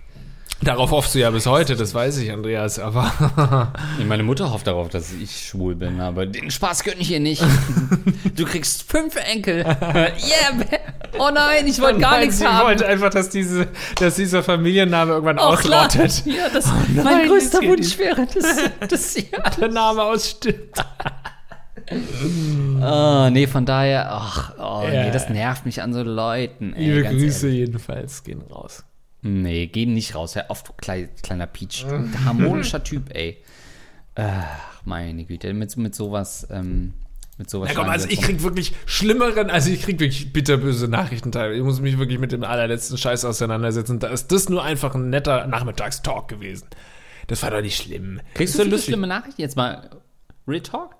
Darauf 0.63 0.93
hoffst 0.93 1.15
du 1.15 1.19
ja 1.19 1.31
bis 1.31 1.45
heute, 1.47 1.77
das 1.77 1.93
weiß 1.95 2.17
ich, 2.19 2.33
Andreas. 2.33 2.79
Aber 2.79 3.73
meine 4.07 4.23
Mutter 4.23 4.51
hofft 4.53 4.67
darauf, 4.67 4.89
dass 4.89 5.13
ich 5.13 5.49
schwul 5.49 5.75
bin, 5.75 6.01
aber 6.01 6.25
den 6.27 6.51
Spaß 6.51 6.85
gönn 6.85 6.95
ich 6.99 7.11
ihr 7.11 7.21
nicht. 7.21 7.43
Du 8.35 8.45
kriegst 8.45 8.91
fünf 8.91 9.15
Enkel. 9.17 9.59
Yeah! 9.65 10.79
Oh 11.19 11.31
nein, 11.33 11.67
ich 11.69 11.81
wollte 11.81 12.01
gar 12.01 12.13
Nein, 12.13 12.21
nichts 12.23 12.39
sie 12.39 12.47
haben. 12.47 12.67
wollte 12.67 12.85
einfach, 12.87 13.11
dass, 13.11 13.31
diese, 13.31 13.69
dass 14.01 14.17
dieser 14.17 14.43
Familienname 14.43 15.13
irgendwann 15.13 15.39
Oh, 15.39 15.55
klar. 15.55 15.87
ausrottet. 15.87 16.27
Ja, 16.27 16.49
das 16.53 16.67
nein, 16.67 17.05
mein 17.05 17.29
größter 17.29 17.63
Wunsch 17.63 17.97
wäre, 17.99 18.27
dass, 18.27 18.89
dass 18.89 19.17
ja. 19.17 19.39
Der 19.61 19.69
Name 19.69 20.03
ausstimmt. 20.03 20.73
Oh, 22.83 23.29
nee, 23.31 23.47
von 23.47 23.65
daher, 23.67 24.11
ach, 24.11 24.53
oh, 24.59 24.85
nee, 24.89 25.11
das 25.13 25.29
nervt 25.29 25.65
mich 25.67 25.81
an 25.83 25.93
so 25.93 26.03
Leuten. 26.03 26.75
Ey, 26.75 26.91
Liebe 27.03 27.09
Grüße 27.11 27.47
ehrlich. 27.47 27.61
jedenfalls 27.69 28.25
gehen 28.25 28.43
raus. 28.51 28.83
Nee, 29.27 29.67
geh 29.69 29.87
nicht 29.87 30.15
raus. 30.15 30.37
Hör 30.37 30.51
auf, 30.51 30.63
du 30.65 30.73
klei- 30.73 31.09
kleiner 31.23 31.47
Peach. 31.47 31.87
Du 31.89 32.09
harmonischer 32.27 32.85
Typ, 32.85 33.15
ey. 33.15 33.39
Ach, 34.17 34.83
meine 34.85 35.25
Güte. 35.25 35.53
Mit, 35.55 35.75
mit 35.79 35.95
sowas, 35.95 36.47
ähm, 36.51 36.93
mit 37.39 37.49
sowas. 37.49 37.71
Ja, 37.71 37.75
komm, 37.75 37.89
also 37.89 38.07
ich 38.09 38.21
krieg 38.21 38.43
wirklich 38.43 38.75
schlimmeren, 38.85 39.49
also 39.51 39.71
ich 39.71 39.83
krieg 39.83 39.99
wirklich 39.99 40.33
bitterböse 40.33 40.89
Nachrichten 40.89 41.33
teilweise. 41.33 41.59
Ich 41.59 41.65
muss 41.65 41.81
mich 41.81 41.99
wirklich 41.99 42.19
mit 42.19 42.33
dem 42.33 42.45
allerletzten 42.45 42.99
Scheiß 42.99 43.25
auseinandersetzen. 43.25 43.99
Da 43.99 44.09
ist 44.09 44.31
das 44.31 44.49
nur 44.51 44.63
einfach 44.63 44.95
ein 44.95 45.09
netter 45.09 45.47
Nachmittagstalk 45.47 46.29
gewesen. 46.29 46.67
Das 47.27 47.43
war 47.43 47.51
doch 47.51 47.63
nicht 47.63 47.77
schlimm. 47.83 48.21
Kriegst 48.35 48.55
du 48.55 48.59
viele 48.59 48.73
lustig. 48.73 48.91
schlimme 48.93 49.07
Nachrichten? 49.07 49.41
Jetzt 49.41 49.57
mal 49.57 49.89
Real 50.47 50.61
Talk? 50.61 50.95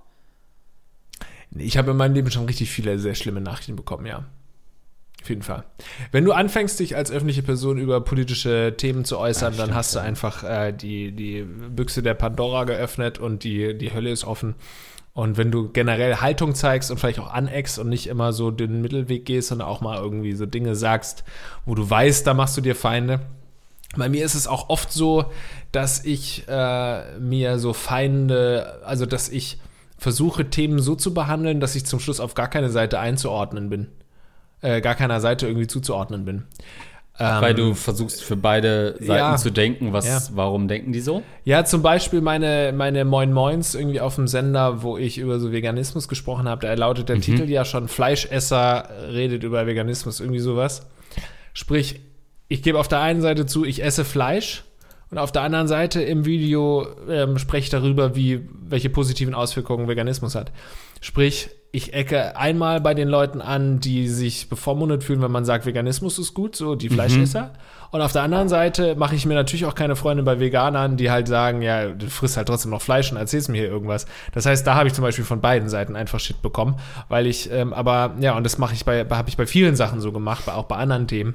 Ich 1.57 1.77
habe 1.77 1.91
in 1.91 1.99
meinem 1.99 2.15
Leben 2.15 2.31
schon 2.31 2.47
richtig 2.47 2.71
viele 2.71 2.99
sehr 2.99 3.15
schlimme 3.15 3.43
Nachrichten 3.43 3.77
bekommen, 3.77 4.07
ja. 4.07 4.25
Auf 5.25 5.31
jeden 5.31 5.41
Fall. 5.41 5.65
Wenn 6.13 6.27
du 6.27 6.33
anfängst, 6.33 6.79
dich 6.79 6.97
als 6.97 7.11
öffentliche 7.11 7.43
Person 7.43 7.79
über 7.79 8.03
politische 8.03 8.75
Themen 8.77 9.07
zu 9.07 9.17
äußern, 9.17 9.57
dann 9.57 9.75
hast 9.75 9.95
du 9.95 10.01
einfach 10.01 10.45
äh, 10.45 10.71
die, 10.71 11.13
die 11.13 11.45
Büchse 11.45 12.03
der 12.03 12.13
Pandora 12.13 12.65
geöffnet 12.65 13.19
und 13.19 13.43
die, 13.43 13.73
die 13.73 13.95
Hölle 13.95 14.11
ist 14.11 14.25
offen. 14.25 14.55
Und 15.15 15.39
wenn 15.39 15.51
du 15.51 15.71
generell 15.71 16.17
Haltung 16.17 16.55
zeigst 16.55 16.91
und 16.91 17.01
vielleicht 17.01 17.21
auch 17.21 17.33
aneckst 17.33 17.79
und 17.79 17.89
nicht 17.89 18.07
immer 18.07 18.35
so 18.35 18.51
den 18.51 18.83
Mittelweg 18.83 19.25
gehst, 19.25 19.49
sondern 19.49 19.67
auch 19.67 19.81
mal 19.81 19.97
irgendwie 19.97 20.35
so 20.35 20.45
Dinge 20.45 20.77
sagst, 20.77 21.25
wo 21.65 21.75
du 21.75 21.89
weißt, 21.89 22.27
da 22.27 22.35
machst 22.35 22.59
du 22.59 22.61
dir 22.61 22.77
Feinde. 22.77 23.21
Bei 23.97 24.11
mir 24.11 24.27
ist 24.27 24.35
es 24.35 24.47
auch 24.47 24.69
oft 24.69 24.93
so, 24.93 25.33
dass 25.73 26.05
ich 26.05 26.47
äh, 26.49 27.19
mir 27.19 27.59
so 27.59 27.73
Feinde, 27.73 28.79
also 28.85 29.07
dass 29.07 29.31
ich 29.31 29.59
versuche, 29.97 30.51
Themen 30.51 30.81
so 30.81 30.95
zu 30.95 31.15
behandeln, 31.15 31.61
dass 31.61 31.77
ich 31.77 31.87
zum 31.87 31.99
Schluss 31.99 32.21
auf 32.21 32.35
gar 32.35 32.51
keine 32.51 32.69
Seite 32.69 32.99
einzuordnen 32.99 33.71
bin. 33.71 33.89
Äh, 34.65 34.81
gar 34.81 34.95
keiner 34.95 35.21
Seite 35.21 35.47
irgendwie 35.47 35.67
zuzuordnen 35.67 36.25
bin. 36.25 36.45
Ähm, 37.19 37.43
Weil 37.43 37.55
du 37.55 37.75
versuchst 37.75 38.25
für 38.25 38.35
beide 38.35 38.95
Seiten 38.99 39.13
ja. 39.13 39.37
zu 39.37 39.51
denken, 39.51 39.93
was, 39.93 40.07
Ja. 40.07 40.21
warum 40.33 40.69
denken 40.69 40.93
die 40.93 41.01
so? 41.01 41.23
Ja, 41.45 41.67
zum 41.67 41.83
Beispiel 41.83 42.23
meine, 42.23 42.73
meine 42.75 43.05
Moin 43.05 43.31
Moins 43.33 43.75
irgendwie 43.75 44.01
auf 44.01 44.15
dem 44.15 44.27
Sender, 44.27 44.83
wo 44.83 44.97
ich 44.97 45.19
über 45.19 45.39
so 45.39 45.53
Veganismus 45.53 46.09
gesprochen 46.09 46.49
habe. 46.49 46.67
Da 46.67 46.73
lautet 46.73 47.11
der 47.11 47.21
Titel 47.21 47.45
ja 47.49 47.67
schon 47.67 47.89
Fleischesser 47.89 48.89
redet 49.13 49.45
über 49.45 49.67
Veganismus, 49.67 50.19
irgendwie 50.21 50.41
sowas. 50.41 50.87
Sprich, 51.53 52.01
ich 52.49 52.63
gebe 52.63 52.79
auf 52.81 52.89
der 52.89 53.01
einen 53.01 53.21
Seite 53.21 53.45
zu, 53.45 53.65
ich 53.67 53.85
esse 53.85 54.05
Fleisch 54.05 54.65
und 55.11 55.19
auf 55.19 55.31
der 55.31 55.43
anderen 55.43 55.69
Seite 55.69 56.03
im 56.03 56.25
Video 56.25 56.87
ähm, 57.09 57.39
spreche 57.39 57.65
ich 57.65 57.71
darüber, 57.71 58.17
wie, 58.17 58.49
welche 58.63 58.89
positiven 58.89 59.35
Auswirkungen 59.35 59.89
Veganismus 59.89 60.35
hat. 60.35 60.51
Sprich, 61.03 61.51
ich 61.75 61.93
ecke 61.93 62.37
einmal 62.37 62.81
bei 62.81 62.95
den 62.95 63.09
Leuten 63.09 63.43
an, 63.43 63.81
die 63.81 64.07
sich 64.07 64.49
bevormundet 64.49 65.03
fühlen, 65.03 65.21
wenn 65.23 65.33
man 65.33 65.45
sagt, 65.45 65.67
Veganismus 65.67 66.21
ist 66.21 66.33
gut, 66.33 66.55
so 66.55 66.77
die 66.77 66.89
Fleischesser. 66.89 67.51
Und 67.91 68.01
auf 68.01 68.13
der 68.13 68.23
anderen 68.23 68.49
Seite 68.49 68.95
mache 68.95 69.17
ich 69.17 69.27
mir 69.27 69.35
natürlich 69.35 69.67
auch 69.67 69.75
keine 69.75 69.97
Freunde 69.97 70.23
bei 70.23 70.39
Veganern, 70.39 70.97
die 70.97 71.11
halt 71.11 71.27
sagen, 71.27 71.63
ja, 71.63 71.89
du 71.89 72.09
frisst 72.09 72.37
halt 72.37 72.47
trotzdem 72.47 72.71
noch 72.71 72.81
Fleisch 72.81 73.11
und 73.11 73.19
erzählst 73.19 73.49
mir 73.49 73.59
hier 73.59 73.71
irgendwas. 73.71 74.07
Das 74.33 74.47
heißt, 74.47 74.65
da 74.65 74.77
habe 74.77 74.87
ich 74.87 74.95
zum 74.95 75.03
Beispiel 75.03 75.25
von 75.25 75.41
beiden 75.41 75.69
Seiten 75.69 75.97
einfach 75.97 76.21
Shit 76.21 76.43
bekommen, 76.43 76.77
weil 77.09 77.27
ich, 77.27 77.51
ähm, 77.51 77.73
aber 77.73 78.15
ja, 78.21 78.37
und 78.37 78.45
das 78.45 78.57
mache 78.57 78.75
ich 78.75 78.85
bei, 78.85 79.05
habe 79.05 79.29
ich 79.29 79.37
bei 79.37 79.47
vielen 79.47 79.75
Sachen 79.75 80.01
so 80.01 80.13
gemacht, 80.13 80.49
auch 80.49 80.67
bei 80.67 80.77
anderen 80.77 81.09
Themen. 81.09 81.35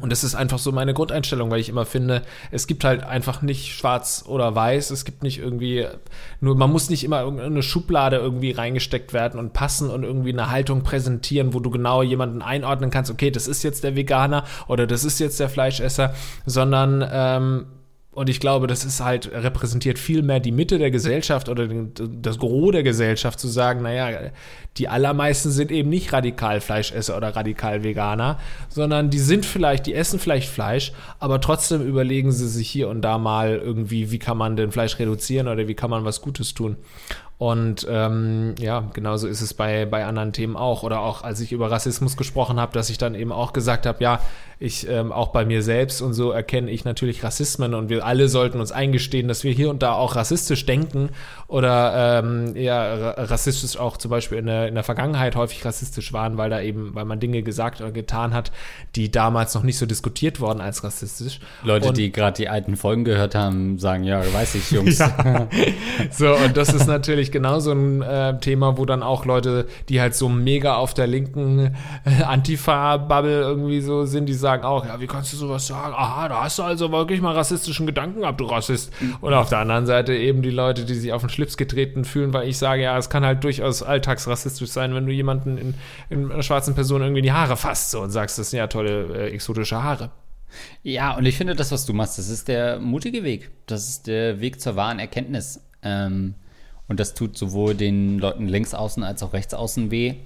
Und 0.00 0.10
das 0.10 0.24
ist 0.24 0.34
einfach 0.34 0.58
so 0.58 0.72
meine 0.72 0.92
Grundeinstellung, 0.92 1.52
weil 1.52 1.60
ich 1.60 1.68
immer 1.68 1.86
finde, 1.86 2.22
es 2.50 2.66
gibt 2.66 2.82
halt 2.82 3.04
einfach 3.04 3.42
nicht 3.42 3.76
schwarz 3.76 4.24
oder 4.26 4.52
weiß, 4.52 4.90
es 4.90 5.04
gibt 5.04 5.22
nicht 5.22 5.38
irgendwie, 5.38 5.86
nur 6.40 6.56
man 6.56 6.72
muss 6.72 6.90
nicht 6.90 7.04
immer 7.04 7.20
irgendeine 7.20 7.62
Schublade 7.62 8.16
irgendwie 8.16 8.50
reingesteckt 8.50 9.12
werden 9.12 9.38
und 9.38 9.52
passen 9.52 9.90
und 9.90 10.02
irgendwie 10.02 10.32
eine 10.32 10.50
Haltung 10.50 10.82
präsentieren, 10.82 11.54
wo 11.54 11.60
du 11.60 11.70
genau 11.70 12.02
jemanden 12.02 12.42
einordnen 12.42 12.90
kannst, 12.90 13.08
okay, 13.08 13.30
das 13.30 13.46
ist 13.46 13.62
jetzt 13.62 13.84
der 13.84 13.94
Veganer 13.94 14.42
oder 14.66 14.88
das 14.88 15.04
ist 15.04 15.20
jetzt 15.20 15.38
der 15.38 15.48
Fleischesser, 15.48 16.12
sondern 16.44 17.08
ähm, 17.08 17.66
und 18.14 18.28
ich 18.28 18.38
glaube, 18.38 18.68
das 18.68 18.84
ist 18.84 19.00
halt, 19.00 19.30
repräsentiert 19.32 19.98
viel 19.98 20.22
mehr 20.22 20.38
die 20.38 20.52
Mitte 20.52 20.78
der 20.78 20.92
Gesellschaft 20.92 21.48
oder 21.48 21.66
das 21.66 22.38
Gros 22.38 22.70
der 22.70 22.84
Gesellschaft 22.84 23.40
zu 23.40 23.48
sagen, 23.48 23.82
naja, 23.82 24.30
die 24.76 24.88
allermeisten 24.88 25.50
sind 25.50 25.72
eben 25.72 25.88
nicht 25.88 26.12
radikal 26.12 26.60
Fleischesser 26.60 27.16
oder 27.16 27.34
radikal 27.34 27.82
Veganer, 27.82 28.38
sondern 28.68 29.10
die 29.10 29.18
sind 29.18 29.44
vielleicht, 29.44 29.86
die 29.86 29.94
essen 29.94 30.20
vielleicht 30.20 30.48
Fleisch, 30.48 30.92
aber 31.18 31.40
trotzdem 31.40 31.82
überlegen 31.82 32.30
sie 32.30 32.48
sich 32.48 32.70
hier 32.70 32.88
und 32.88 33.02
da 33.02 33.18
mal 33.18 33.56
irgendwie, 33.56 34.12
wie 34.12 34.18
kann 34.20 34.38
man 34.38 34.56
denn 34.56 34.70
Fleisch 34.70 34.98
reduzieren 34.98 35.48
oder 35.48 35.66
wie 35.66 35.74
kann 35.74 35.90
man 35.90 36.04
was 36.04 36.20
Gutes 36.20 36.54
tun. 36.54 36.76
Und 37.36 37.86
ähm, 37.90 38.54
ja, 38.60 38.84
genauso 38.94 39.26
ist 39.26 39.40
es 39.40 39.54
bei, 39.54 39.86
bei 39.86 40.04
anderen 40.06 40.32
Themen 40.32 40.56
auch. 40.56 40.82
Oder 40.84 41.00
auch, 41.00 41.22
als 41.24 41.40
ich 41.40 41.50
über 41.52 41.70
Rassismus 41.70 42.16
gesprochen 42.16 42.60
habe, 42.60 42.72
dass 42.72 42.90
ich 42.90 42.98
dann 42.98 43.14
eben 43.16 43.32
auch 43.32 43.52
gesagt 43.52 43.86
habe, 43.86 44.02
ja, 44.02 44.20
ich 44.60 44.88
ähm, 44.88 45.10
auch 45.10 45.28
bei 45.28 45.44
mir 45.44 45.62
selbst 45.62 46.00
und 46.00 46.14
so 46.14 46.30
erkenne 46.30 46.70
ich 46.70 46.84
natürlich 46.84 47.24
Rassismen 47.24 47.74
und 47.74 47.88
wir 47.88 48.06
alle 48.06 48.28
sollten 48.28 48.60
uns 48.60 48.70
eingestehen, 48.70 49.26
dass 49.26 49.42
wir 49.42 49.52
hier 49.52 49.68
und 49.68 49.82
da 49.82 49.94
auch 49.94 50.14
rassistisch 50.14 50.64
denken 50.64 51.10
oder 51.48 52.22
ähm, 52.24 52.54
eher 52.54 52.76
ra- 53.18 53.24
rassistisch 53.24 53.76
auch 53.78 53.96
zum 53.96 54.12
Beispiel 54.12 54.38
in 54.38 54.46
der, 54.46 54.68
in 54.68 54.74
der 54.74 54.84
Vergangenheit 54.84 55.34
häufig 55.34 55.64
rassistisch 55.64 56.12
waren, 56.12 56.38
weil 56.38 56.50
da 56.50 56.60
eben, 56.60 56.94
weil 56.94 57.04
man 57.04 57.18
Dinge 57.18 57.42
gesagt 57.42 57.80
oder 57.80 57.90
getan 57.90 58.32
hat, 58.32 58.52
die 58.94 59.10
damals 59.10 59.54
noch 59.54 59.64
nicht 59.64 59.76
so 59.76 59.86
diskutiert 59.86 60.38
wurden 60.40 60.60
als 60.60 60.84
rassistisch. 60.84 61.40
Leute, 61.64 61.88
Und- 61.88 61.96
die 61.98 62.12
gerade 62.12 62.36
die 62.36 62.48
alten 62.48 62.76
Folgen 62.76 63.04
gehört 63.04 63.34
haben, 63.34 63.80
sagen, 63.80 64.04
ja, 64.04 64.22
weiß 64.32 64.54
ich, 64.54 64.70
Jungs. 64.70 65.02
So, 66.10 66.32
und 66.34 66.56
das 66.56 66.72
ist 66.72 66.86
natürlich 66.86 67.23
genauso 67.30 67.72
ein 67.72 68.02
äh, 68.02 68.38
Thema, 68.38 68.78
wo 68.78 68.84
dann 68.84 69.02
auch 69.02 69.24
Leute, 69.24 69.66
die 69.88 70.00
halt 70.00 70.14
so 70.14 70.28
mega 70.28 70.76
auf 70.76 70.94
der 70.94 71.06
linken 71.06 71.74
äh, 72.04 72.22
Antifa-Bubble 72.22 73.40
irgendwie 73.42 73.80
so 73.80 74.04
sind, 74.04 74.26
die 74.26 74.34
sagen 74.34 74.64
auch, 74.64 74.86
ja, 74.86 75.00
wie 75.00 75.06
kannst 75.06 75.32
du 75.32 75.36
sowas 75.36 75.66
sagen? 75.66 75.94
Aha, 75.94 76.28
da 76.28 76.44
hast 76.44 76.58
du 76.58 76.62
also 76.62 76.90
wirklich 76.92 77.20
mal 77.20 77.34
rassistischen 77.34 77.86
Gedanken 77.86 78.20
gehabt, 78.20 78.40
du 78.40 78.46
Rassist. 78.46 78.92
Und 79.20 79.34
auf 79.34 79.48
der 79.48 79.58
anderen 79.58 79.86
Seite 79.86 80.14
eben 80.14 80.42
die 80.42 80.50
Leute, 80.50 80.84
die 80.84 80.94
sich 80.94 81.12
auf 81.12 81.22
den 81.22 81.30
Schlips 81.30 81.56
getreten 81.56 82.04
fühlen, 82.04 82.32
weil 82.32 82.48
ich 82.48 82.58
sage, 82.58 82.82
ja, 82.82 82.96
es 82.98 83.10
kann 83.10 83.24
halt 83.24 83.44
durchaus 83.44 83.82
alltagsrassistisch 83.82 84.70
sein, 84.70 84.94
wenn 84.94 85.06
du 85.06 85.12
jemanden 85.12 85.58
in, 85.58 85.74
in 86.10 86.32
einer 86.32 86.42
schwarzen 86.42 86.74
Person 86.74 87.02
irgendwie 87.02 87.20
in 87.20 87.24
die 87.24 87.32
Haare 87.32 87.56
fasst 87.56 87.90
so, 87.90 88.00
und 88.00 88.10
sagst, 88.10 88.38
das 88.38 88.50
sind 88.50 88.58
ja 88.58 88.66
tolle 88.66 89.06
äh, 89.14 89.30
exotische 89.30 89.82
Haare. 89.82 90.10
Ja, 90.82 91.16
und 91.16 91.26
ich 91.26 91.36
finde, 91.36 91.54
das, 91.54 91.72
was 91.72 91.86
du 91.86 91.92
machst, 91.92 92.18
das 92.18 92.28
ist 92.28 92.48
der 92.48 92.78
mutige 92.78 93.24
Weg. 93.24 93.50
Das 93.66 93.88
ist 93.88 94.06
der 94.06 94.40
Weg 94.40 94.60
zur 94.60 94.76
wahren 94.76 94.98
Erkenntnis. 94.98 95.60
Ähm, 95.82 96.34
und 96.88 97.00
das 97.00 97.14
tut 97.14 97.36
sowohl 97.36 97.74
den 97.74 98.18
Leuten 98.18 98.46
links 98.46 98.74
außen 98.74 99.02
als 99.02 99.22
auch 99.22 99.32
rechts 99.32 99.54
außen 99.54 99.90
weh, 99.90 100.16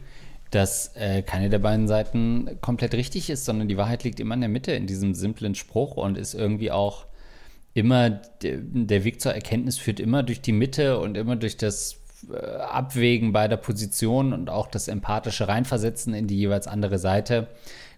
dass 0.51 0.97
äh, 0.97 1.23
keine 1.23 1.51
der 1.51 1.59
beiden 1.59 1.87
Seiten 1.89 2.59
komplett 2.61 2.95
richtig 2.95 3.31
ist, 3.31 3.45
sondern 3.45 3.69
die 3.69 3.77
Wahrheit 3.77 4.05
liegt 4.05 4.19
immer 4.19 4.35
in 4.35 4.41
der 4.41 4.49
Mitte, 4.49 4.73
in 4.73 4.87
diesem 4.87 5.15
simplen 5.15 5.55
Spruch 5.55 5.97
und 5.97 6.17
ist 6.17 6.35
irgendwie 6.35 6.71
auch 6.71 7.07
immer, 7.75 8.11
de, 8.11 8.61
der 8.63 9.05
Weg 9.05 9.21
zur 9.21 9.35
Erkenntnis 9.35 9.79
führt 9.79 10.01
immer 10.01 10.23
durch 10.23 10.41
die 10.41 10.53
Mitte 10.53 10.99
und 10.99 11.17
immer 11.17 11.37
durch 11.37 11.57
das 11.57 11.99
äh, 12.33 12.37
Abwägen 12.37 13.33
bei 13.33 13.47
der 13.47 13.59
Position 13.59 14.33
und 14.33 14.51
auch 14.51 14.67
das 14.69 14.89
empathische 14.89 15.47
Reinversetzen 15.49 16.15
in 16.15 16.27
die 16.27 16.39
jeweils 16.39 16.67
andere 16.67 16.99
Seite. 16.99 17.49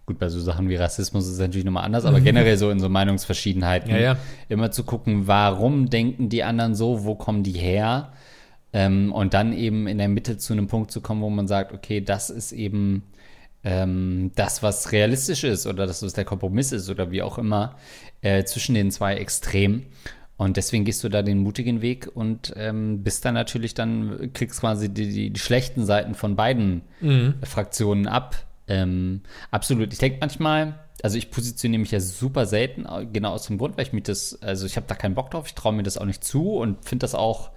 Gut, 0.06 0.18
bei 0.18 0.28
so 0.28 0.40
Sachen 0.40 0.68
wie 0.68 0.76
Rassismus 0.76 1.26
ist 1.26 1.34
es 1.34 1.38
natürlich 1.38 1.64
nochmal 1.64 1.84
anders, 1.84 2.04
aber 2.04 2.20
generell 2.20 2.56
so 2.56 2.70
in 2.70 2.80
so 2.80 2.88
Meinungsverschiedenheiten 2.88 3.90
Ja, 3.90 3.98
ja. 3.98 4.16
immer 4.48 4.72
zu 4.72 4.82
gucken, 4.82 5.28
warum 5.28 5.88
denken 5.88 6.28
die 6.28 6.42
anderen 6.42 6.74
so, 6.74 7.04
wo 7.04 7.14
kommen 7.14 7.44
die 7.44 7.52
her? 7.52 8.12
Ähm, 8.72 9.12
und 9.12 9.34
dann 9.34 9.52
eben 9.52 9.86
in 9.86 9.98
der 9.98 10.08
Mitte 10.08 10.38
zu 10.38 10.52
einem 10.52 10.68
Punkt 10.68 10.90
zu 10.90 11.00
kommen, 11.00 11.22
wo 11.22 11.30
man 11.30 11.48
sagt, 11.48 11.72
okay, 11.72 12.00
das 12.00 12.30
ist 12.30 12.52
eben 12.52 13.02
ähm, 13.64 14.30
das, 14.36 14.62
was 14.62 14.92
realistisch 14.92 15.44
ist 15.44 15.66
oder 15.66 15.86
das, 15.86 16.02
was 16.02 16.12
der 16.12 16.24
Kompromiss 16.24 16.72
ist 16.72 16.88
oder 16.88 17.10
wie 17.10 17.22
auch 17.22 17.38
immer 17.38 17.76
äh, 18.22 18.44
zwischen 18.44 18.74
den 18.74 18.90
zwei 18.90 19.16
Extremen. 19.16 19.86
Und 20.36 20.56
deswegen 20.56 20.86
gehst 20.86 21.04
du 21.04 21.10
da 21.10 21.20
den 21.20 21.38
mutigen 21.38 21.82
Weg 21.82 22.08
und 22.14 22.54
ähm, 22.56 23.02
bist 23.02 23.26
dann 23.26 23.34
natürlich 23.34 23.74
dann, 23.74 24.30
kriegst 24.32 24.60
quasi 24.60 24.88
die, 24.88 25.12
die, 25.12 25.30
die 25.30 25.40
schlechten 25.40 25.84
Seiten 25.84 26.14
von 26.14 26.34
beiden 26.34 26.80
Fraktionen 27.42 28.06
ab. 28.06 28.36
Ähm, 28.66 29.20
absolut. 29.50 29.92
Ich 29.92 29.98
denke 29.98 30.16
manchmal, 30.20 30.78
also 31.02 31.18
ich 31.18 31.30
positioniere 31.30 31.80
mich 31.80 31.90
ja 31.90 32.00
super 32.00 32.46
selten, 32.46 32.86
äh, 32.86 33.04
genau 33.04 33.32
aus 33.32 33.46
dem 33.48 33.58
Grund, 33.58 33.76
weil 33.76 33.84
ich 33.84 33.92
mir 33.92 34.00
das, 34.00 34.40
also 34.40 34.64
ich 34.64 34.76
habe 34.76 34.86
da 34.86 34.94
keinen 34.94 35.14
Bock 35.14 35.30
drauf, 35.30 35.46
ich 35.46 35.54
traue 35.54 35.74
mir 35.74 35.82
das 35.82 35.98
auch 35.98 36.06
nicht 36.06 36.24
zu 36.24 36.54
und 36.54 36.84
finde 36.86 37.04
das 37.04 37.14
auch 37.14 37.50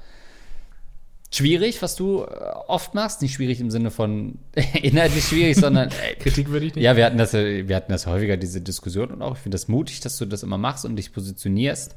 schwierig, 1.35 1.81
was 1.81 1.95
du 1.95 2.23
äh, 2.23 2.25
oft 2.67 2.93
machst. 2.93 3.21
Nicht 3.21 3.33
schwierig 3.33 3.59
im 3.59 3.71
Sinne 3.71 3.91
von 3.91 4.37
inhaltlich 4.81 5.25
schwierig, 5.25 5.57
sondern 5.57 5.89
Kritik 6.19 6.49
würde 6.49 6.67
ich 6.67 6.75
nicht. 6.75 6.83
ja, 6.83 6.95
wir 6.95 7.05
hatten 7.05 7.17
das, 7.17 7.33
äh, 7.33 7.67
wir 7.67 7.75
hatten 7.75 7.91
das 7.91 8.07
häufiger, 8.07 8.37
diese 8.37 8.61
Diskussion 8.61 9.11
und 9.11 9.21
auch, 9.21 9.35
ich 9.35 9.41
finde 9.41 9.55
das 9.55 9.67
mutig, 9.67 9.99
dass 10.01 10.17
du 10.17 10.25
das 10.25 10.43
immer 10.43 10.57
machst 10.57 10.85
und 10.85 10.95
dich 10.95 11.13
positionierst. 11.13 11.95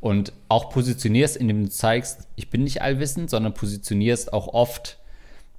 Und 0.00 0.34
auch 0.48 0.68
positionierst, 0.68 1.36
indem 1.36 1.62
du 1.62 1.70
zeigst, 1.70 2.28
ich 2.36 2.50
bin 2.50 2.64
nicht 2.64 2.82
allwissend, 2.82 3.30
sondern 3.30 3.54
positionierst 3.54 4.34
auch 4.34 4.48
oft 4.48 4.98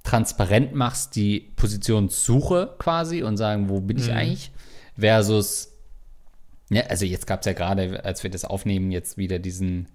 transparent 0.04 0.72
machst, 0.72 1.16
die 1.16 1.40
Positionssuche 1.56 2.76
quasi 2.78 3.24
und 3.24 3.36
sagen, 3.36 3.68
wo 3.68 3.80
bin 3.80 3.98
ich 3.98 4.12
eigentlich? 4.12 4.52
Versus, 4.96 5.72
ja, 6.70 6.82
also 6.82 7.04
jetzt 7.04 7.26
gab 7.26 7.40
es 7.40 7.46
ja 7.46 7.54
gerade, 7.54 8.04
als 8.04 8.22
wir 8.22 8.30
das 8.30 8.44
aufnehmen, 8.44 8.92
jetzt 8.92 9.18
wieder 9.18 9.40
diesen, 9.40 9.88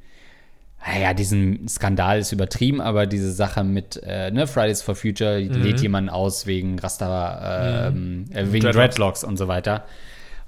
naja, 0.85 1.13
diesen 1.13 1.67
Skandal 1.67 2.19
ist 2.19 2.31
übertrieben, 2.31 2.81
aber 2.81 3.05
diese 3.05 3.31
Sache 3.31 3.63
mit 3.63 4.01
äh, 4.03 4.31
ne, 4.31 4.47
Fridays 4.47 4.81
for 4.81 4.95
Future 4.95 5.37
lädt 5.39 5.81
jemanden 5.81 6.09
aus 6.09 6.47
wegen 6.47 6.79
Rasta, 6.79 7.87
ähm, 7.87 8.25
äh, 8.31 8.45
wegen 8.51 8.63
Dreadlocks. 8.63 8.75
Dreadlocks 8.75 9.23
und 9.23 9.37
so 9.37 9.47
weiter. 9.47 9.85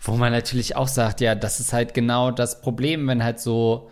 Wo 0.02 0.14
man 0.14 0.32
natürlich 0.32 0.76
auch 0.76 0.88
sagt, 0.88 1.22
ja, 1.22 1.36
das 1.36 1.60
ist 1.60 1.72
halt 1.72 1.94
genau 1.94 2.32
das 2.32 2.62
Problem, 2.62 3.08
wenn 3.08 3.24
halt 3.24 3.40
so 3.40 3.90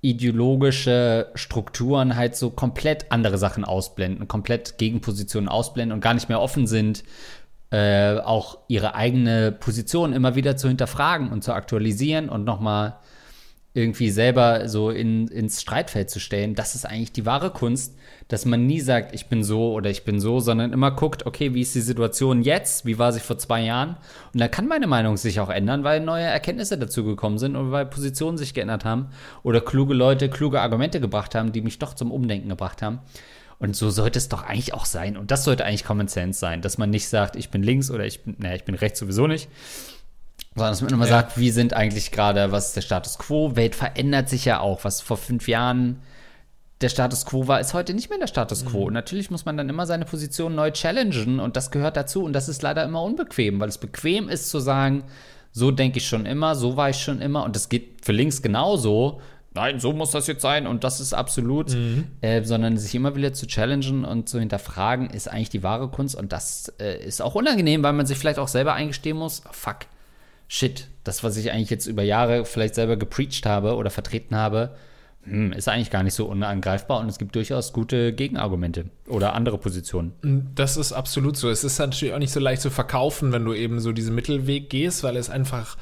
ideologische 0.00 1.30
Strukturen 1.34 2.16
halt 2.16 2.36
so 2.36 2.50
komplett 2.50 3.10
andere 3.10 3.38
Sachen 3.38 3.64
ausblenden, 3.64 4.28
komplett 4.28 4.76
Gegenpositionen 4.76 5.48
ausblenden 5.48 5.94
und 5.94 6.00
gar 6.00 6.12
nicht 6.12 6.28
mehr 6.28 6.40
offen 6.40 6.66
sind, 6.66 7.04
äh, 7.70 8.18
auch 8.18 8.58
ihre 8.68 8.94
eigene 8.94 9.52
Position 9.52 10.12
immer 10.12 10.34
wieder 10.34 10.56
zu 10.56 10.68
hinterfragen 10.68 11.30
und 11.30 11.42
zu 11.42 11.54
aktualisieren 11.54 12.28
und 12.28 12.44
nochmal 12.44 12.96
irgendwie 13.76 14.10
selber 14.10 14.68
so 14.68 14.90
in, 14.90 15.26
ins 15.26 15.60
Streitfeld 15.60 16.08
zu 16.08 16.20
stellen, 16.20 16.54
das 16.54 16.76
ist 16.76 16.86
eigentlich 16.86 17.10
die 17.10 17.26
wahre 17.26 17.50
Kunst, 17.50 17.96
dass 18.28 18.44
man 18.44 18.66
nie 18.66 18.80
sagt, 18.80 19.12
ich 19.12 19.26
bin 19.26 19.42
so 19.42 19.72
oder 19.72 19.90
ich 19.90 20.04
bin 20.04 20.20
so, 20.20 20.38
sondern 20.38 20.72
immer 20.72 20.92
guckt, 20.92 21.26
okay, 21.26 21.54
wie 21.54 21.62
ist 21.62 21.74
die 21.74 21.80
Situation 21.80 22.42
jetzt, 22.42 22.86
wie 22.86 22.98
war 22.98 23.12
sie 23.12 23.18
vor 23.18 23.36
zwei 23.36 23.62
Jahren 23.62 23.96
und 24.32 24.40
da 24.40 24.46
kann 24.46 24.68
meine 24.68 24.86
Meinung 24.86 25.16
sich 25.16 25.40
auch 25.40 25.50
ändern, 25.50 25.82
weil 25.82 26.00
neue 26.00 26.22
Erkenntnisse 26.22 26.78
dazu 26.78 27.04
gekommen 27.04 27.38
sind 27.38 27.56
und 27.56 27.72
weil 27.72 27.84
Positionen 27.84 28.38
sich 28.38 28.54
geändert 28.54 28.84
haben 28.84 29.08
oder 29.42 29.60
kluge 29.60 29.92
Leute 29.92 30.28
kluge 30.30 30.60
Argumente 30.60 31.00
gebracht 31.00 31.34
haben, 31.34 31.50
die 31.50 31.60
mich 31.60 31.80
doch 31.80 31.94
zum 31.94 32.12
Umdenken 32.12 32.48
gebracht 32.48 32.80
haben. 32.80 33.00
Und 33.58 33.76
so 33.76 33.88
sollte 33.90 34.18
es 34.18 34.28
doch 34.28 34.42
eigentlich 34.42 34.74
auch 34.74 34.84
sein. 34.84 35.16
Und 35.16 35.30
das 35.30 35.44
sollte 35.44 35.64
eigentlich 35.64 35.84
Common 35.84 36.08
Sense 36.08 36.38
sein, 36.38 36.60
dass 36.60 36.76
man 36.76 36.90
nicht 36.90 37.08
sagt, 37.08 37.36
ich 37.36 37.50
bin 37.50 37.62
links 37.62 37.90
oder 37.90 38.04
ich 38.04 38.22
bin, 38.22 38.36
naja, 38.38 38.56
ich 38.56 38.64
bin 38.64 38.74
rechts 38.74 38.98
sowieso 38.98 39.26
nicht, 39.26 39.48
sondern 40.54 40.72
dass 40.72 40.82
man 40.82 40.92
immer 40.92 41.04
Ja. 41.06 41.10
sagt, 41.10 41.38
wie 41.38 41.50
sind 41.50 41.74
eigentlich 41.74 42.10
gerade, 42.12 42.52
was 42.52 42.68
ist 42.68 42.76
der 42.76 42.82
Status 42.82 43.18
quo? 43.18 43.56
Welt 43.56 43.74
verändert 43.74 44.28
sich 44.28 44.44
ja 44.44 44.60
auch. 44.60 44.84
Was 44.84 45.00
vor 45.00 45.16
fünf 45.16 45.48
Jahren 45.48 46.00
der 46.80 46.88
Status 46.88 47.24
quo 47.24 47.46
war, 47.48 47.60
ist 47.60 47.72
heute 47.74 47.94
nicht 47.94 48.10
mehr 48.10 48.18
der 48.18 48.26
Status 48.26 48.66
quo. 48.66 48.84
Und 48.86 48.92
natürlich 48.92 49.30
muss 49.30 49.44
man 49.46 49.56
dann 49.56 49.68
immer 49.68 49.86
seine 49.86 50.04
Position 50.04 50.54
neu 50.54 50.70
challengen 50.70 51.40
und 51.40 51.56
das 51.56 51.70
gehört 51.70 51.96
dazu. 51.96 52.24
Und 52.24 52.32
das 52.34 52.48
ist 52.48 52.62
leider 52.62 52.84
immer 52.84 53.02
unbequem, 53.02 53.58
weil 53.60 53.68
es 53.68 53.78
bequem 53.78 54.28
ist 54.28 54.50
zu 54.50 54.58
sagen, 54.60 55.04
so 55.52 55.70
denke 55.70 55.98
ich 55.98 56.06
schon 56.08 56.26
immer, 56.26 56.56
so 56.56 56.76
war 56.76 56.90
ich 56.90 56.96
schon 56.98 57.20
immer. 57.20 57.44
Und 57.44 57.54
das 57.56 57.68
geht 57.68 58.04
für 58.04 58.12
links 58.12 58.42
genauso. 58.42 59.20
Nein, 59.54 59.78
so 59.78 59.92
muss 59.92 60.10
das 60.10 60.26
jetzt 60.26 60.42
sein 60.42 60.66
und 60.66 60.82
das 60.82 60.98
ist 60.98 61.14
absolut, 61.14 61.74
äh, 62.22 62.42
sondern 62.42 62.76
sich 62.76 62.92
immer 62.96 63.14
wieder 63.14 63.32
zu 63.32 63.46
challengen 63.46 64.04
und 64.04 64.28
zu 64.28 64.40
hinterfragen, 64.40 65.08
ist 65.10 65.28
eigentlich 65.28 65.50
die 65.50 65.62
wahre 65.62 65.88
Kunst. 65.88 66.16
Und 66.16 66.32
das 66.32 66.72
äh, 66.80 66.98
ist 67.06 67.22
auch 67.22 67.36
unangenehm, 67.36 67.84
weil 67.84 67.92
man 67.92 68.04
sich 68.04 68.18
vielleicht 68.18 68.40
auch 68.40 68.48
selber 68.48 68.74
eingestehen 68.74 69.16
muss, 69.16 69.42
fuck, 69.52 69.76
shit, 70.48 70.88
das, 71.04 71.22
was 71.24 71.36
ich 71.36 71.50
eigentlich 71.52 71.70
jetzt 71.70 71.86
über 71.86 72.02
Jahre 72.02 72.44
vielleicht 72.44 72.74
selber 72.74 72.96
gepreacht 72.96 73.46
habe 73.46 73.76
oder 73.76 73.90
vertreten 73.90 74.36
habe, 74.36 74.74
hm, 75.24 75.52
ist 75.52 75.68
eigentlich 75.68 75.90
gar 75.90 76.02
nicht 76.02 76.14
so 76.14 76.26
unangreifbar 76.26 77.00
und 77.00 77.08
es 77.08 77.18
gibt 77.18 77.34
durchaus 77.34 77.72
gute 77.72 78.12
Gegenargumente 78.12 78.86
oder 79.08 79.32
andere 79.34 79.56
Positionen. 79.58 80.12
Das 80.54 80.76
ist 80.76 80.92
absolut 80.92 81.36
so. 81.36 81.48
Es 81.48 81.64
ist 81.64 81.78
natürlich 81.78 82.14
auch 82.14 82.18
nicht 82.18 82.32
so 82.32 82.40
leicht 82.40 82.60
zu 82.62 82.70
verkaufen, 82.70 83.32
wenn 83.32 83.44
du 83.44 83.54
eben 83.54 83.80
so 83.80 83.92
diesen 83.92 84.14
Mittelweg 84.14 84.68
gehst, 84.68 85.02
weil 85.02 85.16
es 85.16 85.30
einfach 85.30 85.78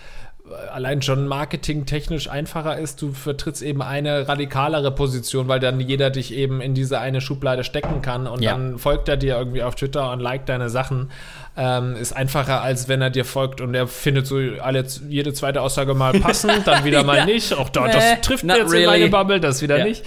äh, 0.48 0.54
allein 0.70 1.02
schon 1.02 1.26
marketingtechnisch 1.26 2.28
einfacher 2.30 2.78
ist. 2.78 3.02
Du 3.02 3.12
vertrittst 3.12 3.62
eben 3.62 3.82
eine 3.82 4.28
radikalere 4.28 4.92
Position, 4.92 5.48
weil 5.48 5.58
dann 5.58 5.80
jeder 5.80 6.10
dich 6.10 6.32
eben 6.32 6.60
in 6.60 6.74
diese 6.74 7.00
eine 7.00 7.20
Schublade 7.20 7.64
stecken 7.64 8.00
kann 8.00 8.28
und 8.28 8.42
Ja. 8.42 8.52
dann 8.52 8.78
folgt 8.78 9.08
er 9.08 9.16
dir 9.16 9.36
irgendwie 9.38 9.64
auf 9.64 9.74
Twitter 9.74 10.12
und 10.12 10.20
liked 10.20 10.48
deine 10.48 10.70
Sachen. 10.70 11.10
Ähm, 11.54 11.96
ist 11.96 12.14
einfacher, 12.16 12.62
als 12.62 12.88
wenn 12.88 13.02
er 13.02 13.10
dir 13.10 13.26
folgt 13.26 13.60
und 13.60 13.74
er 13.74 13.86
findet 13.86 14.26
so 14.26 14.36
alle, 14.62 14.86
jede 15.10 15.34
zweite 15.34 15.60
Aussage 15.60 15.92
mal 15.92 16.12
passend, 16.18 16.66
dann 16.66 16.82
wieder 16.86 17.02
mal 17.04 17.18
Ja. 17.18 17.24
nicht. 17.26 17.52
Auch 17.52 17.68
da, 17.68 17.86
Nee, 17.86 17.92
das 17.92 18.20
trifft 18.22 18.44
not 18.44 18.56
jetzt 18.56 18.66
in 18.68 18.78
really. 18.78 18.86
meine 18.86 19.08
Bubble, 19.10 19.38
das 19.38 19.60
wieder 19.60 19.76
Ja. 19.78 19.84
nicht. 19.84 20.02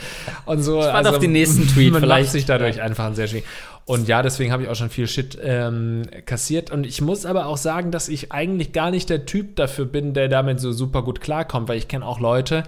Und 0.45 0.63
so. 0.63 0.77
also 0.79 0.87
Ich 0.89 0.93
warte 0.95 1.09
auf 1.11 1.19
den 1.19 1.33
nächsten 1.33 1.67
Tweet, 1.73 1.91
man 1.93 2.01
vielleicht. 2.01 2.23
macht 2.25 2.31
sich 2.31 2.45
dadurch 2.45 2.81
einfach 2.81 3.05
ein 3.05 3.13
sehr 3.13 3.27
schwierig. 3.27 3.45
Und 3.85 4.07
ja, 4.07 4.23
deswegen 4.23 4.51
habe 4.51 4.63
ich 4.63 4.69
auch 4.69 4.75
schon 4.75 4.89
viel 4.89 5.07
Shit 5.07 5.37
ähm, 5.43 6.01
kassiert. 6.25 6.71
Und 6.71 6.87
ich 6.87 7.01
muss 7.01 7.27
aber 7.27 7.45
auch 7.45 7.57
sagen, 7.57 7.91
dass 7.91 8.09
ich 8.09 8.31
eigentlich 8.31 8.71
gar 8.73 8.89
nicht 8.89 9.11
der 9.11 9.27
Typ 9.27 9.55
dafür 9.55 9.85
bin, 9.85 10.15
der 10.15 10.27
damit 10.27 10.59
so 10.59 10.71
super 10.71 11.03
gut 11.03 11.21
klarkommt, 11.21 11.69
weil 11.69 11.77
ich 11.77 11.87
kenne 11.87 12.03
auch 12.03 12.19
Leute, 12.19 12.63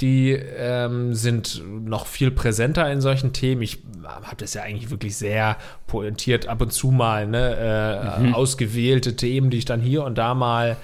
die 0.00 0.32
ähm, 0.32 1.14
sind 1.14 1.62
noch 1.66 2.06
viel 2.06 2.30
präsenter 2.30 2.90
in 2.92 3.00
solchen 3.00 3.32
Themen. 3.32 3.62
Ich 3.62 3.82
habe 4.04 4.36
das 4.36 4.54
ja 4.54 4.62
eigentlich 4.62 4.90
wirklich 4.90 5.16
sehr 5.16 5.56
pointiert 5.86 6.48
ab 6.48 6.60
und 6.60 6.72
zu 6.72 6.90
mal, 6.90 7.26
ne? 7.26 8.28
Äh, 8.28 8.32
ausgewählte 8.32 9.16
Themen, 9.16 9.50
die 9.50 9.58
ich 9.58 9.64
dann 9.64 9.80
hier 9.80 10.04
und 10.04 10.18
da 10.18 10.34
mal 10.34 10.76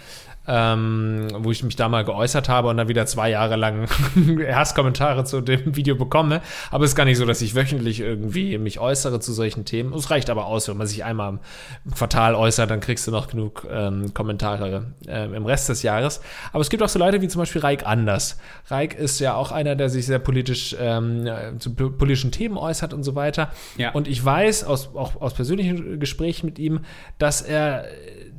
ähm, 0.47 1.28
wo 1.38 1.51
ich 1.51 1.62
mich 1.62 1.76
da 1.76 1.88
mal 1.88 2.05
geäußert 2.05 2.49
habe 2.49 2.68
und 2.68 2.76
dann 2.76 2.88
wieder 2.88 3.07
zwei 3.07 3.30
Jahre 3.30 3.57
lang 3.57 3.86
Hasskommentare 4.53 5.24
zu 5.24 5.40
dem 5.40 5.76
Video 5.76 5.95
bekomme. 5.95 6.40
Aber 6.70 6.84
es 6.84 6.90
ist 6.90 6.97
gar 6.97 7.05
nicht 7.05 7.18
so, 7.18 7.26
dass 7.26 7.40
ich 7.43 7.55
wöchentlich 7.55 8.01
irgendwie 8.01 8.59
mich 8.59 8.78
äußere 8.80 9.20
zu 9.20 9.32
solchen 9.32 9.64
Themen. 9.64 9.93
Es 9.93 10.11
reicht 10.11 10.30
aber 10.30 10.47
aus, 10.47 10.68
wenn 10.68 10.76
man 10.76 10.86
sich 10.86 11.05
einmal 11.05 11.38
im 11.84 11.95
Quartal 11.95 12.34
äußert, 12.34 12.70
dann 12.70 12.80
kriegst 12.80 13.07
du 13.07 13.11
noch 13.11 13.28
genug 13.28 13.66
ähm, 13.70 14.12
Kommentare 14.14 14.93
ähm, 15.07 15.34
im 15.34 15.47
Rest 15.47 15.68
des 15.68 15.82
Jahres. 15.82 16.20
Aber 16.53 16.61
es 16.61 16.70
gibt 16.70 16.82
auch 16.82 16.88
so 16.88 16.99
Leute 16.99 17.20
wie 17.22 17.28
zum 17.28 17.40
Beispiel 17.40 17.61
Reik 17.61 17.86
Anders. 17.86 18.38
Reik 18.68 18.95
ist 18.95 19.20
ja 19.20 19.34
auch 19.34 19.53
einer, 19.53 19.76
der 19.76 19.88
sich 19.90 20.07
sehr 20.07 20.18
politisch 20.18 20.74
ähm, 20.80 21.26
äh, 21.26 21.59
zu 21.59 21.74
po- 21.74 21.90
politischen 21.90 22.32
Themen 22.32 22.57
äußert 22.57 22.93
und 22.95 23.05
so 23.05 23.14
weiter. 23.14 23.51
Ja. 23.76 23.93
Und 23.93 24.09
ich 24.09 24.24
weiß 24.24 24.64
aus, 24.64 24.95
auch 24.95 25.20
aus 25.20 25.34
persönlichen 25.34 26.01
Gesprächen 26.01 26.47
mit 26.47 26.59
ihm, 26.59 26.80
dass 27.18 27.43
er 27.43 27.84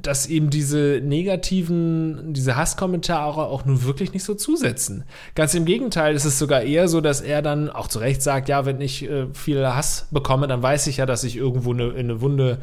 dass 0.04 0.28
ihm 0.28 0.50
diese 0.50 1.02
negativen, 1.04 2.34
diese 2.34 2.56
Hasskommentare 2.56 3.46
auch 3.46 3.66
nun 3.66 3.84
wirklich 3.84 4.14
nicht 4.14 4.24
so 4.24 4.36
zusetzen. 4.36 5.06
Ganz 5.34 5.54
im 5.56 5.66
Gegenteil, 5.66 6.14
es 6.14 6.26
ist 6.26 6.40
sogar 6.40 6.62
eher 6.62 6.88
so, 6.88 7.02
dass 7.02 7.22
er 7.22 7.42
dann 7.42 7.70
auch 7.70 7.88
zu 7.88 8.00
Recht 8.00 8.22
sagt, 8.22 8.50
ja, 8.50 8.66
wenn 8.66 8.82
ich 8.82 9.10
äh, 9.10 9.28
viel 9.34 9.66
Hass 9.66 10.08
bekomme, 10.12 10.48
dann 10.48 10.62
weiß 10.62 10.88
ich 10.88 10.98
ja, 10.98 11.06
dass 11.06 11.24
ich 11.24 11.38
irgendwo 11.38 11.74
eine, 11.74 11.90
in 11.90 12.10
eine 12.12 12.22
Wunde 12.22 12.60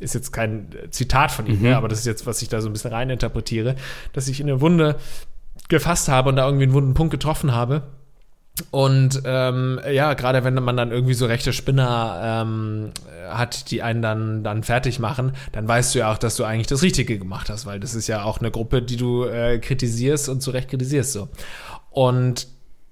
ist 0.00 0.14
jetzt 0.14 0.32
kein 0.32 0.72
äh, 0.72 0.90
Zitat 0.90 1.30
von 1.30 1.46
ihm, 1.46 1.60
ne, 1.60 1.76
aber 1.76 1.88
das 1.88 2.00
ist 2.00 2.06
jetzt, 2.06 2.26
was 2.26 2.40
ich 2.42 2.48
da 2.48 2.60
so 2.60 2.68
ein 2.68 2.72
bisschen 2.72 2.92
reininterpretiere, 2.92 3.74
dass 4.12 4.28
ich 4.28 4.40
in 4.40 4.48
eine 4.48 4.60
Wunde 4.60 4.96
gefasst 5.68 6.08
habe 6.08 6.30
und 6.30 6.36
da 6.36 6.46
irgendwie 6.46 6.64
einen 6.64 6.72
wunden 6.72 6.94
Punkt 6.94 7.10
getroffen 7.10 7.52
habe. 7.52 7.82
Und 8.70 9.22
ähm, 9.24 9.80
ja, 9.90 10.14
gerade 10.14 10.44
wenn 10.44 10.54
man 10.54 10.76
dann 10.76 10.90
irgendwie 10.90 11.14
so 11.14 11.26
rechte 11.26 11.52
Spinner 11.52 12.42
ähm, 12.42 12.90
hat, 13.28 13.70
die 13.70 13.82
einen 13.82 14.02
dann, 14.02 14.42
dann 14.42 14.62
fertig 14.62 14.98
machen, 14.98 15.32
dann 15.52 15.68
weißt 15.68 15.94
du 15.94 16.00
ja 16.00 16.12
auch, 16.12 16.18
dass 16.18 16.36
du 16.36 16.44
eigentlich 16.44 16.66
das 16.66 16.82
Richtige 16.82 17.18
gemacht 17.18 17.50
hast, 17.50 17.66
weil 17.66 17.80
das 17.80 17.94
ist 17.94 18.06
ja 18.08 18.22
auch 18.22 18.38
eine 18.38 18.50
Gruppe, 18.50 18.82
die 18.82 18.96
du 18.96 19.24
äh, 19.24 19.58
kritisierst 19.58 20.28
und 20.28 20.42
zu 20.42 20.50
Recht 20.50 20.68
kritisierst 20.68 21.12
so. 21.12 21.28
Und 21.90 22.46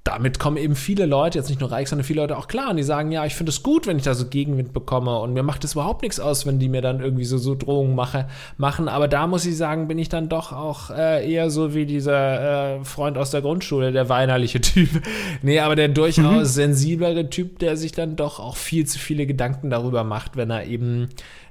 damit 0.07 0.39
kommen 0.39 0.57
eben 0.57 0.77
viele 0.77 1.05
Leute, 1.05 1.39
jetzt 1.39 1.49
nicht 1.49 1.61
nur 1.61 1.73
reich, 1.73 1.89
sondern 1.89 2.05
viele 2.05 2.21
Leute 2.21 2.37
auch 2.37 2.47
klar 2.47 2.71
und 2.71 2.77
die 2.77 2.83
sagen, 2.83 3.11
ja, 3.11 3.27
ich 3.27 3.35
finde 3.35 3.51
es 3.51 3.63
gut, 3.63 3.87
wenn 3.87 3.97
ich 3.97 4.05
da 4.05 4.15
so 4.15 4.27
Gegenwind 4.27 4.73
bekomme 4.73 5.19
und 5.19 5.33
mir 5.33 5.43
macht 5.43 5.65
es 5.65 5.73
überhaupt 5.73 6.03
nichts 6.03 6.21
aus, 6.21 6.47
wenn 6.47 6.59
die 6.59 6.69
mir 6.69 6.81
dann 6.81 7.01
irgendwie 7.01 7.25
so, 7.25 7.39
so 7.39 7.55
Drohungen 7.55 7.95
mache, 7.95 8.29
machen. 8.57 8.89
Aber 8.89 9.09
da 9.09 9.27
muss 9.27 9.45
ich 9.47 9.57
sagen, 9.57 9.89
bin 9.89 9.99
ich 9.99 10.09
dann 10.09 10.29
doch 10.29 10.53
auch 10.53 10.91
äh, 10.91 11.29
eher 11.29 11.51
so 11.51 11.75
wie 11.75 11.87
dieser 11.87 12.77
äh, 12.77 12.85
Freund 12.85 13.19
aus 13.19 13.33
der 13.33 13.43
Grundschule, 13.43 13.91
der 13.91 14.09
weinerliche 14.09 14.61
Typ. 14.61 14.89
nee, 15.43 15.59
aber 15.59 15.75
der 15.75 15.89
durchaus 15.89 16.39
mhm. 16.39 16.45
sensiblere 16.45 17.29
Typ, 17.29 17.59
der 17.59 17.77
sich 17.77 17.93
dann 17.93 18.15
doch 18.15 18.39
auch 18.39 18.57
viel 18.57 18.87
zu 18.87 18.99
viele 18.99 19.27
Gedanken 19.27 19.71
darüber 19.71 20.05
macht, 20.05 20.37
wenn 20.37 20.51
er 20.51 20.67
eben 20.67 21.09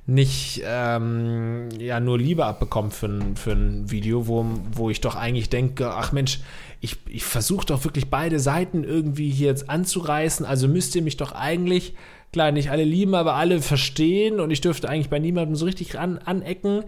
nicht 0.07 0.61
ähm, 0.63 1.69
ja 1.79 1.99
nur 1.99 2.19
Liebe 2.19 2.45
abbekommt 2.45 2.93
für 2.93 3.07
ein, 3.07 3.35
für 3.35 3.53
ein 3.53 3.89
Video, 3.89 4.27
wo, 4.27 4.45
wo 4.71 4.89
ich 4.89 5.01
doch 5.01 5.15
eigentlich 5.15 5.49
denke, 5.49 5.91
ach 5.91 6.11
Mensch, 6.11 6.41
ich, 6.79 6.97
ich 7.07 7.23
versuche 7.23 7.65
doch 7.65 7.83
wirklich 7.83 8.09
beide 8.09 8.39
Seiten 8.39 8.83
irgendwie 8.83 9.31
hier 9.31 9.47
jetzt 9.47 9.69
anzureißen, 9.69 10.45
also 10.45 10.67
müsst 10.67 10.95
ihr 10.95 11.01
mich 11.01 11.17
doch 11.17 11.31
eigentlich, 11.31 11.95
klar, 12.31 12.51
nicht 12.51 12.69
alle 12.69 12.83
lieben, 12.83 13.15
aber 13.15 13.33
alle 13.33 13.61
verstehen 13.61 14.39
und 14.39 14.51
ich 14.51 14.61
dürfte 14.61 14.89
eigentlich 14.89 15.09
bei 15.09 15.19
niemandem 15.19 15.55
so 15.55 15.65
richtig 15.65 15.97
an, 15.97 16.19
anecken. 16.19 16.83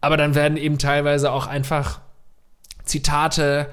Aber 0.00 0.16
dann 0.16 0.34
werden 0.34 0.56
eben 0.56 0.78
teilweise 0.78 1.32
auch 1.32 1.46
einfach 1.46 2.00
Zitate 2.84 3.68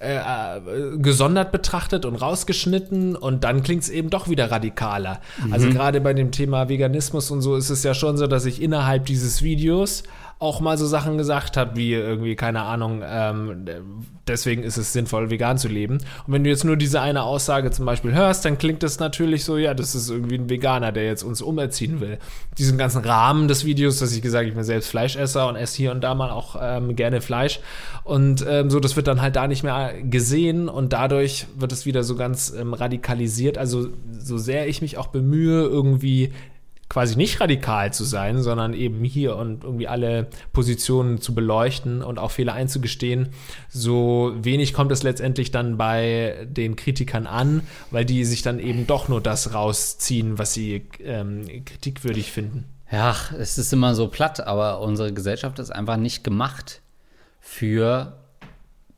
äh, 0.00 0.16
äh, 0.16 0.60
gesondert 0.98 1.50
betrachtet 1.50 2.04
und 2.04 2.16
rausgeschnitten 2.16 3.16
und 3.16 3.44
dann 3.44 3.62
klingt 3.62 3.82
es 3.82 3.88
eben 3.88 4.10
doch 4.10 4.28
wieder 4.28 4.50
radikaler. 4.50 5.20
Also 5.36 5.46
mhm. 5.46 5.52
Also 5.52 5.70
gerade 5.70 6.00
bei 6.00 6.14
dem 6.14 6.30
Thema 6.30 6.68
Veganismus 6.68 7.30
und 7.32 7.40
so 7.40 7.56
ist 7.56 7.68
es 7.68 7.82
ja 7.82 7.94
schon 7.94 8.16
so, 8.16 8.28
dass 8.28 8.44
ich 8.44 8.62
innerhalb 8.62 9.06
dieses 9.06 9.42
Videos 9.42 10.04
auch 10.40 10.60
mal 10.60 10.78
so 10.78 10.86
Sachen 10.86 11.18
gesagt 11.18 11.56
hat, 11.56 11.76
wie 11.76 11.92
irgendwie, 11.92 12.36
keine 12.36 12.62
Ahnung, 12.62 13.02
ähm, 13.04 13.66
deswegen 14.28 14.62
ist 14.62 14.76
es 14.76 14.92
sinnvoll, 14.92 15.30
vegan 15.30 15.58
zu 15.58 15.66
leben. 15.66 15.98
Und 16.26 16.32
wenn 16.32 16.44
du 16.44 16.50
jetzt 16.50 16.64
nur 16.64 16.76
diese 16.76 17.00
eine 17.00 17.24
Aussage 17.24 17.72
zum 17.72 17.86
Beispiel 17.86 18.12
hörst, 18.12 18.44
dann 18.44 18.56
klingt 18.56 18.84
das 18.84 19.00
natürlich 19.00 19.44
so, 19.44 19.56
ja, 19.56 19.74
das 19.74 19.96
ist 19.96 20.10
irgendwie 20.10 20.36
ein 20.36 20.48
Veganer, 20.48 20.92
der 20.92 21.06
jetzt 21.06 21.24
uns 21.24 21.42
umerziehen 21.42 22.00
will. 22.00 22.18
Diesen 22.56 22.78
ganzen 22.78 23.04
Rahmen 23.04 23.48
des 23.48 23.64
Videos, 23.64 23.98
dass 23.98 24.12
ich 24.12 24.22
gesagt 24.22 24.46
ich 24.46 24.54
bin 24.54 24.62
selbst 24.62 24.90
Fleischesser 24.90 25.48
und 25.48 25.56
esse 25.56 25.76
hier 25.76 25.90
und 25.90 26.02
da 26.02 26.14
mal 26.14 26.30
auch 26.30 26.56
ähm, 26.60 26.94
gerne 26.94 27.20
Fleisch. 27.20 27.58
Und 28.04 28.44
ähm, 28.48 28.70
so, 28.70 28.78
das 28.78 28.94
wird 28.94 29.08
dann 29.08 29.20
halt 29.20 29.34
da 29.34 29.48
nicht 29.48 29.64
mehr 29.64 29.92
gesehen 30.02 30.68
und 30.68 30.92
dadurch 30.92 31.46
wird 31.56 31.72
es 31.72 31.84
wieder 31.84 32.04
so 32.04 32.14
ganz 32.14 32.54
ähm, 32.56 32.74
radikalisiert. 32.74 33.58
Also 33.58 33.88
so 34.18 34.38
sehr 34.38 34.68
ich 34.68 34.82
mich 34.82 34.98
auch 34.98 35.08
bemühe, 35.08 35.62
irgendwie 35.62 36.32
quasi 36.88 37.16
nicht 37.16 37.40
radikal 37.40 37.92
zu 37.92 38.04
sein, 38.04 38.42
sondern 38.42 38.72
eben 38.72 39.04
hier 39.04 39.36
und 39.36 39.64
irgendwie 39.64 39.88
alle 39.88 40.28
Positionen 40.52 41.20
zu 41.20 41.34
beleuchten 41.34 42.02
und 42.02 42.18
auch 42.18 42.30
Fehler 42.30 42.54
einzugestehen. 42.54 43.28
So 43.68 44.34
wenig 44.38 44.72
kommt 44.72 44.90
es 44.90 45.02
letztendlich 45.02 45.50
dann 45.50 45.76
bei 45.76 46.46
den 46.48 46.76
Kritikern 46.76 47.26
an, 47.26 47.62
weil 47.90 48.04
die 48.04 48.24
sich 48.24 48.42
dann 48.42 48.58
eben 48.58 48.86
doch 48.86 49.08
nur 49.08 49.20
das 49.20 49.52
rausziehen, 49.52 50.38
was 50.38 50.54
sie 50.54 50.86
ähm, 51.04 51.44
kritikwürdig 51.64 52.32
finden. 52.32 52.64
Ja, 52.90 53.14
es 53.38 53.58
ist 53.58 53.72
immer 53.72 53.94
so 53.94 54.08
platt, 54.08 54.40
aber 54.40 54.80
unsere 54.80 55.12
Gesellschaft 55.12 55.58
ist 55.58 55.70
einfach 55.70 55.98
nicht 55.98 56.24
gemacht 56.24 56.80
für 57.38 58.18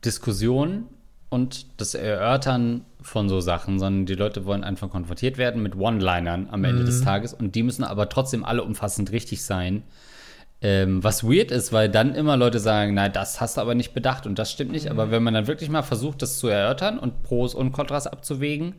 Diskussionen 0.05 0.87
und 1.29 1.67
das 1.81 1.95
Erörtern 1.95 2.85
von 3.03 3.29
so 3.29 3.41
Sachen, 3.41 3.79
sondern 3.79 4.07
die 4.07 4.15
Leute 4.15 4.45
wollen 4.45 4.65
einfach 4.65 4.91
konfrontiert 4.91 5.39
werden 5.39 5.63
mit 5.63 5.77
One-Linern 5.77 6.49
am 6.51 6.65
Ende 6.65 6.83
mhm. 6.83 6.87
des 6.87 7.03
Tages 7.03 7.35
und 7.35 7.55
die 7.55 7.63
müssen 7.63 7.85
aber 7.85 8.09
trotzdem 8.09 8.45
alle 8.45 8.63
umfassend 8.63 9.13
richtig 9.13 9.43
sein. 9.45 9.83
Ähm, 10.63 11.03
was 11.03 11.25
weird 11.25 11.51
ist, 11.51 11.73
weil 11.73 11.89
dann 11.89 12.15
immer 12.15 12.37
Leute 12.37 12.59
sagen, 12.59 12.93
nein, 12.93 13.13
das 13.15 13.41
hast 13.41 13.57
du 13.57 13.63
aber 13.63 13.75
nicht 13.75 13.95
bedacht 13.95 14.27
und 14.27 14.39
das 14.39 14.53
stimmt 14.53 14.73
nicht. 14.73 14.85
Mhm. 14.85 14.91
Aber 14.91 15.11
wenn 15.11 15.23
man 15.23 15.33
dann 15.33 15.47
wirklich 15.47 15.71
mal 15.71 15.83
versucht, 15.83 16.21
das 16.21 16.39
zu 16.39 16.49
erörtern 16.49 16.99
und 16.99 17.23
Pros 17.23 17.55
und 17.55 17.73
Kontras 17.73 18.07
abzuwägen, 18.07 18.75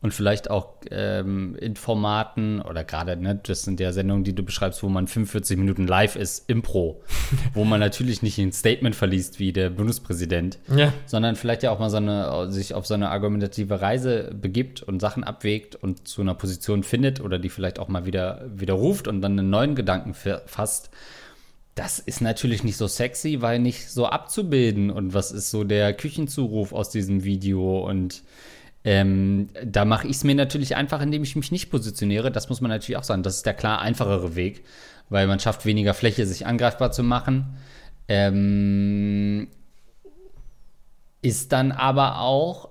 und 0.00 0.14
vielleicht 0.14 0.48
auch 0.48 0.74
ähm, 0.92 1.56
in 1.60 1.74
Formaten 1.74 2.62
oder 2.62 2.84
gerade, 2.84 3.16
ne, 3.16 3.40
das 3.42 3.62
sind 3.62 3.80
ja 3.80 3.92
Sendungen, 3.92 4.22
die 4.22 4.32
du 4.32 4.44
beschreibst, 4.44 4.82
wo 4.84 4.88
man 4.88 5.08
45 5.08 5.56
Minuten 5.56 5.88
live 5.88 6.14
ist, 6.14 6.48
Impro, 6.48 7.02
wo 7.54 7.64
man 7.64 7.80
natürlich 7.80 8.22
nicht 8.22 8.38
ein 8.38 8.52
Statement 8.52 8.94
verliest 8.94 9.40
wie 9.40 9.52
der 9.52 9.70
Bundespräsident, 9.70 10.60
ja. 10.74 10.92
sondern 11.06 11.34
vielleicht 11.34 11.64
ja 11.64 11.72
auch 11.72 11.80
mal 11.80 11.90
so 11.90 11.96
eine, 11.96 12.50
sich 12.52 12.74
auf 12.74 12.86
so 12.86 12.94
eine 12.94 13.10
argumentative 13.10 13.80
Reise 13.80 14.32
begibt 14.40 14.84
und 14.84 15.00
Sachen 15.00 15.24
abwägt 15.24 15.74
und 15.74 16.06
zu 16.06 16.22
einer 16.22 16.34
Position 16.34 16.84
findet 16.84 17.20
oder 17.20 17.40
die 17.40 17.48
vielleicht 17.48 17.80
auch 17.80 17.88
mal 17.88 18.06
wieder 18.06 18.44
widerruft 18.54 19.08
und 19.08 19.20
dann 19.20 19.36
einen 19.36 19.50
neuen 19.50 19.74
Gedanken 19.74 20.14
fasst. 20.14 20.90
Das 21.74 21.98
ist 21.98 22.20
natürlich 22.20 22.62
nicht 22.62 22.76
so 22.76 22.86
sexy, 22.86 23.40
weil 23.40 23.58
nicht 23.58 23.90
so 23.90 24.06
abzubilden 24.06 24.90
und 24.90 25.12
was 25.12 25.32
ist 25.32 25.50
so 25.50 25.64
der 25.64 25.92
Küchenzuruf 25.92 26.72
aus 26.72 26.90
diesem 26.90 27.24
Video 27.24 27.80
und 27.84 28.22
ähm, 28.88 29.50
da 29.62 29.84
mache 29.84 30.06
ich 30.08 30.16
es 30.16 30.24
mir 30.24 30.34
natürlich 30.34 30.74
einfach, 30.74 31.02
indem 31.02 31.22
ich 31.22 31.36
mich 31.36 31.52
nicht 31.52 31.70
positioniere. 31.70 32.32
Das 32.32 32.48
muss 32.48 32.62
man 32.62 32.70
natürlich 32.70 32.96
auch 32.96 33.04
sagen. 33.04 33.22
Das 33.22 33.36
ist 33.36 33.44
der 33.44 33.52
klar 33.52 33.82
einfachere 33.82 34.34
Weg, 34.34 34.64
weil 35.10 35.26
man 35.26 35.38
schafft 35.40 35.66
weniger 35.66 35.92
Fläche, 35.92 36.24
sich 36.24 36.46
angreifbar 36.46 36.90
zu 36.90 37.02
machen. 37.02 37.58
Ähm, 38.08 39.48
ist 41.20 41.52
dann 41.52 41.70
aber 41.70 42.20
auch, 42.20 42.70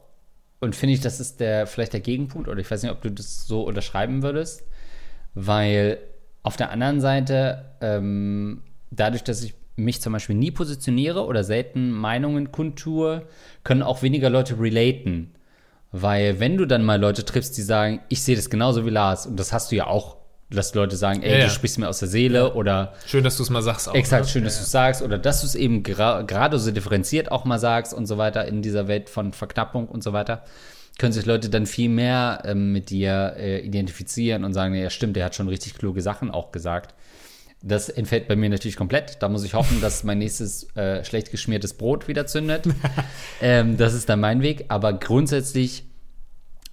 und 0.59 0.75
finde 0.75 0.95
ich, 0.95 1.01
das 1.01 1.19
ist 1.19 1.39
der 1.39 1.67
vielleicht 1.67 1.93
der 1.93 1.99
Gegenpunkt, 1.99 2.47
oder 2.47 2.59
ich 2.59 2.71
weiß 2.71 2.81
nicht, 2.81 2.91
ob 2.91 3.03
du 3.03 3.11
das 3.11 3.45
so 3.45 3.61
unterschreiben 3.61 4.23
würdest, 4.23 4.63
weil 5.35 5.99
auf 6.41 6.57
der 6.57 6.71
anderen 6.71 6.99
Seite, 6.99 7.75
ähm, 7.79 8.63
dadurch, 8.89 9.23
dass 9.23 9.43
ich 9.43 9.53
mich 9.75 10.01
zum 10.01 10.13
Beispiel 10.13 10.35
nie 10.35 10.49
positioniere 10.49 11.27
oder 11.27 11.43
selten 11.43 11.91
Meinungen 11.91 12.51
kundtue, 12.51 13.27
können 13.63 13.83
auch 13.83 14.01
weniger 14.01 14.31
Leute 14.31 14.59
relaten. 14.59 15.36
Weil 15.91 16.39
wenn 16.39 16.57
du 16.57 16.65
dann 16.65 16.83
mal 16.83 16.99
Leute 16.99 17.23
triffst, 17.23 17.57
die 17.57 17.61
sagen, 17.61 18.01
ich 18.09 18.21
sehe 18.21 18.35
das 18.35 18.49
genauso 18.49 18.85
wie 18.85 18.89
Lars, 18.89 19.25
und 19.25 19.39
das 19.39 19.53
hast 19.53 19.71
du 19.71 19.75
ja 19.75 19.87
auch, 19.87 20.17
dass 20.49 20.73
Leute 20.73 20.95
sagen, 20.95 21.23
ey, 21.23 21.39
ja, 21.39 21.45
du 21.45 21.51
sprichst 21.51 21.77
mir 21.77 21.89
aus 21.89 21.99
der 21.99 22.07
Seele 22.07 22.39
ja. 22.39 22.53
oder 22.53 22.93
Schön, 23.05 23.23
dass 23.23 23.37
du 23.37 23.43
es 23.43 23.49
mal 23.49 23.61
sagst 23.61 23.89
auch. 23.89 23.95
Exakt, 23.95 24.25
ne? 24.25 24.31
schön, 24.31 24.43
dass 24.43 24.55
ja, 24.55 24.59
du 24.59 24.63
es 24.63 24.71
sagst 24.71 25.01
oder 25.01 25.17
dass 25.17 25.41
du 25.41 25.47
es 25.47 25.55
eben 25.55 25.83
gerade 25.83 26.25
gra 26.25 26.57
so 26.57 26.71
differenziert 26.71 27.31
auch 27.31 27.45
mal 27.45 27.59
sagst 27.59 27.93
und 27.93 28.05
so 28.05 28.17
weiter 28.17 28.45
in 28.45 28.61
dieser 28.61 28.87
Welt 28.87 29.09
von 29.09 29.33
Verknappung 29.33 29.87
und 29.87 30.03
so 30.03 30.13
weiter, 30.13 30.43
können 30.97 31.11
sich 31.13 31.25
Leute 31.25 31.49
dann 31.49 31.65
viel 31.65 31.89
mehr 31.89 32.41
ähm, 32.45 32.71
mit 32.71 32.89
dir 32.89 33.35
äh, 33.37 33.59
identifizieren 33.59 34.43
und 34.43 34.53
sagen, 34.53 34.73
ja 34.73 34.89
stimmt, 34.89 35.15
der 35.15 35.25
hat 35.25 35.35
schon 35.35 35.47
richtig 35.47 35.75
kluge 35.75 36.01
Sachen 36.01 36.31
auch 36.31 36.51
gesagt. 36.51 36.95
Das 37.61 37.89
entfällt 37.89 38.27
bei 38.27 38.35
mir 38.35 38.49
natürlich 38.49 38.75
komplett. 38.75 39.21
Da 39.21 39.29
muss 39.29 39.43
ich 39.43 39.53
hoffen, 39.53 39.81
dass 39.81 40.03
mein 40.03 40.19
nächstes 40.19 40.75
äh, 40.75 41.03
schlecht 41.03 41.31
geschmiertes 41.31 41.73
Brot 41.73 42.07
wieder 42.07 42.27
zündet. 42.27 42.65
ähm, 43.41 43.77
das 43.77 43.93
ist 43.93 44.09
dann 44.09 44.19
mein 44.19 44.41
Weg. 44.41 44.65
Aber 44.67 44.93
grundsätzlich 44.93 45.85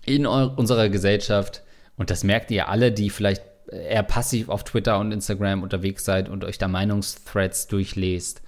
in 0.05 0.26
unserer 0.26 0.91
Gesellschaft, 0.91 1.62
und 1.97 2.11
das 2.11 2.24
merkt 2.24 2.51
ihr 2.51 2.68
alle, 2.68 2.93
die 2.93 3.09
vielleicht 3.09 3.43
eher 3.70 4.03
passiv 4.03 4.49
auf 4.49 4.64
Twitter 4.64 4.99
und 4.99 5.12
Instagram 5.12 5.62
unterwegs 5.62 6.05
seid 6.05 6.28
und 6.28 6.45
euch 6.45 6.59
da 6.59 6.68
Meinungsthreads 6.68 7.66
durchlest, 7.68 8.43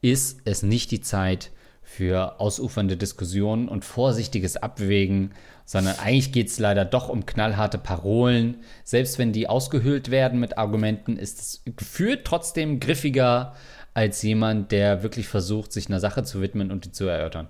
ist 0.00 0.40
es 0.44 0.62
nicht 0.62 0.90
die 0.90 1.00
Zeit 1.00 1.50
für 1.90 2.38
ausufernde 2.38 2.96
Diskussionen 2.96 3.68
und 3.68 3.84
vorsichtiges 3.84 4.56
Abwägen, 4.56 5.32
sondern 5.64 5.98
eigentlich 5.98 6.30
geht 6.30 6.46
es 6.46 6.60
leider 6.60 6.84
doch 6.84 7.08
um 7.08 7.26
knallharte 7.26 7.78
Parolen. 7.78 8.58
Selbst 8.84 9.18
wenn 9.18 9.32
die 9.32 9.48
ausgehöhlt 9.48 10.08
werden 10.08 10.38
mit 10.38 10.56
Argumenten, 10.56 11.16
ist 11.16 11.40
es 11.40 11.62
gefühlt 11.76 12.24
trotzdem 12.24 12.78
griffiger 12.78 13.54
als 13.92 14.22
jemand, 14.22 14.70
der 14.70 15.02
wirklich 15.02 15.26
versucht, 15.26 15.72
sich 15.72 15.88
einer 15.88 15.98
Sache 15.98 16.22
zu 16.22 16.40
widmen 16.40 16.70
und 16.70 16.84
die 16.84 16.92
zu 16.92 17.06
erörtern. 17.06 17.48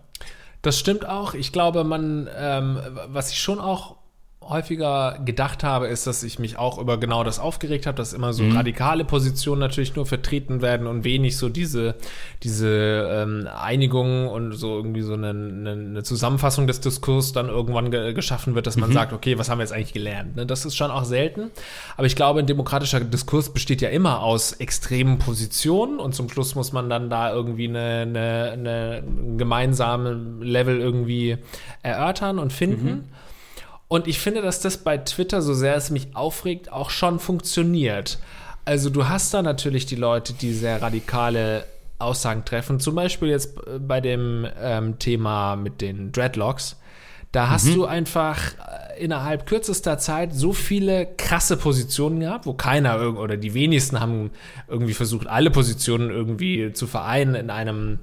Das 0.63 0.79
stimmt 0.79 1.07
auch. 1.07 1.35
Ich 1.35 1.53
glaube, 1.53 1.85
man, 1.85 2.27
ähm, 2.35 2.79
was 3.09 3.31
ich 3.33 3.41
schon 3.41 3.61
auch 3.61 3.99
häufiger 4.43 5.21
gedacht 5.25 5.63
habe, 5.63 5.89
ist, 5.89 6.07
dass 6.07 6.23
ich 6.23 6.39
mich 6.39 6.59
auch 6.59 6.79
über 6.79 6.99
genau 6.99 7.25
das 7.25 7.39
aufgeregt 7.39 7.87
habe, 7.87 7.97
dass 7.97 8.15
immer 8.15 8.33
so 8.33 8.43
mhm. 8.43 8.57
radikale 8.57 9.05
Positionen 9.05 9.61
natürlich 9.61 9.95
nur 9.95 10.07
vertreten 10.07 10.63
werden 10.63 10.87
und 10.87 11.05
wenig 11.05 11.37
so 11.37 11.51
diese, 11.51 11.95
diese 12.43 13.07
ähm, 13.13 13.47
Einigung 13.55 14.29
und 14.29 14.53
so 14.53 14.77
irgendwie 14.77 15.03
so 15.03 15.13
eine, 15.13 15.29
eine, 15.29 16.03
Zusammenfassung 16.03 16.67
des 16.67 16.81
Diskurs 16.81 17.33
dann 17.33 17.49
irgendwann 17.49 17.91
ge 17.91 18.15
geschaffen 18.15 18.55
wird, 18.55 18.67
dass 18.67 18.77
man 18.77 18.91
mhm. 18.91 18.95
sagt, 18.95 19.13
okay, 19.13 19.39
was 19.39 19.51
haben 19.51 19.59
wir 19.59 19.65
jetzt 19.65 19.73
eigentlich 19.73 19.93
gelernt? 19.93 20.37
Ne? 20.37 20.47
Das 20.47 20.65
ist 20.65 20.75
schon 20.75 20.91
auch 20.91 21.05
selten. 21.05 21.51
Aber 21.99 22.07
ich 22.07 22.17
glaube, 22.17 22.41
ein 22.41 22.47
demokratischer 22.47 23.01
Diskurs 23.01 23.53
besteht 23.53 23.83
ja 23.83 23.91
immer 23.91 24.23
aus 24.23 24.55
extremen 24.55 25.19
Positionen 25.19 25.99
und 25.99 26.15
zum 26.15 26.31
Schluss 26.31 26.55
muss 26.55 26.73
man 26.73 26.89
dann 26.89 27.11
da 27.11 27.31
irgendwie 27.33 27.69
eine, 27.69 28.01
eine, 28.01 28.51
eine 28.53 29.05
gemeinsame 29.37 30.13
Level 30.41 30.81
irgendwie 30.81 31.37
erörtern 31.83 32.39
und 32.39 32.55
finden. 32.55 32.91
Mhm. 32.91 33.05
Und 33.91 34.07
ich 34.07 34.21
finde, 34.21 34.41
dass 34.41 34.61
das 34.61 34.77
bei 34.77 34.99
Twitter, 34.99 35.43
so 35.43 35.53
sehr 35.53 35.75
es 35.75 35.91
mich 35.91 36.15
aufregt, 36.15 36.71
auch 36.71 36.91
schon 36.91 37.19
funktioniert. 37.19 38.21
Also 38.65 38.89
du 38.89 39.09
hast 39.09 39.35
da 39.35 39.43
natürlich 39.43 39.85
die 39.85 39.97
Leute, 39.97 40.33
die 40.33 40.53
sehr 40.53 40.81
radikale 40.81 41.65
Aussagen 41.99 42.45
treffen. 42.45 42.79
Zum 42.79 42.95
Beispiel 42.95 43.31
jetzt 43.31 43.57
äh, 43.67 43.81
bei 43.81 44.01
dem 44.01 44.47
ähm, 44.63 45.01
Thema 45.01 45.57
mit 45.57 45.81
den 45.81 46.13
Dreadlocks. 46.13 46.77
Da 47.33 47.51
hast 47.51 47.67
mhm. 47.67 47.75
du 47.75 47.85
einfach 47.87 48.55
äh, 48.55 49.03
innerhalb 49.03 49.47
kürzester 49.47 49.99
Zeit 49.99 50.35
so 50.35 50.53
viele 50.53 51.07
krasse 51.17 51.57
Positionen 51.57 52.21
gehabt, 52.21 52.47
wo 52.47 52.55
keiner 52.55 53.19
oder 53.19 53.37
die 53.37 53.55
wenigsten 53.55 53.99
haben 53.99 54.31
irgendwie 54.69 54.95
versucht, 54.95 55.27
alle 55.27 55.51
Positionen 55.51 56.11
irgendwie 56.11 56.73
zu 56.73 56.87
vereinen 56.87 57.35
in 57.35 57.51
einem 57.51 57.99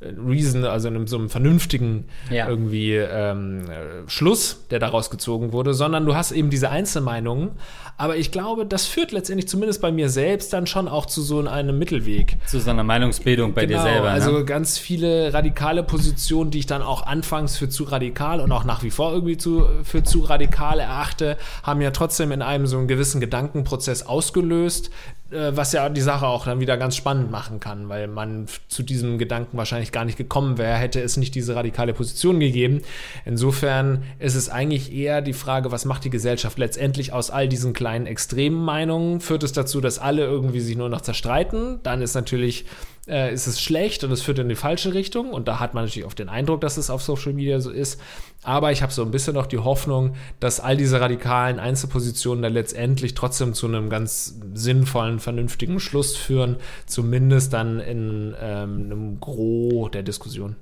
Reason, 0.00 0.64
also 0.64 0.86
in 0.88 0.94
einem, 0.94 1.06
so 1.08 1.18
einem 1.18 1.28
vernünftigen 1.28 2.04
Ja. 2.30 2.48
irgendwie 2.48 2.94
ähm, 2.94 3.68
äh, 3.68 4.08
Schluss, 4.08 4.64
der 4.70 4.78
daraus 4.78 5.10
gezogen 5.10 5.52
wurde, 5.52 5.74
sondern 5.74 6.06
du 6.06 6.14
hast 6.14 6.30
eben 6.30 6.50
diese 6.50 6.70
Einzelmeinungen. 6.70 7.50
Aber 7.96 8.16
ich 8.16 8.30
glaube, 8.30 8.64
das 8.64 8.86
führt 8.86 9.10
letztendlich 9.10 9.48
zumindest 9.48 9.82
bei 9.82 9.90
mir 9.90 10.08
selbst 10.08 10.52
dann 10.52 10.68
schon 10.68 10.86
auch 10.86 11.06
zu 11.06 11.20
so 11.20 11.40
einem 11.40 11.80
Mittelweg. 11.80 12.36
Zu 12.46 12.60
so 12.60 12.70
einer 12.70 12.84
Meinungsbildung 12.84 13.54
bei 13.54 13.66
dir 13.66 13.80
selber. 13.80 14.10
Also 14.10 14.38
ne? 14.38 14.44
ganz 14.44 14.78
viele 14.78 15.34
radikale 15.34 15.82
Positionen, 15.82 16.52
die 16.52 16.60
ich 16.60 16.66
dann 16.66 16.82
auch 16.82 17.04
anfangs 17.04 17.56
für 17.56 17.68
zu 17.68 17.82
radikal 17.82 18.40
und 18.40 18.52
auch 18.52 18.62
nach 18.62 18.84
wie 18.84 18.90
vor 18.90 19.12
irgendwie 19.12 19.36
zu, 19.36 19.66
für 19.82 20.04
zu 20.04 20.20
radikal 20.20 20.78
erachte, 20.78 21.36
haben 21.64 21.80
ja 21.80 21.90
trotzdem 21.90 22.30
in 22.30 22.40
einem 22.40 22.68
so 22.68 22.78
einen 22.78 22.86
gewissen 22.86 23.20
Gedankenprozess 23.20 24.04
ausgelöst, 24.04 24.90
was 25.30 25.72
ja 25.72 25.88
die 25.90 26.00
Sache 26.00 26.26
auch 26.26 26.46
dann 26.46 26.60
wieder 26.60 26.78
ganz 26.78 26.96
spannend 26.96 27.30
machen 27.30 27.60
kann, 27.60 27.88
weil 27.88 28.08
man 28.08 28.46
zu 28.68 28.82
diesem 28.82 29.18
Gedanken 29.18 29.58
wahrscheinlich 29.58 29.92
gar 29.92 30.06
nicht 30.06 30.16
gekommen 30.16 30.56
wäre, 30.56 30.76
hätte 30.76 31.00
es 31.00 31.18
nicht 31.18 31.34
diese 31.34 31.54
radikale 31.54 31.92
Position 31.92 32.40
gegeben. 32.40 32.80
Insofern 33.26 34.04
ist 34.18 34.34
es 34.34 34.48
eigentlich 34.48 34.92
eher 34.92 35.20
die 35.20 35.34
Frage, 35.34 35.70
was 35.70 35.84
macht 35.84 36.04
die 36.04 36.10
Gesellschaft 36.10 36.58
letztendlich 36.58 37.12
aus 37.12 37.30
all 37.30 37.46
diesen 37.46 37.74
kleinen 37.74 38.06
extremen 38.06 38.64
Meinungen? 38.64 39.20
Führt 39.20 39.42
es 39.42 39.52
dazu, 39.52 39.82
dass 39.82 39.98
alle 39.98 40.24
irgendwie 40.24 40.60
sich 40.60 40.76
nur 40.76 40.88
noch 40.88 41.02
zerstreiten? 41.02 41.80
Dann 41.82 42.00
ist 42.00 42.14
natürlich 42.14 42.64
äh, 43.08 43.32
ist 43.32 43.46
es 43.46 43.60
schlecht 43.60 44.04
und 44.04 44.12
es 44.12 44.22
führt 44.22 44.38
in 44.38 44.48
die 44.48 44.54
falsche 44.54 44.94
Richtung. 44.94 45.30
Und 45.30 45.48
da 45.48 45.60
hat 45.60 45.74
man 45.74 45.84
natürlich 45.84 46.06
oft 46.06 46.18
den 46.18 46.28
Eindruck, 46.28 46.60
dass 46.60 46.76
es 46.76 46.90
auf 46.90 47.02
Social 47.02 47.32
Media 47.32 47.60
so 47.60 47.70
ist. 47.70 48.00
Aber 48.42 48.72
ich 48.72 48.82
habe 48.82 48.92
so 48.92 49.02
ein 49.02 49.10
bisschen 49.10 49.34
noch 49.34 49.46
die 49.46 49.58
Hoffnung, 49.58 50.14
dass 50.40 50.60
all 50.60 50.76
diese 50.76 51.00
radikalen 51.00 51.58
Einzelpositionen 51.58 52.42
dann 52.42 52.52
letztendlich 52.52 53.14
trotzdem 53.14 53.54
zu 53.54 53.66
einem 53.66 53.90
ganz 53.90 54.38
sinnvollen, 54.54 55.18
vernünftigen 55.18 55.80
Schluss 55.80 56.16
führen, 56.16 56.56
zumindest 56.86 57.52
dann 57.52 57.80
in 57.80 58.34
ähm, 58.40 58.84
einem 58.84 59.20
Gros 59.20 59.90
der 59.90 60.02
Diskussion. 60.02 60.56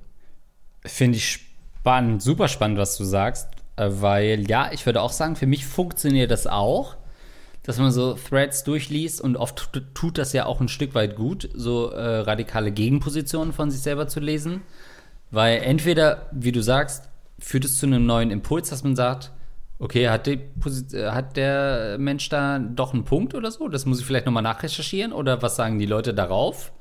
Finde 0.83 1.17
ich 1.17 1.47
spannend, 1.79 2.21
super 2.21 2.47
spannend, 2.47 2.77
was 2.77 2.97
du 2.97 3.03
sagst, 3.03 3.47
äh, 3.75 3.87
weil 3.89 4.49
ja, 4.49 4.71
ich 4.71 4.85
würde 4.85 5.01
auch 5.01 5.11
sagen, 5.11 5.35
für 5.35 5.47
mich 5.47 5.65
funktioniert 5.65 6.31
das 6.31 6.47
auch, 6.47 6.95
dass 7.67 7.77
man 7.77 7.91
so 7.91 8.13
Threads 8.13 8.63
durchliest 8.63 9.19
und 9.19 9.35
oft 9.35 9.71
tut, 9.93 10.17
das 10.17 10.31
ja 10.31 10.45
auch 10.45 10.61
ein 10.61 10.69
Stück 10.69 10.95
weit 10.95 11.17
gut, 11.17 11.49
so 11.53 11.89
äh, 11.89 12.19
radikale 12.19 12.71
Gegenpositionen 12.71 13.51
von 13.51 13.69
sich 13.69 13.81
selber 13.81 14.07
zu 14.07 14.21
lesen, 14.21 14.61
weil 15.31 15.59
entweder, 15.59 16.29
wie 16.31 16.53
du 16.53 16.63
sagst, 16.63 17.09
führt 17.37 17.65
es 17.65 17.77
zu 17.77 17.85
einem 17.85 18.05
neuen 18.05 18.31
Impuls, 18.31 18.69
dass 18.69 18.85
man 18.85 18.95
sagt, 18.95 19.33
okay, 19.79 20.07
hat, 20.07 20.29
äh, 20.29 20.39
hat 21.09 21.35
der 21.35 21.97
Mensch 21.99 22.29
da 22.29 22.57
doch 22.57 22.93
einen 22.93 23.03
Punkt 23.03 23.35
oder 23.35 23.51
so? 23.51 23.67
Das 23.67 23.85
muss 23.85 23.99
ich 23.99 24.05
vielleicht 24.05 24.25
nochmal 24.25 24.43
nachrecherchieren 24.43 25.11
oder 25.11 25.41
was 25.41 25.57
sagen 25.57 25.77
die 25.77 25.85
Leute 25.85 26.13
darauf? 26.13 26.71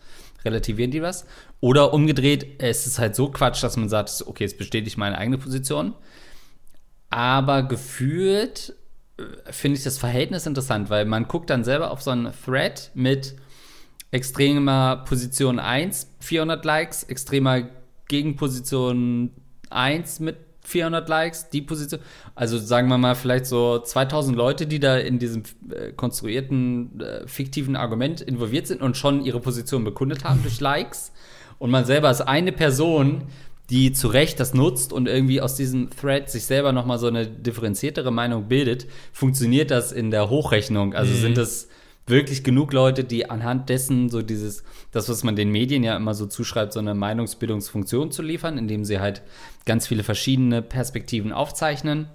relativieren 0.45 0.93
die 0.93 1.03
was. 1.03 1.27
Oder 1.61 1.93
umgedreht, 1.93 2.47
es 2.59 2.87
ist 2.87 3.01
halt 3.01 3.17
so 3.17 3.31
Quatsch, 3.31 3.65
dass 3.65 3.77
man 3.77 3.89
sagt, 3.89 4.25
okay, 4.27 4.45
jetzt 4.45 4.59
bestätige 4.59 5.01
meine 5.01 5.19
eigene 5.19 5.39
Position. 5.39 5.95
Aber 7.11 7.65
gefühlt 7.65 8.75
finde 9.51 9.79
ich 9.79 9.85
das 9.85 9.99
Verhältnis 9.99 10.47
interessant, 10.47 10.91
weil 10.91 11.05
man 11.05 11.27
guckt 11.27 11.51
dann 11.51 11.65
selber 11.65 11.91
auf 11.91 12.03
so 12.03 12.11
einen 12.11 12.33
Thread 12.45 12.91
mit 12.95 13.37
extremer 14.11 15.05
Position 15.07 15.59
1, 15.59 16.17
400 16.21 16.65
Likes, 16.65 17.03
extremer 17.05 17.69
Gegenposition 18.09 19.31
1 19.71 20.21
mit 20.21 20.37
400 20.67 21.09
Likes, 21.09 21.49
die 21.51 21.63
Position, 21.63 22.01
also 22.35 22.59
sagen 22.59 22.89
wir 22.89 22.99
mal 22.99 23.15
vielleicht 23.15 23.47
so 23.47 23.79
2000 23.79 24.37
Leute, 24.37 24.67
die 24.67 24.81
da 24.81 24.97
in 24.97 25.19
diesem 25.19 25.45
äh, 25.71 25.93
konstruierten, 25.93 27.01
äh, 27.01 27.27
fiktiven 27.27 27.77
Argument 27.77 28.21
involviert 28.21 28.67
sind 28.67 28.83
und 28.83 28.97
schon 28.97 29.25
ihre 29.25 29.41
Position 29.41 29.85
bekundet 29.85 30.25
haben 30.25 30.43
durch 30.43 30.61
Likes. 30.61 31.13
Und 31.59 31.71
man 31.71 31.85
selber 31.85 32.11
ist 32.11 32.21
eine 32.21 32.53
Person, 32.53 33.29
die 33.71 33.93
zu 33.93 34.09
Recht 34.09 34.39
das 34.39 34.55
nutzt 34.55 34.93
und 34.93 35.09
irgendwie 35.09 35.41
aus 35.41 35.57
diesem 35.57 35.91
Thread 35.91 36.31
sich 36.31 36.45
selber 36.45 36.73
nochmal 36.73 36.99
so 36.99 37.09
eine 37.09 37.27
differenziertere 37.27 38.13
Meinung 38.13 38.49
bildet, 38.49 38.87
funktioniert 39.13 39.71
das 39.71 39.93
in 39.93 40.11
der 40.11 40.31
Hochrechnung. 40.31 40.95
Also 40.95 41.15
sind 41.15 41.37
es 41.37 41.69
wirklich 42.07 42.45
genug 42.45 42.73
Leute, 42.73 43.03
die 43.03 43.29
anhand 43.29 43.69
dessen 43.69 44.09
so 44.09 44.23
dieses, 44.23 44.63
das, 44.93 45.09
was 45.09 45.25
man 45.25 45.35
den 45.35 45.51
Medien 45.51 45.83
ja 45.83 45.97
immer 45.97 46.15
so 46.15 46.27
zuschreibt, 46.27 46.73
so 46.73 46.79
eine 46.79 46.95
Meinungsbildungsfunktion 46.95 48.13
zu 48.13 48.23
liefern, 48.23 48.59
indem 48.59 48.85
sie 48.85 49.01
halt 49.01 49.23
ganz 49.65 49.89
viele 49.89 50.05
verschiedene 50.05 50.63
Perspektiven 50.63 51.33
aufzeichnen, 51.33 52.09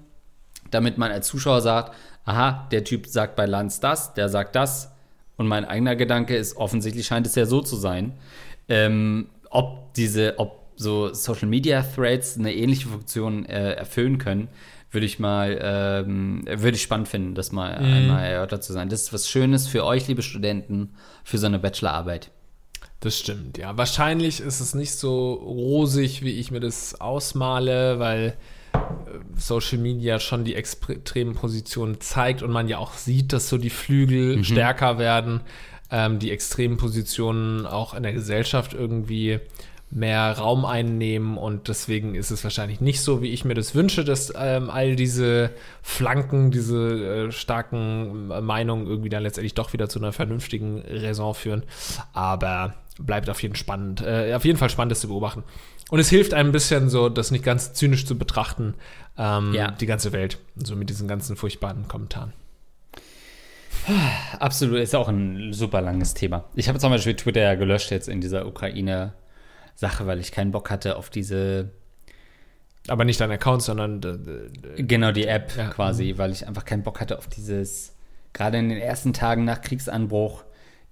damit 0.70 0.98
man 0.98 1.12
als 1.12 1.28
Zuschauer 1.28 1.60
sagt, 1.60 1.94
aha, 2.24 2.70
der 2.72 2.86
Typ 2.86 3.08
sagt 3.08 3.36
bei 3.36 3.46
Lanz 3.46 3.82
das, 3.82 4.14
der 4.14 4.30
sagt 4.30 4.56
das 4.56 4.92
und 5.36 5.48
mein 5.48 5.66
eigener 5.66 5.98
Gedanke 5.98 6.38
ist, 6.38 6.56
offensichtlich 6.56 7.08
scheint 7.08 7.28
es 7.28 7.36
ja 7.36 7.46
so 7.46 7.62
zu 7.62 7.76
sein. 7.76 8.14
Ähm, 8.70 9.28
ob 9.50 9.94
diese, 9.96 10.40
ob 10.40 10.61
so 10.82 11.14
Social 11.14 11.48
Media 11.48 11.82
Threads 11.82 12.38
eine 12.38 12.54
ähnliche 12.54 12.88
Funktion 12.88 13.46
äh, 13.46 13.74
erfüllen 13.74 14.18
können, 14.18 14.48
würde 14.92 15.06
ich 15.06 15.20
mal, 15.20 15.58
ähm, 15.62 16.44
würde 16.46 16.76
ich 16.76 16.82
spannend 16.82 17.08
finden, 17.08 17.34
das 17.34 17.52
mal 17.52 17.76
einmal 17.76 18.26
erörtert 18.26 18.64
zu 18.64 18.74
sein. 18.74 18.90
Das 18.90 19.04
ist 19.04 19.14
was 19.14 19.30
Schönes 19.30 19.68
für 19.68 19.86
euch, 19.86 20.08
liebe 20.08 20.22
Studenten, 20.22 20.90
für 21.24 21.38
so 21.38 21.46
eine 21.46 21.60
Bachelorarbeit. 21.60 22.30
Das 23.00 23.18
stimmt, 23.18 23.58
ja. 23.58 23.78
Wahrscheinlich 23.78 24.42
ist 24.42 24.60
es 24.60 24.76
nicht 24.76 24.94
so 24.94 25.34
rosig, 25.34 26.24
wie 26.24 26.40
ich 26.40 26.52
mir 26.52 26.60
das 26.60 27.00
ausmale, 27.00 28.00
weil 28.00 28.36
äh, 28.74 28.78
Social 29.38 29.78
Media 29.78 30.20
schon 30.20 30.44
die 30.44 30.56
extremen 30.56 31.36
Positionen 31.36 32.00
zeigt 32.02 32.44
und 32.44 32.52
man 32.52 32.68
ja 32.68 32.78
auch 32.78 32.94
sieht, 32.94 33.34
dass 33.34 33.50
so 33.50 33.58
die 33.58 33.72
Flügel 33.72 34.44
stärker 34.44 35.00
werden, 35.00 35.42
ähm, 35.90 36.20
die 36.20 36.32
extremen 36.32 36.78
Positionen 36.78 37.66
auch 37.66 37.94
in 37.94 38.04
der 38.04 38.14
Gesellschaft 38.14 38.74
irgendwie 38.74 39.40
mehr 39.94 40.38
Raum 40.38 40.64
einnehmen 40.66 41.38
und 41.38 41.68
deswegen 41.68 42.16
ist 42.16 42.32
es 42.32 42.44
wahrscheinlich 42.44 42.80
nicht 42.80 43.02
so, 43.02 43.22
wie 43.22 43.32
ich 43.32 43.44
mir 43.44 43.54
das 43.56 43.76
wünsche, 43.76 44.06
dass 44.06 44.34
ähm, 44.38 44.70
all 44.70 44.96
diese 44.96 45.52
Flanken, 45.82 46.50
diese 46.50 47.28
äh, 47.28 47.32
starken 47.32 48.32
äh, 48.32 48.40
Meinungen 48.42 48.88
irgendwie 48.88 49.10
dann 49.10 49.24
letztendlich 49.24 49.54
doch 49.54 49.74
wieder 49.74 49.90
zu 49.90 50.00
einer 50.00 50.14
vernünftigen 50.14 50.82
Raison 50.88 51.36
führen. 51.36 51.64
Aber 52.14 52.74
bleibt 53.00 53.30
auf 53.30 53.42
jeden, 53.44 53.56
spannend, 53.56 54.02
äh, 54.02 54.34
auf 54.34 54.46
jeden 54.46 54.58
Fall 54.58 54.70
spannend, 54.70 54.92
das 54.92 55.02
zu 55.02 55.08
beobachten. 55.10 55.44
Und 55.90 56.00
es 56.00 56.10
hilft 56.10 56.34
einem 56.34 56.50
ein 56.50 56.54
bisschen 56.54 56.90
so, 56.90 57.10
das 57.10 57.32
nicht 57.32 57.44
ganz 57.44 57.74
zynisch 57.74 58.06
zu 58.06 58.18
betrachten, 58.18 58.76
ähm, 59.18 59.54
Ja. 59.54 59.72
die 59.72 59.86
ganze 59.88 60.14
Welt, 60.14 60.38
so 60.56 60.76
mit 60.78 60.90
diesen 60.90 61.08
ganzen 61.10 61.36
furchtbaren 61.36 61.90
Kommentaren. 61.90 62.32
Absolut, 64.40 64.80
ist 64.80 64.96
auch 64.96 65.08
ein 65.10 65.54
super 65.54 65.82
langes 65.82 66.14
Thema. 66.14 66.46
Ich 66.56 66.70
habe 66.70 66.80
zum 66.80 66.92
Beispiel 66.92 67.16
Twitter 67.16 67.42
ja 67.42 67.56
gelöscht 67.56 67.92
jetzt 67.92 68.08
in 68.08 68.22
dieser 68.22 68.46
Ukraine-Sache, 69.82 70.08
weil 70.08 70.20
ich 70.20 70.32
keinen 70.32 70.52
Bock 70.52 70.70
hatte 70.70 70.96
auf 70.96 71.10
diese 71.10 71.70
Aber 72.88 73.06
nicht 73.06 73.20
dein 73.20 73.32
Account, 73.32 73.62
sondern 73.62 74.02
äh, 74.04 74.80
äh, 74.80 74.84
Genau, 74.84 75.12
die 75.12 75.28
App 75.28 75.56
Ja. 75.58 75.70
quasi, 75.70 76.16
weil 76.18 76.32
ich 76.32 76.48
einfach 76.48 76.66
keinen 76.66 76.84
Bock 76.84 77.00
hatte 77.00 77.18
auf 77.18 77.28
dieses, 77.28 77.94
gerade 78.34 78.58
in 78.58 78.70
den 78.70 78.80
ersten 78.80 79.14
Tagen 79.14 79.46
nach 79.46 79.62
Kriegsanbruch, 79.62 80.44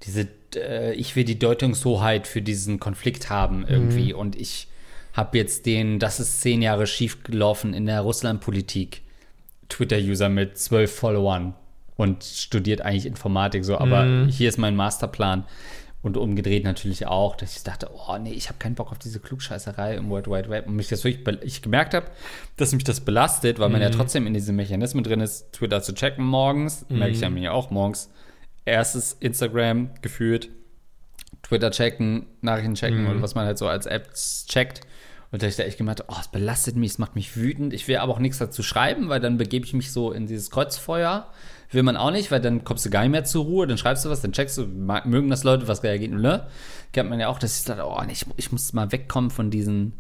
diese, 0.04 0.28
äh, 0.56 0.94
ich 0.94 1.16
will 1.16 1.24
die 1.24 1.40
Deutungshoheit 1.40 2.28
für 2.28 2.42
diesen 2.42 2.80
Konflikt 2.80 3.30
haben 3.30 3.66
irgendwie. 3.68 4.14
Und 4.14 4.36
ich 4.36 4.68
habe 5.14 5.38
jetzt 5.38 5.66
den, 5.66 6.00
das 6.00 6.20
ist 6.20 6.42
zehn 6.42 6.62
Jahre 6.62 6.86
schief 6.88 7.24
gelaufen 7.24 7.74
in 7.74 7.86
der 7.86 8.02
Russlandpolitik, 8.02 9.02
Twitter-User 9.68 10.30
mit 10.30 10.58
zwölf 10.58 10.96
Followern 10.96 11.54
und 11.98 12.24
studiert 12.24 12.82
eigentlich 12.82 13.06
Informatik 13.06 13.66
so, 13.66 13.78
aber 13.78 14.28
hier 14.30 14.48
ist 14.48 14.58
mein 14.58 14.76
Masterplan. 14.76 15.46
Und 16.02 16.16
umgedreht 16.16 16.64
natürlich 16.64 17.08
auch, 17.08 17.36
dass 17.36 17.58
ich 17.58 17.64
dachte, 17.64 17.90
oh 17.94 18.18
nee, 18.18 18.32
ich 18.32 18.48
habe 18.48 18.58
keinen 18.58 18.76
Bock 18.76 18.92
auf 18.92 19.00
diese 19.00 19.20
Klugscheißerei 19.20 19.96
im 19.96 20.10
World 20.10 20.28
Wide 20.28 20.50
Web. 20.50 20.68
Und 20.68 20.76
mich 20.76 20.88
das 20.88 21.04
wirklich, 21.04 21.42
ich 21.44 21.62
gemerkt 21.62 21.94
habe, 21.94 22.08
dass 22.56 22.72
mich 22.72 22.86
das 22.86 23.02
belastet, 23.02 23.60
weil 23.60 23.68
man 23.68 23.82
ja 23.82 23.90
trotzdem 23.90 24.26
in 24.26 24.34
diesen 24.34 24.56
Mechanismen 24.56 25.04
drin 25.04 25.20
ist, 25.20 25.52
Twitter 25.52 25.82
zu 25.82 25.94
checken 25.94 26.24
morgens, 26.24 26.86
merke 26.88 27.14
ich 27.14 27.20
ja 27.20 27.30
mir 27.30 27.54
auch 27.54 27.70
morgens. 27.70 28.10
Erstes 28.64 29.14
Instagram 29.20 29.90
geführt, 30.02 30.50
Twitter 31.44 31.72
checken, 31.72 32.28
Nachrichten 32.42 32.76
checken 32.76 33.08
oder 33.08 33.22
was 33.22 33.36
man 33.36 33.46
halt 33.46 33.58
so 33.58 33.68
als 33.68 33.86
Apps 33.86 34.46
checkt. 34.48 34.82
Und 35.32 35.42
da 35.42 35.46
hab 35.46 35.52
ich 35.52 35.58
da 35.58 35.64
echt 35.64 35.78
gemerkt, 35.78 36.06
oh, 36.08 36.16
es 36.20 36.28
belastet 36.28 36.76
mich, 36.76 36.92
es 36.92 36.98
macht 36.98 37.16
mich 37.16 37.36
wütend. 37.36 37.74
Ich 37.74 37.88
will 37.88 37.98
aber 37.98 38.14
auch 38.14 38.20
nichts 38.20 38.38
dazu 38.38 38.64
schreiben, 38.64 39.10
weil 39.10 39.20
dann 39.20 39.38
begebe 39.38 39.66
ich 39.66 39.74
mich 39.74 39.92
so 39.92 40.12
in 40.12 40.28
dieses 40.28 40.50
Kreuzfeuer. 40.50 41.30
Will 41.72 41.84
man 41.84 41.98
auch 41.98 42.12
nicht, 42.12 42.32
weil 42.32 42.42
dann 42.42 42.64
kommst 42.64 42.86
du 42.86 42.90
gar 42.90 43.02
nicht 43.02 43.12
mehr 43.12 43.24
zur 43.24 43.46
Ruhe, 43.46 43.68
dann 43.68 43.78
schreibst 43.78 44.04
du 44.04 44.10
was, 44.10 44.22
dann 44.22 44.32
checkst 44.32 44.58
du, 44.58 44.66
mögen 44.66 45.30
das 45.30 45.44
Leute, 45.44 45.68
was 45.68 45.84
reagiert, 45.84 46.12
ne? 46.12 46.48
Kennt 46.94 47.10
man 47.10 47.20
ja 47.20 47.28
auch, 47.28 47.38
dass 47.38 47.60
ich 47.60 47.66
dachte, 47.66 47.84
oh, 47.86 48.02
ich, 48.10 48.26
ich 48.38 48.52
muss 48.52 48.74
mal 48.74 48.92
wegkommen 48.92 49.30
von 49.30 49.52
diesen 49.52 49.94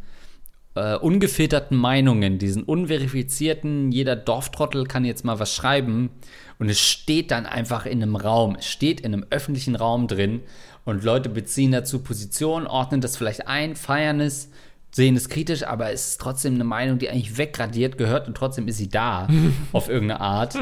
äh, 0.76 0.96
ungefilterten 0.96 1.78
Meinungen, 1.78 2.40
diesen 2.40 2.64
unverifizierten, 2.64 3.92
jeder 3.92 4.16
Dorftrottel 4.16 4.86
kann 4.86 5.06
jetzt 5.06 5.26
mal 5.26 5.40
was 5.40 5.54
schreiben 5.54 6.10
und 6.58 6.70
es 6.70 6.80
steht 6.80 7.32
dann 7.32 7.46
einfach 7.46 7.86
in 7.86 8.02
einem 8.02 8.16
Raum, 8.16 8.56
es 8.58 8.66
steht 8.66 9.02
in 9.02 9.14
einem 9.14 9.26
öffentlichen 9.30 9.76
Raum 9.76 10.08
drin 10.08 10.42
und 10.86 11.04
Leute 11.04 11.30
beziehen 11.30 11.72
dazu 11.72 12.00
Position, 12.00 12.66
ordnen 12.66 13.02
das 13.02 13.18
vielleicht 13.18 13.48
ein, 13.48 13.76
feiern 13.76 14.20
es, 14.20 14.50
sehen 14.92 15.16
es 15.16 15.30
kritisch, 15.30 15.64
aber 15.64 15.92
es 15.92 16.10
ist 16.12 16.22
trotzdem 16.22 16.56
eine 16.56 16.64
Meinung, 16.64 16.98
die 17.00 17.10
eigentlich 17.10 17.38
wegradiert 17.38 17.98
gehört 17.98 18.28
und 18.28 18.36
trotzdem 18.36 18.68
ist 18.68 18.78
sie 18.78 18.90
da 18.90 19.28
auf 19.72 19.88
irgendeine 19.90 20.20
Art. 20.22 20.56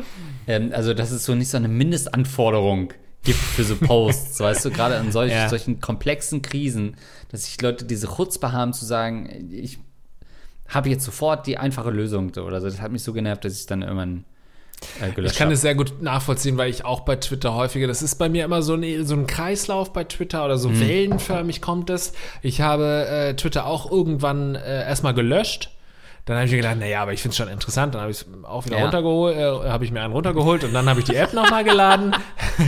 Ähm, 0.48 0.72
also 0.74 0.94
das 0.94 1.12
ist 1.12 1.24
so 1.26 1.34
nicht 1.36 1.50
so 1.50 1.58
eine 1.58 1.68
Mindestanforderung, 1.70 2.94
gibt 3.24 3.40
für 3.40 3.64
so 3.64 3.76
Posts, 3.78 4.40
weißt 4.42 4.66
du, 4.66 4.72
gerade 4.72 4.96
in 4.96 5.12
solch, 5.12 5.32
Ja. 5.32 5.50
solchen 5.50 5.80
komplexen 5.82 6.42
Krisen, 6.42 6.96
dass 7.30 7.46
sich 7.46 7.62
Leute 7.62 7.86
diese 7.86 8.08
Chutzpe 8.08 8.52
haben 8.52 8.74
zu 8.74 8.86
sagen, 8.86 9.50
ich 9.52 9.80
habe 10.68 10.90
jetzt 10.90 11.06
sofort 11.06 11.48
die 11.48 11.58
einfache 11.58 11.92
Lösung 11.92 12.30
oder 12.32 12.60
so. 12.60 12.68
Das 12.68 12.82
hat 12.82 12.92
mich 12.92 13.04
so 13.04 13.14
genervt, 13.14 13.46
dass 13.46 13.58
ich 13.60 13.66
dann 13.66 13.82
irgendwann 13.82 14.26
Ich 15.18 15.36
kann 15.36 15.52
es 15.52 15.62
sehr 15.62 15.76
gut 15.76 16.02
nachvollziehen, 16.02 16.58
weil 16.58 16.70
ich 16.70 16.86
auch 16.86 17.02
bei 17.02 17.16
Twitter 17.16 17.56
häufiger, 17.56 17.88
das 17.88 18.02
ist 18.02 18.16
bei 18.16 18.30
mir 18.30 18.46
immer 18.46 18.62
so 18.62 18.76
ein, 18.76 19.06
so 19.06 19.16
ein 19.16 19.28
Kreislauf 19.28 19.92
bei 19.92 20.04
Twitter 20.04 20.46
oder 20.46 20.58
so 20.58 20.80
wellenförmig 20.80 21.62
kommt 21.62 21.90
es. 21.90 22.14
Ich 22.42 22.62
habe 22.62 23.08
äh, 23.08 23.34
Twitter 23.36 23.66
auch 23.66 23.92
irgendwann 23.92 24.56
äh, 24.56 24.84
erstmal 24.84 25.14
gelöscht. 25.14 25.72
Dann 26.28 26.36
habe 26.36 26.46
ich 26.46 26.52
mir 26.52 26.58
gedacht, 26.58 26.78
naja, 26.80 27.02
aber 27.02 27.14
ich 27.14 27.22
finde 27.22 27.32
es 27.32 27.38
schon 27.38 27.48
interessant. 27.48 27.96
Dann 27.96 28.02
habe 28.02 28.12
ich 28.12 28.18
es 28.18 28.26
auch 28.44 28.66
wieder 28.66 28.78
Ja. 28.78 28.84
runtergeholt, 28.84 29.36
äh, 29.38 29.70
habe 29.70 29.86
ich 29.86 29.92
mir 29.92 30.02
einen 30.02 30.14
runtergeholt 30.14 30.64
und 30.66 30.74
dann 30.74 30.88
habe 30.90 31.00
ich 31.00 31.06
die 31.06 31.16
App 31.16 31.34
nochmal 31.34 31.64
geladen. 31.64 32.14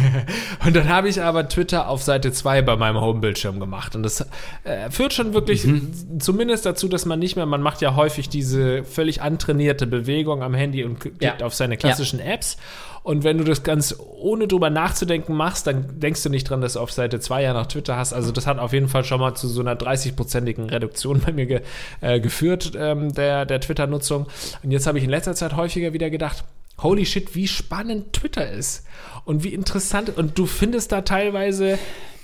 und 0.66 0.76
dann 0.76 0.88
habe 0.89 1.10
ich 1.10 1.22
aber 1.22 1.47
Twitter 1.47 1.88
auf 1.89 2.01
Seite 2.01 2.32
2 2.32 2.62
bei 2.62 2.76
meinem 2.76 2.99
Homebildschirm 3.01 3.60
gemacht. 3.60 3.95
Und 3.95 4.03
das 4.03 4.22
äh, 4.64 4.89
führt 4.89 5.14
schon 5.14 5.34
wirklich 5.34 5.66
Mhm. 5.66 6.20
zumindest 6.20 6.66
dazu, 6.66 6.88
dass 6.88 7.05
man 7.05 7.20
nicht 7.20 7.36
mehr, 7.36 7.45
man 7.45 7.62
macht 7.62 7.82
ja 7.82 7.95
häufig 7.95 8.30
diese 8.30 8.84
völlig 8.84 9.22
antrainierte 9.22 9.88
Bewegung 9.88 10.41
am 10.41 10.53
Handy 10.53 10.84
und 10.84 10.99
klickt 10.99 11.22
Ja. 11.22 11.36
auf 11.43 11.53
seine 11.53 11.78
klassischen 11.78 12.20
Apps. 12.20 12.57
Und 13.04 13.24
wenn 13.24 13.38
du 13.38 13.43
das 13.43 13.64
ganz 13.64 13.95
ohne 13.97 14.47
drüber 14.47 14.70
nachzudenken 14.70 15.34
machst, 15.34 15.68
dann 15.68 16.00
denkst 16.00 16.24
du 16.24 16.30
nicht 16.30 16.50
dran, 16.50 16.62
dass 16.62 16.74
du 16.74 16.80
auf 16.80 16.91
Seite 16.91 17.20
2 17.20 17.43
ja 17.43 17.54
noch 17.54 17.68
Twitter 17.68 17.95
hast. 17.95 18.14
Also 18.14 18.32
das 18.32 18.47
hat 18.47 18.60
auf 18.60 18.74
jeden 18.74 18.89
Fall 18.89 19.04
schon 19.04 19.20
mal 19.20 19.36
zu 19.36 19.47
so 19.47 19.62
einer 19.62 19.76
30-prozentigen 19.76 20.70
Reduktion 20.70 21.22
bei 21.26 21.32
mir 21.32 21.45
ge, 21.45 21.62
äh, 22.02 22.20
geführt, 22.20 22.74
ähm, 22.76 23.14
der, 23.14 23.45
der 23.45 23.62
Twitter-Nutzung. 23.62 24.28
Und 24.64 24.72
jetzt 24.72 24.88
habe 24.88 24.97
ich 24.97 25.04
in 25.04 25.10
letzter 25.10 25.36
Zeit 25.36 25.56
häufiger 25.56 25.93
wieder 25.93 26.10
gedacht, 26.10 26.43
holy 26.82 27.06
shit, 27.06 27.36
wie 27.36 27.47
spannend 27.47 28.14
Twitter 28.14 28.50
ist. 28.50 28.86
Und 29.26 29.43
wie 29.43 29.54
interessant. 29.54 30.18
Und 30.18 30.38
du 30.38 30.45
findest 30.45 30.91
da 30.91 31.02
teilweise 31.02 31.78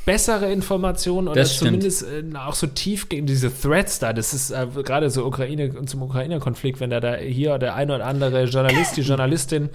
bessere 0.05 0.51
Informationen 0.51 1.27
oder 1.27 1.41
Das 1.41 1.55
stimmt. 1.55 1.69
zumindest 1.83 2.03
äh, 2.03 2.37
auch 2.37 2.53
so 2.55 2.67
tief 2.67 3.09
gegen 3.09 3.25
diese 3.25 3.51
Threads 3.51 3.99
da. 3.99 4.13
Das 4.13 4.33
ist 4.33 4.51
äh, 4.51 4.67
gerade 4.83 5.09
so 5.09 5.25
Ukraine 5.25 5.85
zum 5.85 6.01
Ukraine-Konflikt, 6.03 6.79
wenn 6.79 6.89
da, 6.89 6.99
da 6.99 7.15
hier 7.15 7.57
der 7.57 7.75
eine 7.75 7.95
oder 7.95 8.05
andere 8.05 8.43
Journalist, 8.45 8.97
die 8.97 9.01
Journalistin, 9.01 9.69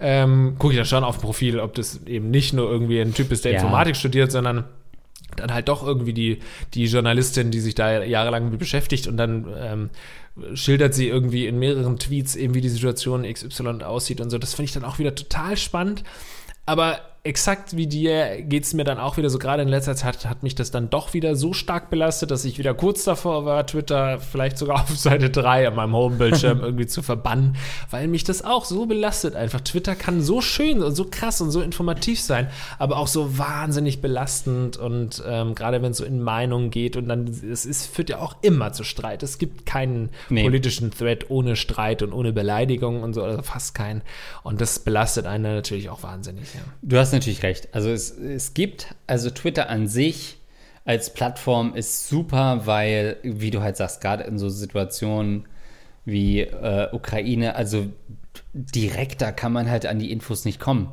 ähm, 0.00 0.56
gucke 0.58 0.74
ich 0.74 0.78
da 0.78 0.84
schon 0.84 1.04
auf 1.04 1.18
dem 1.18 1.22
Profil, 1.22 1.60
ob 1.60 1.74
das 1.74 2.00
eben 2.06 2.30
nicht 2.30 2.52
nur 2.52 2.70
irgendwie 2.70 3.00
ein 3.00 3.14
Typ 3.14 3.30
ist, 3.32 3.44
der 3.44 3.52
Ja. 3.52 3.58
Informatik 3.58 3.96
studiert, 3.96 4.32
sondern 4.32 4.64
dann 5.36 5.52
halt 5.52 5.68
doch 5.68 5.86
irgendwie 5.86 6.12
die, 6.14 6.38
die 6.74 6.86
Journalistin, 6.86 7.50
die 7.50 7.60
sich 7.60 7.74
da 7.74 8.02
jahrelang 8.02 8.50
mit 8.50 8.58
beschäftigt 8.58 9.06
und 9.06 9.16
dann 9.16 9.46
ähm, 9.58 9.90
schildert 10.54 10.94
sie 10.94 11.08
irgendwie 11.08 11.46
in 11.46 11.58
mehreren 11.58 11.98
Tweets 11.98 12.36
eben, 12.36 12.54
wie 12.54 12.60
die 12.60 12.68
Situation 12.68 13.22
XY 13.30 13.82
aussieht 13.82 14.20
und 14.20 14.30
so. 14.30 14.38
Das 14.38 14.54
finde 14.54 14.66
ich 14.66 14.72
dann 14.72 14.84
auch 14.84 14.98
wieder 14.98 15.14
total 15.14 15.56
spannend. 15.56 16.04
Aber 16.64 16.98
exakt 17.26 17.76
wie 17.76 17.86
dir 17.86 18.42
geht 18.42 18.64
es 18.64 18.74
mir 18.74 18.84
dann 18.84 18.98
auch 18.98 19.16
wieder 19.16 19.28
so, 19.30 19.38
gerade 19.38 19.62
in 19.62 19.68
letzter 19.68 19.96
Zeit 19.96 20.24
hat 20.26 20.42
mich 20.42 20.54
das 20.54 20.70
dann 20.70 20.90
doch 20.90 21.12
wieder 21.14 21.36
so 21.36 21.52
stark 21.52 21.90
belastet, 21.90 22.30
dass 22.30 22.44
ich 22.44 22.58
wieder 22.58 22.74
kurz 22.74 23.04
davor 23.04 23.44
war, 23.44 23.66
Twitter 23.66 24.18
vielleicht 24.20 24.58
sogar 24.58 24.76
auf 24.82 24.96
Seite 24.96 25.30
3 25.30 25.68
an 25.68 25.74
meinem 25.74 25.94
Homebildschirm 25.94 26.60
irgendwie 26.62 26.86
zu 26.86 27.02
verbannen, 27.02 27.56
weil 27.90 28.08
mich 28.08 28.24
das 28.24 28.44
auch 28.44 28.64
so 28.64 28.86
belastet 28.86 29.34
einfach. 29.36 29.60
Twitter 29.60 29.94
kann 29.94 30.22
so 30.22 30.40
schön 30.40 30.82
und 30.82 30.94
so 30.94 31.06
krass 31.10 31.40
und 31.40 31.50
so 31.50 31.60
informativ 31.60 32.20
sein, 32.20 32.48
aber 32.78 32.96
auch 32.96 33.08
so 33.08 33.38
wahnsinnig 33.38 34.00
belastend 34.00 34.76
und 34.76 35.22
ähm, 35.26 35.54
gerade 35.54 35.82
wenn 35.82 35.92
es 35.92 35.98
so 35.98 36.04
in 36.04 36.22
Meinungen 36.22 36.70
geht 36.70 36.96
und 36.96 37.08
dann, 37.08 37.26
es 37.26 37.66
ist, 37.66 37.86
führt 37.86 38.10
ja 38.10 38.18
auch 38.20 38.36
immer 38.42 38.72
zu 38.72 38.84
Streit. 38.84 39.22
Es 39.22 39.38
gibt 39.38 39.66
keinen 39.66 40.10
Nee. 40.28 40.42
politischen 40.44 40.90
Thread 40.90 41.30
ohne 41.30 41.56
Streit 41.56 42.02
und 42.02 42.12
ohne 42.12 42.32
Beleidigung 42.32 43.02
und 43.02 43.14
so, 43.14 43.22
also 43.22 43.42
fast 43.42 43.74
keinen. 43.74 44.02
Und 44.42 44.60
das 44.60 44.78
belastet 44.78 45.26
einen 45.26 45.54
natürlich 45.54 45.88
auch 45.90 46.02
wahnsinnig, 46.02 46.54
ja. 46.54 46.60
Du 46.82 46.96
hast 46.98 47.12
natürlich 47.16 47.42
recht. 47.42 47.68
Also 47.72 47.90
es, 47.90 48.10
es 48.10 48.54
gibt, 48.54 48.94
also 49.06 49.30
Twitter 49.30 49.68
an 49.68 49.88
sich 49.88 50.38
als 50.84 51.12
Plattform 51.12 51.74
ist 51.74 52.08
super, 52.08 52.62
weil, 52.64 53.16
wie 53.22 53.50
du 53.50 53.60
halt 53.60 53.76
sagst, 53.76 54.00
gerade 54.00 54.22
in 54.24 54.38
so 54.38 54.48
Situationen 54.48 55.46
wie 56.04 56.42
äh, 56.42 56.88
Ukraine, 56.92 57.56
also 57.56 57.88
direkter 58.54 59.32
kann 59.32 59.52
man 59.52 59.68
halt 59.68 59.86
an 59.86 59.98
die 59.98 60.12
Infos 60.12 60.44
nicht 60.44 60.60
kommen. 60.60 60.92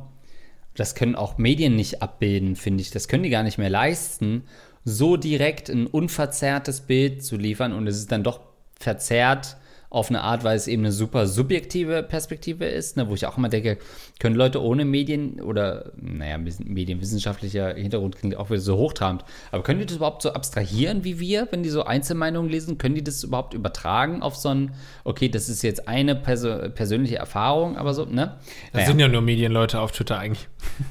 Das 0.74 0.96
können 0.96 1.14
auch 1.14 1.38
Medien 1.38 1.76
nicht 1.76 2.02
abbilden, 2.02 2.56
finde 2.56 2.82
ich. 2.82 2.90
Das 2.90 3.06
können 3.06 3.22
die 3.22 3.30
gar 3.30 3.44
nicht 3.44 3.58
mehr 3.58 3.70
leisten, 3.70 4.42
so 4.84 5.16
direkt 5.16 5.68
ein 5.70 5.86
unverzerrtes 5.86 6.82
Bild 6.82 7.24
zu 7.24 7.36
liefern 7.36 7.72
und 7.72 7.86
es 7.86 7.96
ist 7.96 8.10
dann 8.10 8.24
doch 8.24 8.40
verzerrt 8.78 9.56
auf 9.94 10.08
eine 10.10 10.22
Art, 10.22 10.44
weil 10.44 10.56
es 10.56 10.66
eben 10.66 10.82
eine 10.82 10.92
super 10.92 11.26
subjektive 11.26 12.02
Perspektive 12.02 12.64
ist, 12.66 12.96
ne, 12.96 13.08
wo 13.08 13.14
ich 13.14 13.26
auch 13.26 13.38
immer 13.38 13.48
denke, 13.48 13.78
können 14.18 14.34
Leute 14.36 14.62
ohne 14.62 14.84
Medien 14.84 15.40
oder, 15.40 15.92
naja, 15.96 16.36
medienwissenschaftlicher 16.38 17.74
Hintergrund 17.74 18.16
klingt 18.16 18.36
auch 18.36 18.50
wieder 18.50 18.60
so 18.60 18.76
hochtrabend, 18.76 19.24
aber 19.52 19.62
können 19.62 19.80
die 19.80 19.86
das 19.86 19.96
überhaupt 19.96 20.22
so 20.22 20.32
abstrahieren 20.32 21.04
wie 21.04 21.18
wir, 21.20 21.48
wenn 21.50 21.62
die 21.62 21.68
so 21.70 21.84
Einzelmeinungen 21.84 22.50
lesen? 22.50 22.78
Können 22.78 22.94
die 22.94 23.04
das 23.04 23.22
überhaupt 23.24 23.54
übertragen 23.54 24.22
auf 24.22 24.36
so 24.36 24.50
ein, 24.50 24.72
okay, 25.04 25.28
das 25.28 25.48
ist 25.48 25.62
jetzt 25.62 25.88
eine 25.88 26.14
perso 26.14 26.68
persönliche 26.74 27.16
Erfahrung, 27.16 27.76
aber 27.76 27.94
so, 27.94 28.04
ne? 28.04 28.36
Das 28.72 28.74
Naja. 28.74 28.86
sind 28.86 28.98
ja 28.98 29.08
nur 29.08 29.22
Medienleute 29.22 29.80
auf 29.80 29.92
Twitter 29.92 30.18
eigentlich. 30.18 30.48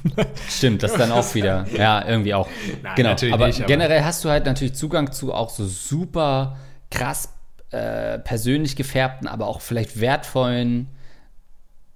Stimmt, 0.48 0.82
das 0.82 0.94
dann 0.94 1.12
auch 1.12 1.34
wieder. 1.34 1.66
Ja, 1.74 2.06
irgendwie 2.06 2.34
auch. 2.34 2.48
Nein, 2.82 2.94
genau. 2.96 3.10
aber 3.34 3.46
nicht, 3.48 3.58
aber- 3.60 3.66
generell 3.66 4.04
hast 4.04 4.24
du 4.24 4.28
halt 4.30 4.46
natürlich 4.46 4.74
Zugang 4.74 5.12
zu 5.12 5.32
auch 5.34 5.50
so 5.50 5.66
super 5.66 6.56
krass 6.90 7.30
äh, 7.74 8.18
persönlich 8.20 8.76
gefärbten, 8.76 9.26
aber 9.26 9.48
auch 9.48 9.60
vielleicht 9.60 10.00
wertvollen 10.00 10.86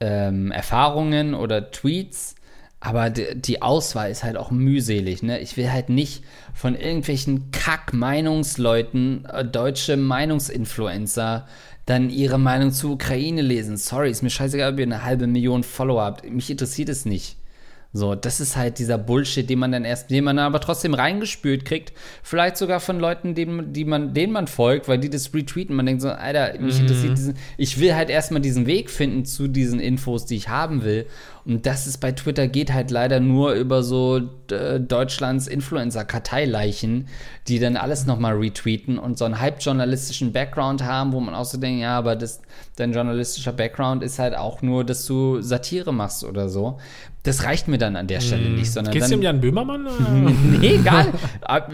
ähm, 0.01 0.51
Erfahrungen 0.51 1.35
oder 1.35 1.71
Tweets. 1.71 2.35
Aber 2.81 3.11
die, 3.11 3.63
Auswahl 3.63 4.11
ist 4.11 4.23
halt 4.23 4.37
auch 4.37 4.51
mühselig. 4.51 5.23
Ne? 5.23 5.41
Ich 5.41 5.57
will 5.57 5.71
halt 5.71 5.89
nicht 5.89 6.23
von 6.55 6.77
irgendwelchen 6.77 7.51
Kack-Meinungsleuten, 7.51 9.25
äh, 9.25 9.45
deutsche 9.45 9.97
Meinungsinfluencer, 9.97 11.47
dann 11.87 12.11
ihre 12.11 12.39
Meinung 12.39 12.71
zur 12.71 12.93
Ukraine 12.93 13.43
lesen. 13.43 13.77
Sorry, 13.77 14.11
ist 14.11 14.23
mir 14.23 14.31
scheißegal, 14.31 14.73
ob 14.73 14.79
ihr 14.79 14.87
eine 14.87 15.05
halbe 15.05 15.27
Million 15.27 15.65
Follower 15.65 16.03
habt. 16.03 16.29
Mich 16.29 16.51
interessiert 16.51 16.89
es 16.89 17.05
nicht. 17.05 17.38
So, 17.99 18.15
das 18.15 18.41
ist 18.41 18.57
halt 18.57 18.79
dieser 18.79 18.97
Bullshit, 18.97 19.49
den 19.49 19.59
man 19.59 19.73
dann 19.73 19.85
erst, 19.85 20.11
den 20.11 20.25
man 20.25 20.39
aber 20.39 20.61
trotzdem 20.61 20.95
reingespült 20.95 21.65
kriegt. 21.65 21.93
Vielleicht 22.23 22.57
sogar 22.57 22.81
von 22.81 23.01
Leuten, 23.01 23.35
denen, 23.35 23.73
die 23.73 23.85
man, 23.85 24.15
denen 24.15 24.33
man 24.33 24.47
folgt, 24.47 24.89
weil 24.89 24.99
die 24.99 25.11
das 25.11 25.35
retweeten. 25.35 25.75
Man 25.75 25.87
denkt 25.87 26.03
so, 26.03 26.09
Alter, 26.09 26.59
mich 26.61 26.79
interessiert 26.81 27.19
diesen, 27.19 27.37
ich 27.57 27.81
will 27.81 27.95
halt 27.95 28.09
erstmal 28.09 28.41
diesen 28.41 28.67
Weg 28.67 28.91
finden 28.91 29.25
zu 29.25 29.49
diesen 29.49 29.81
Infos, 29.81 30.27
die 30.27 30.37
ich 30.37 30.49
haben 30.49 30.85
will. 30.85 31.07
Und 31.49 31.65
das 31.65 31.87
ist 31.87 31.99
bei 31.99 32.13
Twitter 32.13 32.47
geht 32.47 32.73
halt 32.75 32.91
leider 32.91 33.21
nur 33.21 33.53
über 33.55 33.83
so 33.83 34.21
äh, 34.53 34.79
Deutschlands 34.79 35.47
Influencer-Karteileichen, 36.13 37.09
die 37.49 37.59
dann 37.59 37.77
alles 37.77 38.07
nochmal 38.07 38.35
retweeten 38.37 38.99
und 38.99 39.19
so 39.19 39.25
einen 39.25 39.41
halbjournalistischen 39.41 40.33
Background 40.33 40.85
haben, 40.85 41.13
wo 41.13 41.21
man 41.21 41.35
auch 41.35 41.45
so 41.47 41.59
denkt, 41.59 41.81
ja, 41.81 41.97
aber 41.97 42.17
das, 42.17 42.43
dein 42.77 42.93
journalistischer 42.93 43.53
Background 43.53 44.03
ist 44.03 44.19
halt 44.19 44.37
auch 44.37 44.63
nur, 44.63 44.85
dass 44.85 45.07
du 45.07 45.41
Satire 45.41 45.93
machst 45.93 46.23
oder 46.25 46.49
so. 46.49 46.79
Das 47.23 47.45
reicht 47.45 47.67
mir 47.69 47.79
dann 47.79 47.97
an 47.97 48.07
der 48.07 48.21
Stelle 48.21 48.49
nicht, 48.49 48.71
sondern 48.73 48.93
Geht's 48.95 49.13
um 49.13 49.21
Jan 49.21 49.41
Böhmermann? 49.41 49.87
Nee, 50.61 50.79
nicht. 50.79 50.89
Ab- 51.43 51.73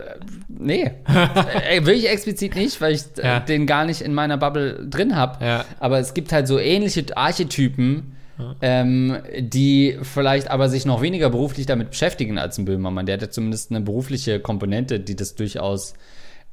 nee. 0.48 0.90
Äh, 1.70 1.84
Will 1.84 1.94
ich 1.94 2.08
explizit 2.08 2.54
nicht, 2.56 2.80
weil 2.80 2.94
ich 2.94 3.02
äh, 3.18 3.26
Ja. 3.26 3.40
den 3.40 3.66
gar 3.66 3.84
nicht 3.84 4.00
in 4.02 4.14
meiner 4.14 4.36
Bubble 4.36 4.86
drin 4.88 5.14
habe. 5.16 5.44
Ja. 5.44 5.64
Aber 5.80 5.98
es 5.98 6.14
gibt 6.14 6.32
halt 6.32 6.46
so 6.48 6.58
ähnliche 6.58 7.04
Archetypen, 7.16 8.15
ähm, 8.60 9.18
die 9.38 9.98
vielleicht 10.02 10.50
aber 10.50 10.68
sich 10.68 10.84
noch 10.84 11.02
weniger 11.02 11.30
beruflich 11.30 11.66
damit 11.66 11.90
beschäftigen 11.90 12.38
als 12.38 12.58
ein 12.58 12.64
Böhmermann. 12.64 13.06
Der 13.06 13.14
hat 13.14 13.22
ja 13.22 13.30
zumindest 13.30 13.70
eine 13.70 13.80
berufliche 13.80 14.40
Komponente, 14.40 15.00
die 15.00 15.16
das 15.16 15.34
durchaus. 15.34 15.94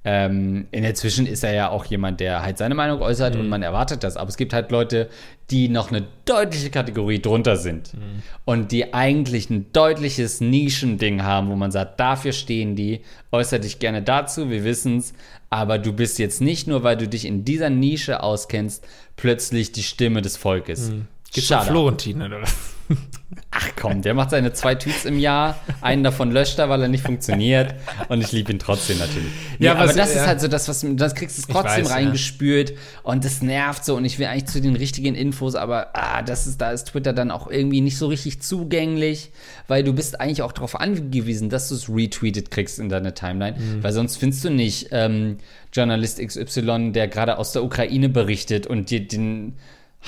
Ähm, 0.06 0.68
in 0.72 0.84
der 0.84 0.96
Zwischen 0.96 1.26
ist 1.26 1.46
er 1.46 1.54
ja 1.54 1.70
auch 1.70 1.86
jemand, 1.86 2.20
der 2.20 2.44
halt 2.44 2.58
seine 2.58 2.76
Meinung 2.76 3.02
äußert 3.02 3.38
und 3.38 3.48
man 3.48 3.64
erwartet 3.64 4.04
das. 4.04 4.18
Aber 4.18 4.28
es 4.28 4.36
gibt 4.36 4.52
halt 4.52 4.70
Leute, 4.70 5.08
die 5.50 5.70
noch 5.70 5.92
eine 5.92 6.06
deutliche 6.26 6.70
Kategorie 6.70 7.22
drunter 7.22 7.56
sind 7.56 7.94
und 8.44 8.74
die 8.74 8.94
eigentlich 8.94 9.50
ein 9.50 9.72
deutliches 9.72 10.42
Nischending 10.42 11.24
haben, 11.24 11.50
wo 11.50 11.56
man 11.56 11.72
sagt, 11.72 12.02
dafür 12.02 12.34
stehen 12.34 12.76
die, 12.76 13.00
äußere 13.32 13.62
dich 13.62 13.80
gerne 13.80 14.02
dazu, 14.02 14.50
wir 14.50 14.66
wissen's, 14.66 15.14
aber 15.50 15.78
du 15.80 15.94
bist 15.94 16.20
jetzt 16.20 16.42
nicht 16.42 16.68
nur, 16.68 16.84
weil 16.84 16.98
du 16.98 17.08
dich 17.08 17.24
in 17.24 17.46
dieser 17.46 17.70
Nische 17.70 18.24
auskennst, 18.24 18.86
plötzlich 19.16 19.72
die 19.72 19.84
Stimme 19.84 20.22
des 20.22 20.36
Volkes. 20.36 20.92
Geht's 21.34 21.50
um 21.52 21.58
Shut 21.58 21.66
up. 21.66 21.68
Florentin, 21.68 22.22
oder? 22.22 22.42
Ach 23.50 23.70
komm, 23.80 24.02
der 24.02 24.14
macht 24.14 24.32
seine 24.32 24.52
zwei 24.54 24.76
Tweets 24.76 25.06
im 25.06 25.18
Jahr. 25.18 25.58
Einen 25.82 26.04
davon 26.04 26.32
löscht 26.32 26.60
er, 26.60 26.70
weil 26.70 26.82
er 26.82 26.88
nicht 26.88 27.04
funktioniert. 27.04 27.74
Und 28.10 28.22
ich 28.22 28.32
liebe 28.32 28.52
ihn 28.52 28.60
trotzdem 28.60 28.98
natürlich. 29.00 29.32
Nee, 29.58 29.66
Ja, 29.68 29.74
aber 29.76 29.88
was- 29.90 29.96
das 29.96 30.10
ist 30.10 30.16
ja. 30.18 30.26
halt 30.28 30.42
so 30.42 30.48
das, 30.48 30.68
was 30.68 30.86
das 30.96 31.16
kriegst 31.16 31.38
du 31.38 31.42
es 31.42 31.48
trotzdem 31.48 31.84
weiß, 31.86 31.90
ja. 31.90 31.96
reingespült. 31.96 32.74
Und 33.04 33.26
das 33.26 33.42
nervt 33.42 33.86
so. 33.86 33.96
Und 33.96 34.06
ich 34.06 34.20
will 34.20 34.26
eigentlich 34.28 34.46
zu 34.46 34.60
den 34.62 34.76
richtigen 34.76 35.16
Infos, 35.16 35.56
aber 35.56 35.90
ah, 35.94 36.22
das 36.24 36.46
ist, 36.46 36.60
da 36.62 36.72
ist 36.72 36.86
Twitter 36.90 37.14
dann 37.14 37.32
auch 37.32 37.48
irgendwie 37.50 37.82
nicht 37.82 37.98
so 37.98 38.08
richtig 38.08 38.42
zugänglich, 38.42 39.32
weil 39.68 39.84
du 39.84 39.94
bist 39.94 40.20
eigentlich 40.20 40.42
auch 40.42 40.52
darauf 40.52 40.80
angewiesen, 40.80 41.50
dass 41.50 41.70
du 41.70 41.76
es 41.76 41.90
retweetet 41.90 42.52
kriegst 42.52 42.80
in 42.80 42.90
deine 42.90 43.14
Timeline. 43.14 43.58
Mhm. 43.58 43.84
Weil 43.84 43.94
sonst 43.94 44.18
findest 44.18 44.44
du 44.46 44.50
nicht 44.50 44.90
ähm, 44.92 45.38
Journalist 45.72 46.20
XY, 46.20 46.92
der 46.92 47.08
gerade 47.08 47.38
aus 47.38 47.54
der 47.54 47.64
Ukraine 47.64 48.10
berichtet 48.10 48.68
und 48.68 48.90
dir 48.90 49.08
den 49.08 49.54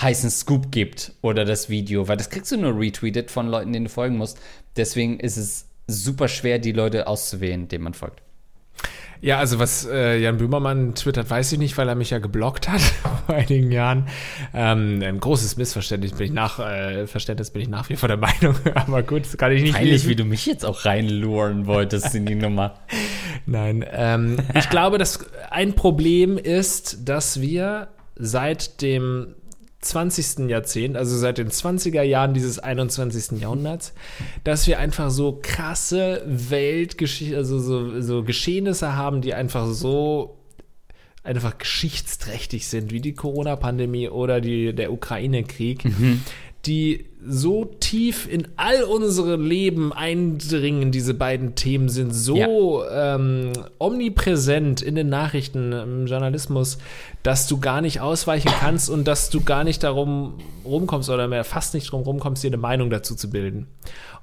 heißen 0.02 0.30
Scoop 0.30 0.72
gibt 0.72 1.14
oder 1.22 1.46
das 1.46 1.70
Video, 1.70 2.08
weil 2.08 2.18
das 2.18 2.30
kriegst 2.30 2.52
du 2.52 2.58
nur 2.58 2.78
retweetet 2.78 3.32
von 3.32 3.48
Leuten, 3.48 3.74
denen 3.74 3.86
du 3.86 3.92
folgen 3.92 4.18
musst. 4.18 4.40
Deswegen 4.76 5.20
ist 5.20 5.38
es 5.38 5.68
super 5.88 6.28
schwer, 6.28 6.60
die 6.60 6.72
Leute 6.72 7.08
auszuwählen, 7.08 7.68
denen 7.68 7.84
man 7.84 7.94
folgt. 7.94 8.22
Ja, 9.22 9.40
also 9.40 9.60
was 9.60 9.88
äh, 9.88 10.18
Jan 10.18 10.38
Böhmermann 10.38 10.94
twittert, 10.94 11.30
weiß 11.30 11.54
ich 11.54 11.60
nicht, 11.60 11.78
weil 11.78 11.88
er 11.88 11.96
mich 11.96 12.10
ja 12.10 12.20
geblockt 12.20 12.70
hat 12.70 12.82
vor 13.26 13.36
einigen 13.36 13.72
Jahren. 13.72 14.08
Ähm, 14.54 15.02
ein 15.02 15.20
großes 15.20 15.58
Missverständnis 15.58 16.14
bin 16.14 16.28
ich 16.28 16.32
nach 16.34 16.60
äh, 16.60 17.08
Verständnis 17.08 17.52
bin 17.52 17.62
ich 17.62 17.70
nach 17.70 17.90
wie 17.90 17.96
vor 17.96 18.08
der 18.08 18.18
Meinung, 18.18 18.56
aber 18.76 19.04
gut, 19.04 19.26
das 19.26 19.38
kann 19.38 19.52
ich 19.52 19.64
nicht 19.64 19.74
Peinlich, 19.74 20.08
wie 20.08 20.16
du 20.16 20.26
mich 20.26 20.46
jetzt 20.46 20.66
auch 20.66 20.86
reinluren 20.86 21.66
wolltest 21.66 22.14
in 22.14 22.26
die 22.26 22.36
Nummer. 22.36 22.76
Nein, 23.46 23.86
ähm, 23.92 24.38
ich 24.54 24.70
glaube, 24.70 24.98
dass 24.98 25.26
ein 25.50 25.74
Problem 25.74 26.38
ist, 26.38 27.08
dass 27.08 27.42
wir 27.42 27.88
seit 28.16 28.82
dem 28.82 29.36
20. 29.86 30.50
Jahrzehnt, 30.50 30.98
also 30.98 31.18
seit 31.18 31.38
den 31.38 31.50
20er 31.50 32.02
Jahren 32.02 32.34
dieses 32.34 32.60
21. 32.60 33.40
Jahrhunderts, 33.40 33.94
dass 34.44 34.68
wir 34.68 34.80
einfach 34.80 35.10
so 35.10 35.40
krasse 35.42 36.24
Weltgeschichte, 36.26 37.38
also 37.38 37.60
so, 37.60 38.02
so 38.02 38.24
Geschehnisse 38.24 38.96
haben, 38.96 39.22
die 39.22 39.34
einfach 39.34 39.68
so 39.68 40.38
einfach 41.24 41.58
geschichtsträchtig 41.58 42.68
sind, 42.68 42.92
wie 42.92 43.02
die 43.02 43.14
Corona-Pandemie 43.14 44.10
oder 44.10 44.42
die, 44.42 44.74
der 44.74 44.92
Ukraine-Krieg, 44.92 45.84
die 46.66 47.06
so 47.28 47.66
tief 47.66 48.28
in 48.32 48.48
all 48.56 48.84
unsere 48.84 49.36
Leben 49.36 49.92
eindringen, 49.94 50.92
diese 50.92 51.14
beiden 51.14 51.56
Themen 51.56 51.90
sind 51.90 52.14
so 52.14 52.84
ähm, 52.90 53.54
omnipräsent 53.80 54.82
in 54.82 54.96
den 54.96 55.10
Nachrichten, 55.10 55.72
im 55.72 56.08
Journalismus, 56.08 56.78
dass 57.24 57.48
du 57.48 57.60
gar 57.60 57.82
nicht 57.82 58.02
ausweichen 58.02 58.52
kannst 58.60 58.90
und 58.90 59.08
dass 59.08 59.30
du 59.30 59.44
gar 59.44 59.64
nicht 59.64 59.84
darum 59.84 60.36
rumkommst 60.64 61.10
oder 61.10 61.28
mehr 61.28 61.44
fast 61.44 61.74
nicht 61.74 61.92
drum 61.92 62.04
rumkommst, 62.04 62.44
dir 62.44 62.48
eine 62.48 62.58
Meinung 62.58 62.90
dazu 62.90 63.16
zu 63.16 63.30
bilden. 63.30 63.68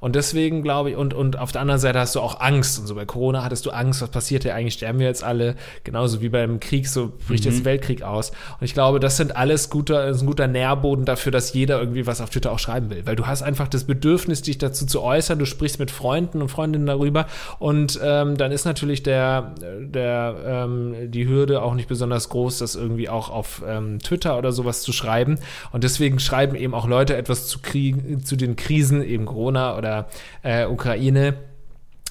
Und 0.02 0.16
deswegen 0.16 0.62
glaube 0.62 0.90
ich, 0.90 0.96
und, 0.96 1.14
und 1.14 1.38
auf 1.38 1.52
der 1.52 1.60
anderen 1.60 1.80
Seite 1.80 2.00
hast 2.00 2.16
du 2.16 2.20
auch 2.20 2.40
Angst. 2.40 2.80
Und 2.80 2.88
so 2.88 2.96
bei 2.96 3.04
Corona 3.04 3.44
hattest 3.44 3.66
du 3.66 3.70
Angst, 3.70 4.02
was 4.02 4.10
passiert 4.10 4.42
hier 4.42 4.52
eigentlich? 4.52 4.74
Sterben 4.74 4.98
wir 4.98 5.06
jetzt 5.06 5.22
alle? 5.22 5.54
Genauso 5.84 6.20
wie 6.20 6.28
beim 6.28 6.58
Krieg, 6.58 6.88
so 6.88 7.12
bricht 7.28 7.44
jetzt 7.44 7.64
Weltkrieg 7.64 8.02
aus. 8.02 8.30
Und 8.30 8.64
ich 8.64 8.74
glaube, 8.74 8.98
das 8.98 9.16
sind 9.16 9.36
alles 9.36 9.70
guter, 9.70 10.08
ist 10.08 10.22
ein 10.22 10.26
guter 10.26 10.48
Nährboden 10.48 11.04
dafür, 11.04 11.30
dass 11.30 11.52
jeder 11.52 11.78
irgendwie 11.78 12.04
was 12.04 12.20
auf 12.20 12.30
Twitter 12.30 12.50
auch 12.50 12.58
schreiben 12.58 12.90
will. 12.90 12.91
Weil 13.04 13.16
du 13.16 13.26
hast 13.26 13.42
einfach 13.42 13.68
das 13.68 13.84
Bedürfnis, 13.84 14.42
dich 14.42 14.58
dazu 14.58 14.86
zu 14.86 15.02
äußern. 15.02 15.38
Du 15.38 15.46
sprichst 15.46 15.78
mit 15.78 15.90
Freunden 15.90 16.42
und 16.42 16.48
Freundinnen 16.48 16.86
darüber. 16.86 17.26
Und 17.58 17.98
ähm, 18.02 18.36
dann 18.36 18.52
ist 18.52 18.64
natürlich 18.64 19.02
der, 19.02 19.54
der, 19.80 20.36
ähm, 20.46 21.10
die 21.10 21.28
Hürde 21.28 21.62
auch 21.62 21.74
nicht 21.74 21.88
besonders 21.88 22.28
groß, 22.28 22.58
das 22.58 22.74
irgendwie 22.74 23.08
auch 23.08 23.30
auf 23.30 23.62
ähm, 23.66 23.98
Twitter 23.98 24.38
oder 24.38 24.52
sowas 24.52 24.82
zu 24.82 24.92
schreiben. 24.92 25.38
Und 25.72 25.84
deswegen 25.84 26.18
schreiben 26.18 26.54
eben 26.54 26.74
auch 26.74 26.86
Leute 26.86 27.16
etwas 27.16 27.46
zu, 27.46 27.60
Krieg, 27.60 28.26
zu 28.26 28.36
den 28.36 28.56
Krisen, 28.56 29.02
eben 29.02 29.26
Corona 29.26 29.76
oder 29.76 30.08
äh, 30.42 30.66
Ukraine, 30.66 31.34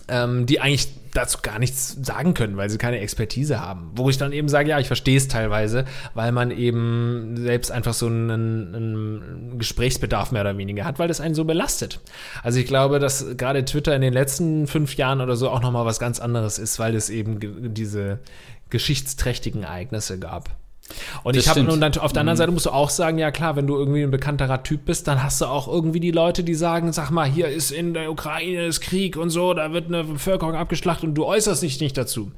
ähm, 0.08 0.46
die 0.46 0.60
eigentlich 0.60 0.90
dazu 1.14 1.40
gar 1.42 1.60
nichts 1.60 1.98
sagen 2.02 2.34
können, 2.34 2.58
weil 2.58 2.70
sie 2.70 2.78
keine 2.78 3.00
Expertise 3.00 3.60
haben. 3.60 3.92
Wo 3.96 4.10
ich 4.10 4.18
dann 4.18 4.32
eben 4.32 4.48
sage, 4.50 4.70
ja, 4.70 4.80
ich 4.80 4.88
verstehe 4.88 5.18
es 5.18 5.28
teilweise, 5.28 5.86
weil 6.14 6.32
man 6.32 6.52
eben 6.52 7.36
selbst 7.38 7.72
einfach 7.72 7.94
so 7.94 8.08
einen, 8.08 8.76
einen 8.76 9.60
Gesprächsbedarf 9.60 10.32
mehr 10.32 10.42
oder 10.42 10.58
weniger 10.58 10.86
hat, 10.86 11.00
weil 11.00 11.08
das 11.08 11.22
einen 11.22 11.36
so 11.36 11.46
belastet. 11.46 12.00
Also 12.44 12.60
ich 12.60 12.66
glaube, 12.66 13.00
dass 13.00 13.38
gerade 13.38 13.66
Twitter 13.66 13.96
in 13.96 14.02
den 14.02 14.14
letzten 14.14 14.68
fünf 14.68 14.96
Jahren 14.96 15.22
oder 15.22 15.36
so 15.36 15.50
auch 15.50 15.62
nochmal 15.62 15.86
was 15.86 16.00
ganz 16.00 16.20
anderes 16.20 16.60
ist, 16.60 16.80
weil 16.80 16.96
es 16.96 17.10
eben 17.10 17.74
diese 17.74 18.20
geschichtsträchtigen 18.70 19.64
Ereignisse 19.64 20.18
gab. 20.18 20.61
Und 21.24 21.36
Das 21.36 21.44
ich 21.44 21.50
habe 21.50 21.64
nun 21.64 21.82
dann 21.82 21.98
auf 21.98 22.14
der 22.14 22.22
anderen 22.22 22.38
Seite 22.38 22.52
musst 22.52 22.66
du 22.66 22.72
auch 22.72 22.90
sagen, 22.90 23.18
ja 23.18 23.32
klar, 23.32 23.56
wenn 23.56 23.68
du 23.68 23.76
irgendwie 23.76 24.04
ein 24.04 24.12
bekannterer 24.12 24.64
Typ 24.64 24.86
bist, 24.86 25.08
dann 25.08 25.22
hast 25.24 25.42
du 25.42 25.46
auch 25.46 25.68
irgendwie 25.68 26.00
die 26.00 26.12
Leute, 26.12 26.44
die 26.44 26.56
sagen, 26.56 26.92
sag 26.94 27.12
mal, 27.12 27.28
hier 27.28 27.48
ist 27.48 27.72
in 27.72 27.94
der 27.94 28.12
Ukraine 28.12 28.66
ist 28.66 28.82
Krieg 28.82 29.18
und 29.18 29.30
so, 29.30 29.54
da 29.54 29.74
wird 29.74 29.88
eine 29.88 30.04
Bevölkerung 30.04 30.56
abgeschlachtet 30.56 31.10
und 31.10 31.16
du 31.16 31.26
äußerst 31.26 31.62
dich 31.64 31.80
nicht 31.80 31.98
dazu. 31.98 32.32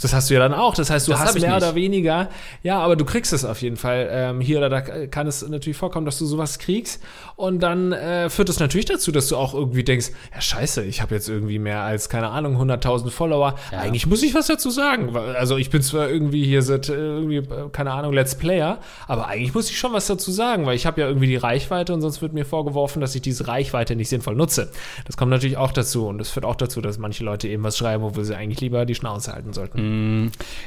Das 0.00 0.12
hast 0.12 0.30
du 0.30 0.34
ja 0.34 0.40
dann 0.40 0.54
auch. 0.54 0.74
Das 0.74 0.90
heißt, 0.90 1.06
du 1.08 1.12
Das 1.12 1.20
hast 1.20 1.40
mehr 1.40 1.48
nicht. 1.50 1.56
oder 1.56 1.74
weniger, 1.74 2.28
ja, 2.62 2.78
aber 2.80 2.96
du 2.96 3.04
kriegst 3.04 3.32
es 3.32 3.44
auf 3.44 3.62
jeden 3.62 3.76
Fall. 3.76 4.08
Ähm, 4.10 4.40
hier 4.40 4.58
oder 4.58 4.68
da 4.68 4.80
kann 4.80 5.26
es 5.26 5.46
natürlich 5.46 5.76
vorkommen, 5.76 6.06
dass 6.06 6.18
du 6.18 6.26
sowas 6.26 6.58
kriegst. 6.58 7.02
Und 7.36 7.60
dann 7.62 7.92
äh, 7.92 8.28
führt 8.30 8.48
es 8.48 8.60
natürlich 8.60 8.86
dazu, 8.86 9.12
dass 9.12 9.28
du 9.28 9.36
auch 9.36 9.54
irgendwie 9.54 9.84
denkst, 9.84 10.10
ja 10.34 10.40
scheiße, 10.40 10.84
ich 10.84 11.02
habe 11.02 11.14
jetzt 11.14 11.28
irgendwie 11.28 11.58
mehr 11.58 11.80
als, 11.82 12.08
keine 12.08 12.28
Ahnung, 12.28 12.60
100.000 12.60 13.10
Follower. 13.10 13.54
Ja. 13.72 13.80
Eigentlich 13.80 14.06
muss 14.06 14.22
ich 14.22 14.34
was 14.34 14.46
dazu 14.46 14.70
sagen. 14.70 15.16
Also 15.16 15.56
ich 15.56 15.70
bin 15.70 15.82
zwar 15.82 16.08
irgendwie 16.08 16.44
hier 16.44 16.62
seit, 16.62 16.88
äh, 16.88 16.94
irgendwie, 16.94 17.36
äh, 17.38 17.68
keine 17.72 17.92
Ahnung, 17.92 18.12
Let's 18.12 18.34
Player, 18.34 18.78
aber 19.08 19.26
eigentlich 19.28 19.54
muss 19.54 19.70
ich 19.70 19.78
schon 19.78 19.92
was 19.92 20.06
dazu 20.06 20.30
sagen, 20.30 20.66
weil 20.66 20.76
ich 20.76 20.86
habe 20.86 21.00
ja 21.00 21.06
irgendwie 21.08 21.26
die 21.28 21.36
Reichweite 21.36 21.92
und 21.94 22.00
sonst 22.02 22.22
wird 22.22 22.32
mir 22.32 22.44
vorgeworfen, 22.44 23.00
dass 23.00 23.14
ich 23.14 23.22
diese 23.22 23.46
Reichweite 23.48 23.96
nicht 23.96 24.08
sinnvoll 24.08 24.34
nutze. 24.34 24.70
Das 25.06 25.16
kommt 25.16 25.30
natürlich 25.30 25.56
auch 25.56 25.72
dazu 25.72 26.06
und 26.06 26.18
das 26.18 26.30
führt 26.30 26.44
auch 26.44 26.56
dazu, 26.56 26.80
dass 26.80 26.98
manche 26.98 27.24
Leute 27.24 27.48
eben 27.48 27.62
was 27.62 27.76
schreiben, 27.76 28.04
obwohl 28.04 28.24
sie 28.24 28.36
eigentlich 28.36 28.60
lieber 28.60 28.84
die 28.86 28.94
Schnauze 28.94 29.32
halten 29.32 29.52
sollten. 29.52 29.83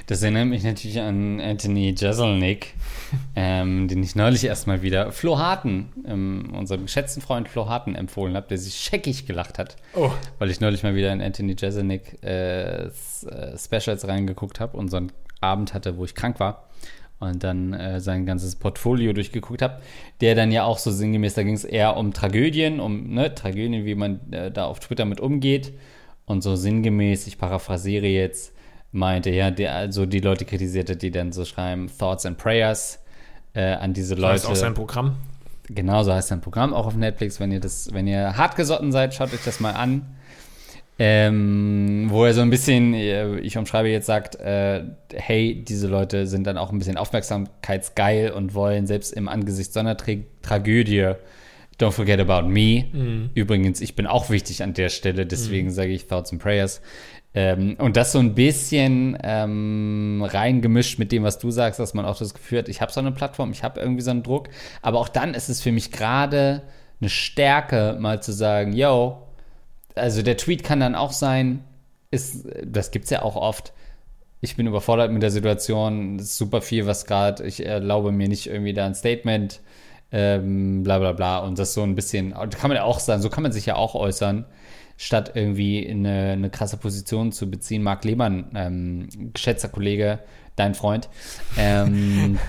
Das 0.07 0.21
erinnert 0.21 0.47
mich 0.47 0.63
natürlich 0.63 0.99
an 0.99 1.39
Anthony 1.39 1.95
Jeselnik, 1.97 2.73
ähm, 3.35 3.87
den 3.87 4.03
ich 4.03 4.15
neulich 4.15 4.43
erstmal 4.43 4.81
wieder 4.81 5.11
Flo 5.11 5.37
Harten, 5.37 5.89
ähm, 6.05 6.53
unserem 6.57 6.83
geschätzten 6.83 7.21
Freund 7.21 7.47
Flo 7.47 7.67
Harten 7.67 7.95
empfohlen 7.95 8.35
habe, 8.35 8.47
der 8.47 8.57
sich 8.57 8.75
scheckig 8.75 9.25
gelacht 9.25 9.59
hat. 9.59 9.75
Oh. 9.95 10.11
Weil 10.39 10.49
ich 10.49 10.59
neulich 10.59 10.83
mal 10.83 10.95
wieder 10.95 11.11
in 11.11 11.21
Anthony 11.21 11.55
Jeselnik 11.59 12.23
äh, 12.23 12.85
äh, 12.85 13.57
Specials 13.57 14.07
reingeguckt 14.07 14.59
habe 14.59 14.77
und 14.77 14.89
so 14.89 14.97
einen 14.97 15.11
Abend 15.41 15.73
hatte, 15.73 15.97
wo 15.97 16.05
ich 16.05 16.15
krank 16.15 16.39
war. 16.39 16.67
Und 17.19 17.43
dann 17.43 17.73
äh, 17.73 17.99
sein 17.99 18.27
ganzes 18.27 18.55
Portfolio 18.55 19.11
durchgeguckt 19.11 19.63
habe, 19.63 19.81
der 20.21 20.35
dann 20.35 20.51
ja 20.51 20.65
auch 20.65 20.77
so 20.77 20.91
sinngemäß, 20.91 21.33
da 21.33 21.41
ging 21.41 21.55
es 21.55 21.63
eher 21.63 21.97
um 21.97 22.13
Tragödien, 22.13 22.79
um 22.79 23.11
ne, 23.11 23.33
Tragödien, 23.33 23.85
wie 23.85 23.95
man 23.95 24.31
äh, 24.31 24.51
da 24.51 24.65
auf 24.65 24.79
Twitter 24.79 25.05
mit 25.05 25.19
umgeht. 25.19 25.73
Und 26.25 26.43
so 26.43 26.55
sinngemäß, 26.55 27.25
ich 27.25 27.39
paraphrasiere 27.39 28.05
jetzt, 28.05 28.53
meinte, 28.91 29.29
ja, 29.29 29.51
der, 29.51 29.75
also 29.75 30.05
die 30.05 30.19
Leute 30.19 30.45
kritisierte, 30.45 30.95
die 30.95 31.11
dann 31.11 31.31
so 31.31 31.45
schreiben, 31.45 31.89
Thoughts 31.97 32.25
and 32.25 32.37
Prayers 32.37 32.99
äh, 33.53 33.73
an 33.73 33.93
diese 33.93 34.15
Das 34.15 34.21
Leute. 34.21 34.35
ist 34.35 34.45
auch 34.45 34.55
sein 34.55 34.73
Programm. 34.73 35.17
Genau 35.69 36.03
so 36.03 36.13
heißt 36.13 36.29
sein 36.29 36.41
Programm, 36.41 36.73
auch 36.73 36.87
auf 36.87 36.95
Netflix. 36.95 37.39
Wenn 37.39 37.51
ihr 37.51 37.59
das, 37.59 37.89
wenn 37.91 38.07
ihr 38.07 38.37
hartgesotten 38.37 38.91
seid, 38.91 39.13
schaut 39.13 39.33
euch 39.33 39.43
das 39.43 39.59
mal 39.59 39.71
an. 39.71 40.03
Ähm, 40.99 42.07
wo 42.09 42.25
er 42.25 42.33
so 42.33 42.41
ein 42.41 42.49
bisschen, 42.49 42.95
äh, 42.95 43.37
ich 43.39 43.55
umschreibe 43.55 43.87
jetzt, 43.89 44.07
sagt, 44.07 44.35
äh, 44.37 44.83
hey, 45.13 45.63
diese 45.63 45.87
Leute 45.87 46.25
sind 46.25 46.47
dann 46.47 46.57
auch 46.57 46.71
ein 46.71 46.79
bisschen 46.79 46.97
aufmerksamkeitsgeil 46.97 48.31
und 48.31 48.55
wollen 48.55 48.87
selbst 48.87 49.13
im 49.13 49.27
Angesicht 49.27 49.73
so 49.73 49.79
einer 49.79 49.95
Tra 49.95 50.13
Tragödie 50.41 51.13
Don't 51.79 51.91
forget 51.91 52.19
about 52.19 52.47
me. 52.47 53.29
Übrigens, 53.35 53.81
ich 53.81 53.95
bin 53.95 54.07
auch 54.07 54.31
wichtig 54.31 54.63
an 54.63 54.73
der 54.73 54.89
Stelle, 54.89 55.27
deswegen 55.27 55.69
sage 55.69 55.91
ich 55.91 56.07
Thoughts 56.07 56.31
and 56.31 56.41
Prayers. 56.41 56.81
Ähm, 57.37 57.75
und 57.77 57.97
das 57.97 58.13
so 58.13 58.17
ein 58.17 58.33
bisschen 58.33 59.15
ähm, 59.21 60.25
reingemischt 60.27 60.97
mit 60.97 61.11
dem, 61.11 61.21
was 61.21 61.37
du 61.37 61.51
sagst, 61.51 61.79
dass 61.79 61.93
man 61.93 62.03
auch 62.03 62.17
das 62.17 62.33
Gefühl 62.33 62.57
hat, 62.57 62.67
ich 62.67 62.81
habe 62.81 62.91
so 62.91 62.99
eine 62.99 63.11
Plattform, 63.11 63.51
ich 63.51 63.63
habe 63.63 63.79
irgendwie 63.79 64.01
so 64.01 64.09
einen 64.09 64.23
Druck. 64.23 64.49
Aber 64.81 64.97
auch 64.97 65.07
dann 65.07 65.35
ist 65.35 65.47
es 65.47 65.61
für 65.61 65.71
mich 65.71 65.91
gerade 65.91 66.63
eine 66.99 67.11
Stärke, 67.11 67.95
mal 67.99 68.23
zu 68.23 68.31
sagen, 68.31 68.73
yo, 68.73 69.21
also 69.93 70.23
der 70.23 70.35
Tweet 70.37 70.63
kann 70.63 70.79
dann 70.79 70.95
auch 70.95 71.11
sein, 71.11 71.63
ist, 72.09 72.47
das 72.65 72.89
gibt's 72.89 73.11
ja 73.11 73.21
auch 73.21 73.35
oft. 73.35 73.71
Ich 74.41 74.55
bin 74.55 74.65
überfordert 74.65 75.11
mit 75.11 75.21
der 75.21 75.29
Situation, 75.29 76.15
es 76.15 76.29
ist 76.29 76.37
super 76.37 76.63
viel, 76.63 76.87
was 76.87 77.05
gerade, 77.05 77.45
ich 77.45 77.63
erlaube 77.63 78.11
mir 78.11 78.27
nicht 78.27 78.47
irgendwie 78.47 78.73
da 78.73 78.87
ein 78.87 78.95
Statement, 78.95 79.61
ähm, 80.11 80.81
bla 80.81 80.97
bla 80.97 81.11
bla. 81.11 81.37
Und 81.37 81.59
das 81.59 81.75
so 81.75 81.83
ein 81.83 81.93
bisschen, 81.93 82.31
kann 82.31 82.69
man 82.69 82.77
ja 82.77 82.83
auch 82.83 82.99
sagen, 82.99 83.21
so 83.21 83.29
kann 83.29 83.43
man 83.43 83.51
sich 83.51 83.67
ja 83.67 83.75
auch 83.75 83.93
äußern, 83.93 84.45
statt 84.97 85.31
irgendwie 85.35 85.87
eine, 85.87 86.31
eine 86.31 86.49
krasse 86.49 86.77
Position 86.77 87.31
zu 87.31 87.49
beziehen. 87.49 87.83
Marc 87.83 88.03
Lehmann, 88.03 88.51
ähm, 88.55 89.09
geschätzter 89.33 89.69
Kollege, 89.69 90.19
dein 90.55 90.73
Freund, 90.73 91.07
ähm, 91.57 92.39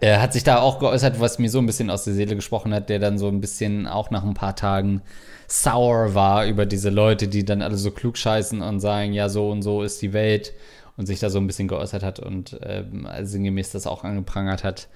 er 0.00 0.20
hat 0.22 0.32
sich 0.32 0.44
da 0.44 0.58
auch 0.60 0.80
geäußert, 0.80 1.20
was 1.20 1.38
mir 1.38 1.48
so 1.48 1.58
ein 1.58 1.66
bisschen 1.66 1.90
aus 1.90 2.04
der 2.04 2.14
Seele 2.14 2.34
gesprochen 2.34 2.74
hat, 2.74 2.88
der 2.88 2.98
dann 2.98 3.18
so 3.18 3.28
ein 3.28 3.40
bisschen 3.40 3.86
auch 3.86 4.10
nach 4.10 4.24
ein 4.24 4.34
paar 4.34 4.56
Tagen 4.56 5.00
sour 5.46 6.14
war 6.14 6.46
über 6.46 6.66
diese 6.66 6.90
Leute, 6.90 7.28
die 7.28 7.44
dann 7.44 7.62
alle 7.62 7.76
so 7.76 7.90
klug 7.90 8.16
scheißen 8.18 8.62
und 8.62 8.80
sagen, 8.80 9.12
ja, 9.12 9.28
so 9.28 9.50
und 9.50 9.62
so 9.62 9.82
ist 9.82 10.02
die 10.02 10.12
Welt 10.12 10.52
und 10.96 11.06
sich 11.06 11.18
da 11.18 11.30
so 11.30 11.38
ein 11.38 11.46
bisschen 11.46 11.68
geäußert 11.68 12.02
hat 12.02 12.20
und 12.20 12.58
ähm, 12.62 13.08
sinngemäß 13.22 13.70
das 13.70 13.86
auch 13.86 14.04
angeprangert 14.04 14.64
hat, 14.64 14.88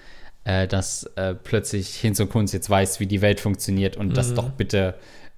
äh, 0.45 0.69
dass 0.69 1.05
äh, 1.17 1.35
plötzlich 1.35 1.97
Hinz 1.97 2.21
und 2.21 2.31
Kunz 2.31 2.53
jetzt 2.53 2.71
weiß, 2.71 3.01
wie 3.01 3.07
die 3.07 3.23
Welt 3.23 3.41
funktioniert 3.41 3.97
und 3.97 4.17
das 4.17 4.35
doch 4.35 4.51
bitte 4.51 4.95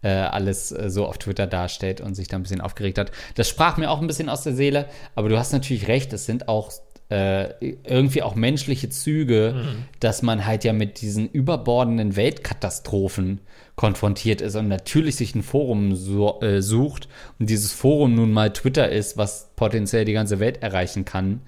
äh, 0.07 0.09
alles 0.09 0.71
äh, 0.71 0.89
so 0.89 1.07
auf 1.07 1.19
Twitter 1.19 1.47
darstellt 1.47 2.01
und 2.01 2.15
sich 2.15 2.29
da 2.29 2.37
ein 2.37 2.43
bisschen 2.43 2.61
aufgeregt 2.61 2.99
hat. 2.99 3.11
Das 3.35 3.49
sprach 3.49 3.77
mir 3.77 3.91
auch 3.91 4.01
ein 4.01 4.07
bisschen 4.07 4.29
aus 4.29 4.43
der 4.43 4.55
Seele, 4.55 4.87
aber 5.17 5.29
du 5.29 5.37
hast 5.37 5.53
natürlich 5.53 5.89
recht, 5.89 6.13
es 6.13 6.27
sind 6.27 6.49
auch 6.49 6.71
äh, 7.09 7.51
irgendwie 7.85 8.23
auch 8.23 8.35
menschliche 8.35 8.89
Züge, 8.89 9.55
dass 10.01 10.23
man 10.23 10.45
halt 10.45 10.65
ja 10.65 10.73
mit 10.73 11.01
diesen 11.01 11.29
überbordenden 11.29 12.17
Weltkatastrophen 12.17 13.41
konfrontiert 13.77 14.41
ist 14.41 14.57
und 14.57 14.69
natürlich 14.69 15.17
sich 15.17 15.35
ein 15.35 15.43
Forum 15.43 15.95
so, 15.95 16.41
äh, 16.41 16.63
sucht 16.63 17.09
und 17.39 17.49
dieses 17.51 17.73
Forum 17.73 18.15
nun 18.15 18.33
mal 18.33 18.53
Twitter 18.53 18.89
ist, 18.91 19.17
was 19.17 19.51
potenziell 19.57 20.05
die 20.05 20.15
ganze 20.15 20.39
Welt 20.41 20.63
erreichen 20.63 21.05
kann, 21.05 21.41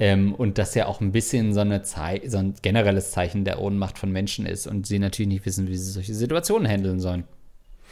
Ähm, 0.00 0.32
und 0.34 0.58
das 0.58 0.74
ja 0.76 0.86
auch 0.86 1.00
ein 1.00 1.10
bisschen 1.10 1.52
so, 1.54 1.60
eine 1.60 1.82
Zei 1.82 2.20
so 2.26 2.38
ein 2.38 2.54
generelles 2.62 3.10
Zeichen 3.10 3.44
der 3.44 3.60
Ohnmacht 3.60 3.98
von 3.98 4.12
Menschen 4.12 4.46
ist 4.46 4.66
und 4.68 4.86
sie 4.86 5.00
natürlich 5.00 5.28
nicht 5.28 5.44
wissen, 5.46 5.66
wie 5.66 5.76
sie 5.76 5.90
solche 5.90 6.14
Situationen 6.14 6.68
handeln 6.70 7.00
sollen. 7.00 7.24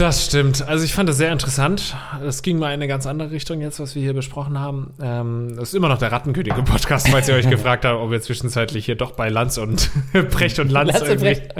Das 0.00 0.24
stimmt. 0.24 0.66
Also 0.66 0.82
ich 0.82 0.94
fand 0.94 1.10
das 1.10 1.18
sehr 1.18 1.30
interessant. 1.30 1.94
Das 2.24 2.40
ging 2.40 2.58
mal 2.58 2.68
in 2.68 2.74
eine 2.74 2.88
ganz 2.88 3.06
andere 3.06 3.30
Richtung 3.32 3.60
jetzt, 3.60 3.80
was 3.80 3.94
wir 3.94 4.00
hier 4.00 4.14
besprochen 4.14 4.58
haben. 4.58 4.94
Ähm, 5.02 5.54
das 5.56 5.68
ist 5.68 5.74
immer 5.74 5.90
noch 5.90 5.98
der 5.98 6.10
Rattenkönig 6.10 6.56
im 6.56 6.64
Podcast, 6.64 7.10
falls 7.10 7.28
ihr 7.28 7.34
euch 7.34 7.50
gefragt 7.50 7.84
habt, 7.84 8.00
ob 8.00 8.10
wir 8.10 8.22
zwischenzeitlich 8.22 8.86
hier 8.86 8.94
doch 8.94 9.10
bei 9.10 9.28
Lanz 9.28 9.58
und 9.58 9.90
Brecht 10.30 10.58
und 10.58 10.70
Lanz, 10.70 10.92
Lanz 10.94 11.10
und 11.10 11.20
Brecht. 11.20 11.54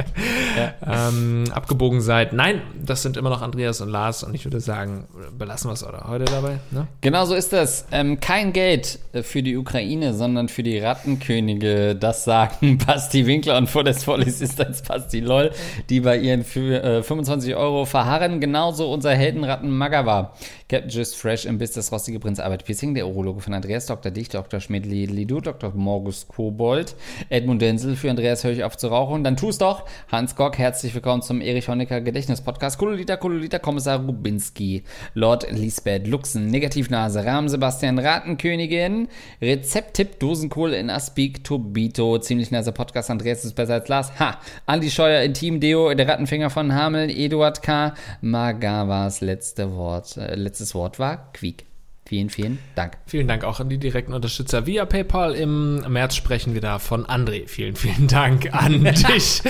Ja. 0.57 0.75
Ähm, 0.83 1.45
abgebogen 1.53 2.01
seid. 2.01 2.33
Nein, 2.33 2.63
das 2.83 3.03
sind 3.03 3.17
immer 3.17 3.31
noch 3.31 3.43
Andreas 3.43 3.81
und 3.81 3.89
Lars 3.91 4.25
und 4.25 4.35
ich 4.35 4.45
würde 4.45 4.61
sagen, 4.61 5.07
belassen 5.39 5.71
wir 5.71 5.75
es 5.75 5.87
heute 5.87 6.25
dabei. 6.25 6.59
Ne? 6.71 6.89
Genau 7.01 7.25
so 7.25 7.35
ist 7.35 7.53
das. 7.53 7.87
Ähm, 7.93 8.19
kein 8.19 8.53
Geld 8.53 8.99
für 9.23 9.43
die 9.43 9.57
Ukraine, 9.57 10.13
sondern 10.15 10.49
für 10.49 10.63
die 10.63 10.79
Rattenkönige. 10.79 11.95
Das 11.95 12.25
sagen 12.25 12.79
Basti 12.79 13.27
Winkler 13.27 13.57
und 13.59 13.69
vor 13.69 13.85
des 13.85 14.05
Volles 14.05 14.41
ist 14.41 14.59
das 14.59 14.83
Basti 14.83 15.21
Loll, 15.21 15.53
die 15.89 16.01
bei 16.01 16.19
ihren 16.19 16.45
für, 16.45 16.83
äh, 16.83 17.03
25 17.03 17.55
Euro 17.55 17.85
verharren 17.85 18.10
Jahren 18.11 18.41
genauso 18.41 18.93
unser 18.93 19.15
Heldenratten 19.15 19.71
Magawa. 19.71 20.33
Captain 20.71 20.89
Just 20.89 21.17
Fresh 21.17 21.47
im 21.47 21.59
Biss 21.59 21.73
des 21.73 21.91
rostige 21.91 22.21
Prinz 22.21 22.39
Albert 22.39 22.65
Pissing, 22.65 22.95
der 22.95 23.09
Urologe 23.09 23.41
von 23.41 23.53
Andreas, 23.55 23.87
Dr. 23.87 24.13
Dicht, 24.13 24.35
Dr. 24.35 24.61
Schmidt 24.61 24.87
Lidu, 24.87 25.41
Dr. 25.41 25.73
Morgus 25.75 26.29
Kobold, 26.29 26.95
Edmund 27.29 27.61
Denzel 27.61 27.97
für 27.97 28.09
Andreas 28.09 28.45
höre 28.45 28.53
ich 28.53 28.63
auf 28.63 28.77
zu 28.77 28.87
rauchen. 28.87 29.25
Dann 29.25 29.37
tu's 29.37 29.59
doch. 29.59 29.85
Hans 30.13 30.37
Gock, 30.37 30.59
herzlich 30.59 30.95
willkommen 30.95 31.23
zum 31.23 31.41
Erich 31.41 31.69
Honecker 31.69 32.01
Gedächtnis 32.01 32.41
Podcast. 32.41 32.79
Kololita, 32.79 33.17
Kololita, 33.17 33.59
Kommissar 33.59 33.99
Rubinski, 33.99 34.85
Lord 35.15 35.51
Lisbeth 35.51 36.07
Luxen, 36.07 36.47
Negativnase, 36.47 37.25
Rahmen 37.25 37.49
Sebastian 37.49 37.99
Ratenkönigin, 37.99 39.09
Rezepttipp 39.43 40.21
Dosenkohl 40.21 40.75
in 40.75 40.89
Aspik, 40.89 41.43
Tobito, 41.43 42.17
ziemlich 42.21 42.53
naser 42.53 42.71
Podcast. 42.71 43.11
Andreas 43.11 43.45
ist 43.45 43.55
besser 43.57 43.75
als 43.75 43.89
Lars. 43.89 44.21
Ha! 44.21 44.39
Andi 44.67 44.89
Scheuer, 44.89 45.23
Intim 45.23 45.59
Deo, 45.59 45.93
der 45.95 46.07
Rattenfinger 46.07 46.49
von 46.49 46.73
Hamel, 46.73 47.11
Eduard 47.11 47.61
K., 47.61 47.93
Magawas 48.21 49.21
letzte 49.21 49.75
Wort, 49.75 50.17
äh, 50.17 50.37
letztes 50.61 50.75
Wort 50.75 50.99
war 50.99 51.33
Quiek. 51.33 51.65
Vielen, 52.05 52.29
vielen 52.29 52.59
Dank. 52.75 52.99
Vielen 53.07 53.29
Dank 53.29 53.45
auch 53.45 53.61
an 53.61 53.69
die 53.69 53.79
direkten 53.79 54.13
Unterstützer 54.13 54.67
via 54.67 54.85
PayPal. 54.85 55.35
Im 55.35 55.81
März 55.91 56.17
sprechen 56.17 56.55
wir 56.55 56.61
da 56.61 56.79
von 56.79 57.07
André. 57.07 57.47
Vielen, 57.47 57.77
vielen 57.77 58.09
Dank 58.09 58.53
an 58.53 58.85
dich. 59.09 59.43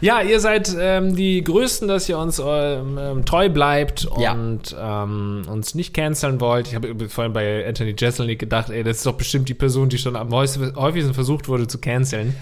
ja, 0.00 0.22
ihr 0.22 0.38
seid 0.38 0.74
ähm, 0.78 1.16
die 1.16 1.42
Größten, 1.42 1.88
dass 1.88 2.08
ihr 2.08 2.16
uns 2.16 2.38
ähm, 2.38 2.98
ähm 2.98 3.24
treu 3.24 3.48
bleibt 3.48 4.06
und 4.06 4.70
ja. 4.70 5.02
ähm, 5.02 5.42
uns 5.48 5.74
nicht 5.74 5.92
canceln 5.92 6.40
wollt. 6.40 6.68
Ich 6.68 6.76
habe 6.76 7.08
vorhin 7.08 7.32
bei 7.32 7.66
Anthony 7.66 7.94
Jeselnik 7.98 8.38
gedacht, 8.38 8.70
ey, 8.70 8.84
das 8.84 8.98
ist 8.98 9.06
doch 9.06 9.16
bestimmt 9.16 9.48
die 9.48 9.54
Person, 9.54 9.88
die 9.88 9.98
schon 9.98 10.14
am 10.14 10.32
häufigsten 10.32 11.14
versucht 11.14 11.48
wurde 11.48 11.66
zu 11.66 11.78
canceln 11.78 12.34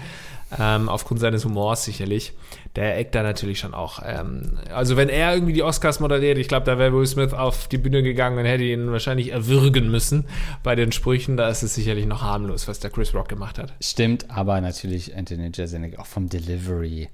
ähm, 0.57 0.87
aufgrund 0.89 1.19
seines 1.19 1.45
Humors 1.45 1.83
sicherlich. 1.83 2.33
Der 2.75 2.97
eckt 2.97 3.15
da 3.15 3.23
natürlich 3.23 3.59
schon 3.59 3.73
auch. 3.73 4.01
Ähm, 4.05 4.59
also 4.73 4.97
wenn 4.97 5.09
er 5.09 5.33
irgendwie 5.33 5.53
die 5.53 5.63
Oscars 5.63 5.99
moderiert, 5.99 6.37
ich 6.37 6.47
glaube, 6.47 6.65
da 6.65 6.77
wäre 6.77 6.93
Will 6.93 7.05
Smith 7.05 7.33
auf 7.33 7.67
die 7.67 7.77
Bühne 7.77 8.03
gegangen 8.03 8.37
und 8.37 8.45
hätte 8.45 8.63
ihn 8.63 8.91
wahrscheinlich 8.91 9.31
erwürgen 9.31 9.89
müssen 9.89 10.25
bei 10.63 10.75
den 10.75 10.91
Sprüchen. 10.91 11.37
Da 11.37 11.49
ist 11.49 11.63
es 11.63 11.75
sicherlich 11.75 12.05
noch 12.05 12.21
harmlos, 12.21 12.67
was 12.67 12.79
der 12.79 12.91
Chris 12.91 13.13
Rock 13.13 13.29
gemacht 13.29 13.57
hat. 13.57 13.73
Stimmt, 13.81 14.29
aber 14.29 14.61
natürlich 14.61 15.15
Anthony 15.15 15.51
Jeselnik 15.53 15.99
auch 15.99 16.05
vom 16.05 16.29
Delivery. 16.29 17.09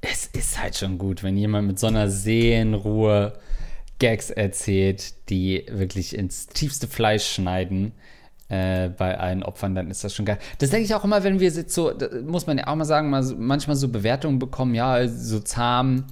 Es 0.00 0.26
ist 0.26 0.60
halt 0.60 0.76
schon 0.76 0.98
gut, 0.98 1.22
wenn 1.22 1.36
jemand 1.36 1.66
mit 1.66 1.78
so 1.78 1.86
einer 1.86 2.10
Seelenruhe 2.10 3.34
Gags 3.98 4.30
erzählt, 4.30 5.14
die 5.30 5.64
wirklich 5.70 6.16
ins 6.16 6.48
tiefste 6.48 6.88
Fleisch 6.88 7.26
schneiden 7.26 7.92
äh, 8.48 8.88
bei 8.90 9.18
allen 9.18 9.42
Opfern, 9.42 9.74
dann 9.74 9.90
ist 9.90 10.04
das 10.04 10.14
schon 10.14 10.26
geil. 10.26 10.38
Das 10.58 10.70
denke 10.70 10.84
ich 10.84 10.94
auch 10.94 11.04
immer, 11.04 11.24
wenn 11.24 11.40
wir 11.40 11.48
jetzt 11.48 11.74
so, 11.74 11.92
muss 12.26 12.46
man 12.46 12.58
ja 12.58 12.66
auch 12.66 12.76
mal 12.76 12.84
sagen, 12.84 13.10
mal 13.10 13.22
manchmal 13.38 13.76
so 13.76 13.88
Bewertungen 13.88 14.38
bekommen, 14.38 14.74
ja, 14.74 15.08
so 15.08 15.40
zahm. 15.40 16.04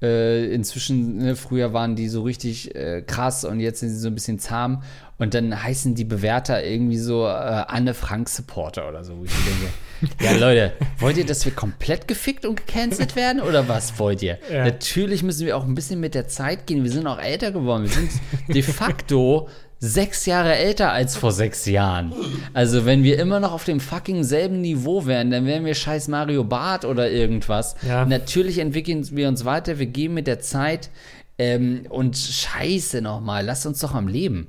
Äh, 0.00 0.54
inzwischen, 0.54 1.16
ne, 1.16 1.34
früher 1.34 1.72
waren 1.72 1.96
die 1.96 2.08
so 2.08 2.22
richtig 2.22 2.72
äh, 2.76 3.02
krass 3.02 3.44
und 3.44 3.58
jetzt 3.58 3.80
sind 3.80 3.88
sie 3.88 3.98
so 3.98 4.06
ein 4.06 4.14
bisschen 4.14 4.38
zahm. 4.38 4.82
Und 5.18 5.34
dann 5.34 5.60
heißen 5.60 5.96
die 5.96 6.04
Bewerter 6.04 6.64
irgendwie 6.64 6.98
so 6.98 7.24
äh, 7.24 7.30
Anne 7.30 7.94
Frank 7.94 8.28
Supporter 8.28 8.88
oder 8.88 9.02
so, 9.02 9.18
wo 9.18 9.24
ich 9.24 9.32
denke, 9.32 10.14
ja 10.24 10.36
Leute, 10.36 10.72
wollt 10.98 11.16
ihr, 11.16 11.26
dass 11.26 11.44
wir 11.44 11.50
komplett 11.52 12.06
gefickt 12.06 12.46
und 12.46 12.64
gecancelt 12.64 13.16
werden 13.16 13.42
oder 13.42 13.66
was 13.66 13.98
wollt 13.98 14.22
ihr? 14.22 14.38
Ja. 14.52 14.64
Natürlich 14.64 15.24
müssen 15.24 15.44
wir 15.44 15.56
auch 15.56 15.64
ein 15.64 15.74
bisschen 15.74 15.98
mit 15.98 16.14
der 16.14 16.28
Zeit 16.28 16.68
gehen. 16.68 16.84
Wir 16.84 16.92
sind 16.92 17.08
auch 17.08 17.18
älter 17.18 17.50
geworden. 17.50 17.82
Wir 17.82 17.90
sind 17.90 18.10
de 18.46 18.62
facto 18.62 19.48
sechs 19.80 20.26
Jahre 20.26 20.56
älter 20.56 20.92
als 20.92 21.16
vor 21.16 21.32
sechs 21.32 21.66
Jahren. 21.66 22.12
Also 22.52 22.84
wenn 22.84 23.04
wir 23.04 23.18
immer 23.18 23.40
noch 23.40 23.52
auf 23.52 23.64
dem 23.64 23.80
fucking 23.80 24.24
selben 24.24 24.60
Niveau 24.60 25.06
wären, 25.06 25.30
dann 25.30 25.46
wären 25.46 25.64
wir 25.64 25.74
scheiß 25.74 26.08
Mario 26.08 26.44
Bart 26.44 26.84
oder 26.84 27.10
irgendwas. 27.10 27.76
Ja. 27.86 28.04
Natürlich 28.04 28.58
entwickeln 28.58 29.06
wir 29.12 29.28
uns 29.28 29.44
weiter, 29.44 29.78
wir 29.78 29.86
gehen 29.86 30.14
mit 30.14 30.26
der 30.26 30.40
Zeit 30.40 30.90
ähm, 31.38 31.82
und 31.88 32.16
scheiße 32.16 33.00
nochmal, 33.00 33.44
lasst 33.44 33.66
uns 33.66 33.78
doch 33.78 33.94
am 33.94 34.08
Leben. 34.08 34.48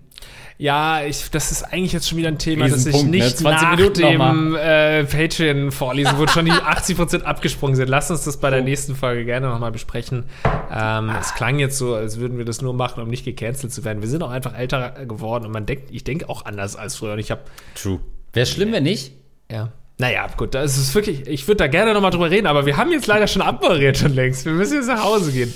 Ja, 0.58 1.04
ich, 1.06 1.32
das 1.32 1.54
ist 1.54 1.64
eigentlich 1.64 1.94
jetzt 1.94 2.10
schon 2.10 2.18
wieder 2.18 2.28
ein 2.28 2.38
Thema, 2.38 2.68
das 2.68 2.86
ich 2.86 3.04
ne? 3.04 3.10
nicht 3.10 3.42
ne? 3.42 3.50
nach 3.50 3.78
Minuten 3.78 4.02
dem 4.02 4.56
äh, 4.56 5.06
Patreon 5.06 5.72
vorlesen, 5.72 6.18
wo 6.18 6.28
schon 6.28 6.44
die 6.44 6.52
80% 6.52 7.22
abgesprungen 7.22 7.78
sind. 7.78 7.88
Lass 7.88 8.12
uns 8.12 8.26
das 8.26 8.38
bei 8.38 8.50
der 8.50 8.60
oh. 8.60 8.66
nächsten 8.66 8.94
Folge 8.94 9.24
gerne 9.24 9.48
nochmal 9.48 9.72
besprechen. 9.72 10.26
Ähm, 10.70 11.12
Es 11.18 11.34
klang 11.34 11.60
jetzt 11.60 11.78
so, 11.78 11.96
als 11.96 12.20
würden 12.20 12.38
wir 12.38 12.44
das 12.44 12.62
nur 12.62 12.74
machen, 12.74 13.02
um 13.02 13.08
nicht 13.08 13.24
gecancelt 13.24 13.72
zu 13.72 13.86
werden. 13.86 14.02
Wir 14.02 14.10
sind 14.10 14.22
auch 14.22 14.32
einfach 14.32 14.54
älter 14.54 15.06
geworden 15.06 15.46
und 15.46 15.54
man 15.54 15.66
denkt, 15.66 15.92
ich 15.92 16.04
denke 16.04 16.28
auch 16.28 16.44
anders 16.44 16.76
als 16.76 16.98
früher. 16.98 17.14
Und 17.14 17.20
ich 17.20 17.32
habe 17.32 17.42
True. 17.76 18.02
Wäre 18.34 18.46
schlimm, 18.46 18.74
wenn 18.74 18.84
nicht? 18.84 19.14
Ja. 19.50 19.72
Naja, 19.98 20.28
gut, 20.36 20.56
das 20.56 20.78
ist 20.78 20.94
wirklich, 20.94 21.26
ich 21.26 21.48
würde 21.48 21.58
da 21.58 21.68
gerne 21.68 21.94
nochmal 21.94 22.12
drüber 22.12 22.30
reden, 22.30 22.48
aber 22.48 22.66
wir 22.66 22.76
haben 22.76 22.92
jetzt 22.92 23.08
leider 23.08 23.28
schon 23.28 23.42
abmoderiert 23.42 23.98
schon 23.98 24.14
längst. 24.14 24.46
Wir 24.46 24.54
müssen 24.54 24.76
jetzt 24.76 24.88
nach 24.88 25.04
Hause 25.04 25.32
gehen. 25.32 25.54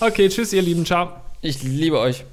Okay, 0.00 0.28
tschüss, 0.28 0.52
ihr 0.52 0.62
Lieben, 0.62 0.84
ciao. 0.84 1.10
Ich 1.40 1.62
liebe 1.62 1.98
euch. 1.98 2.24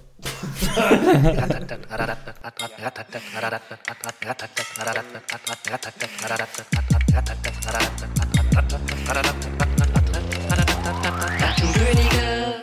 Königer. 11.74 12.58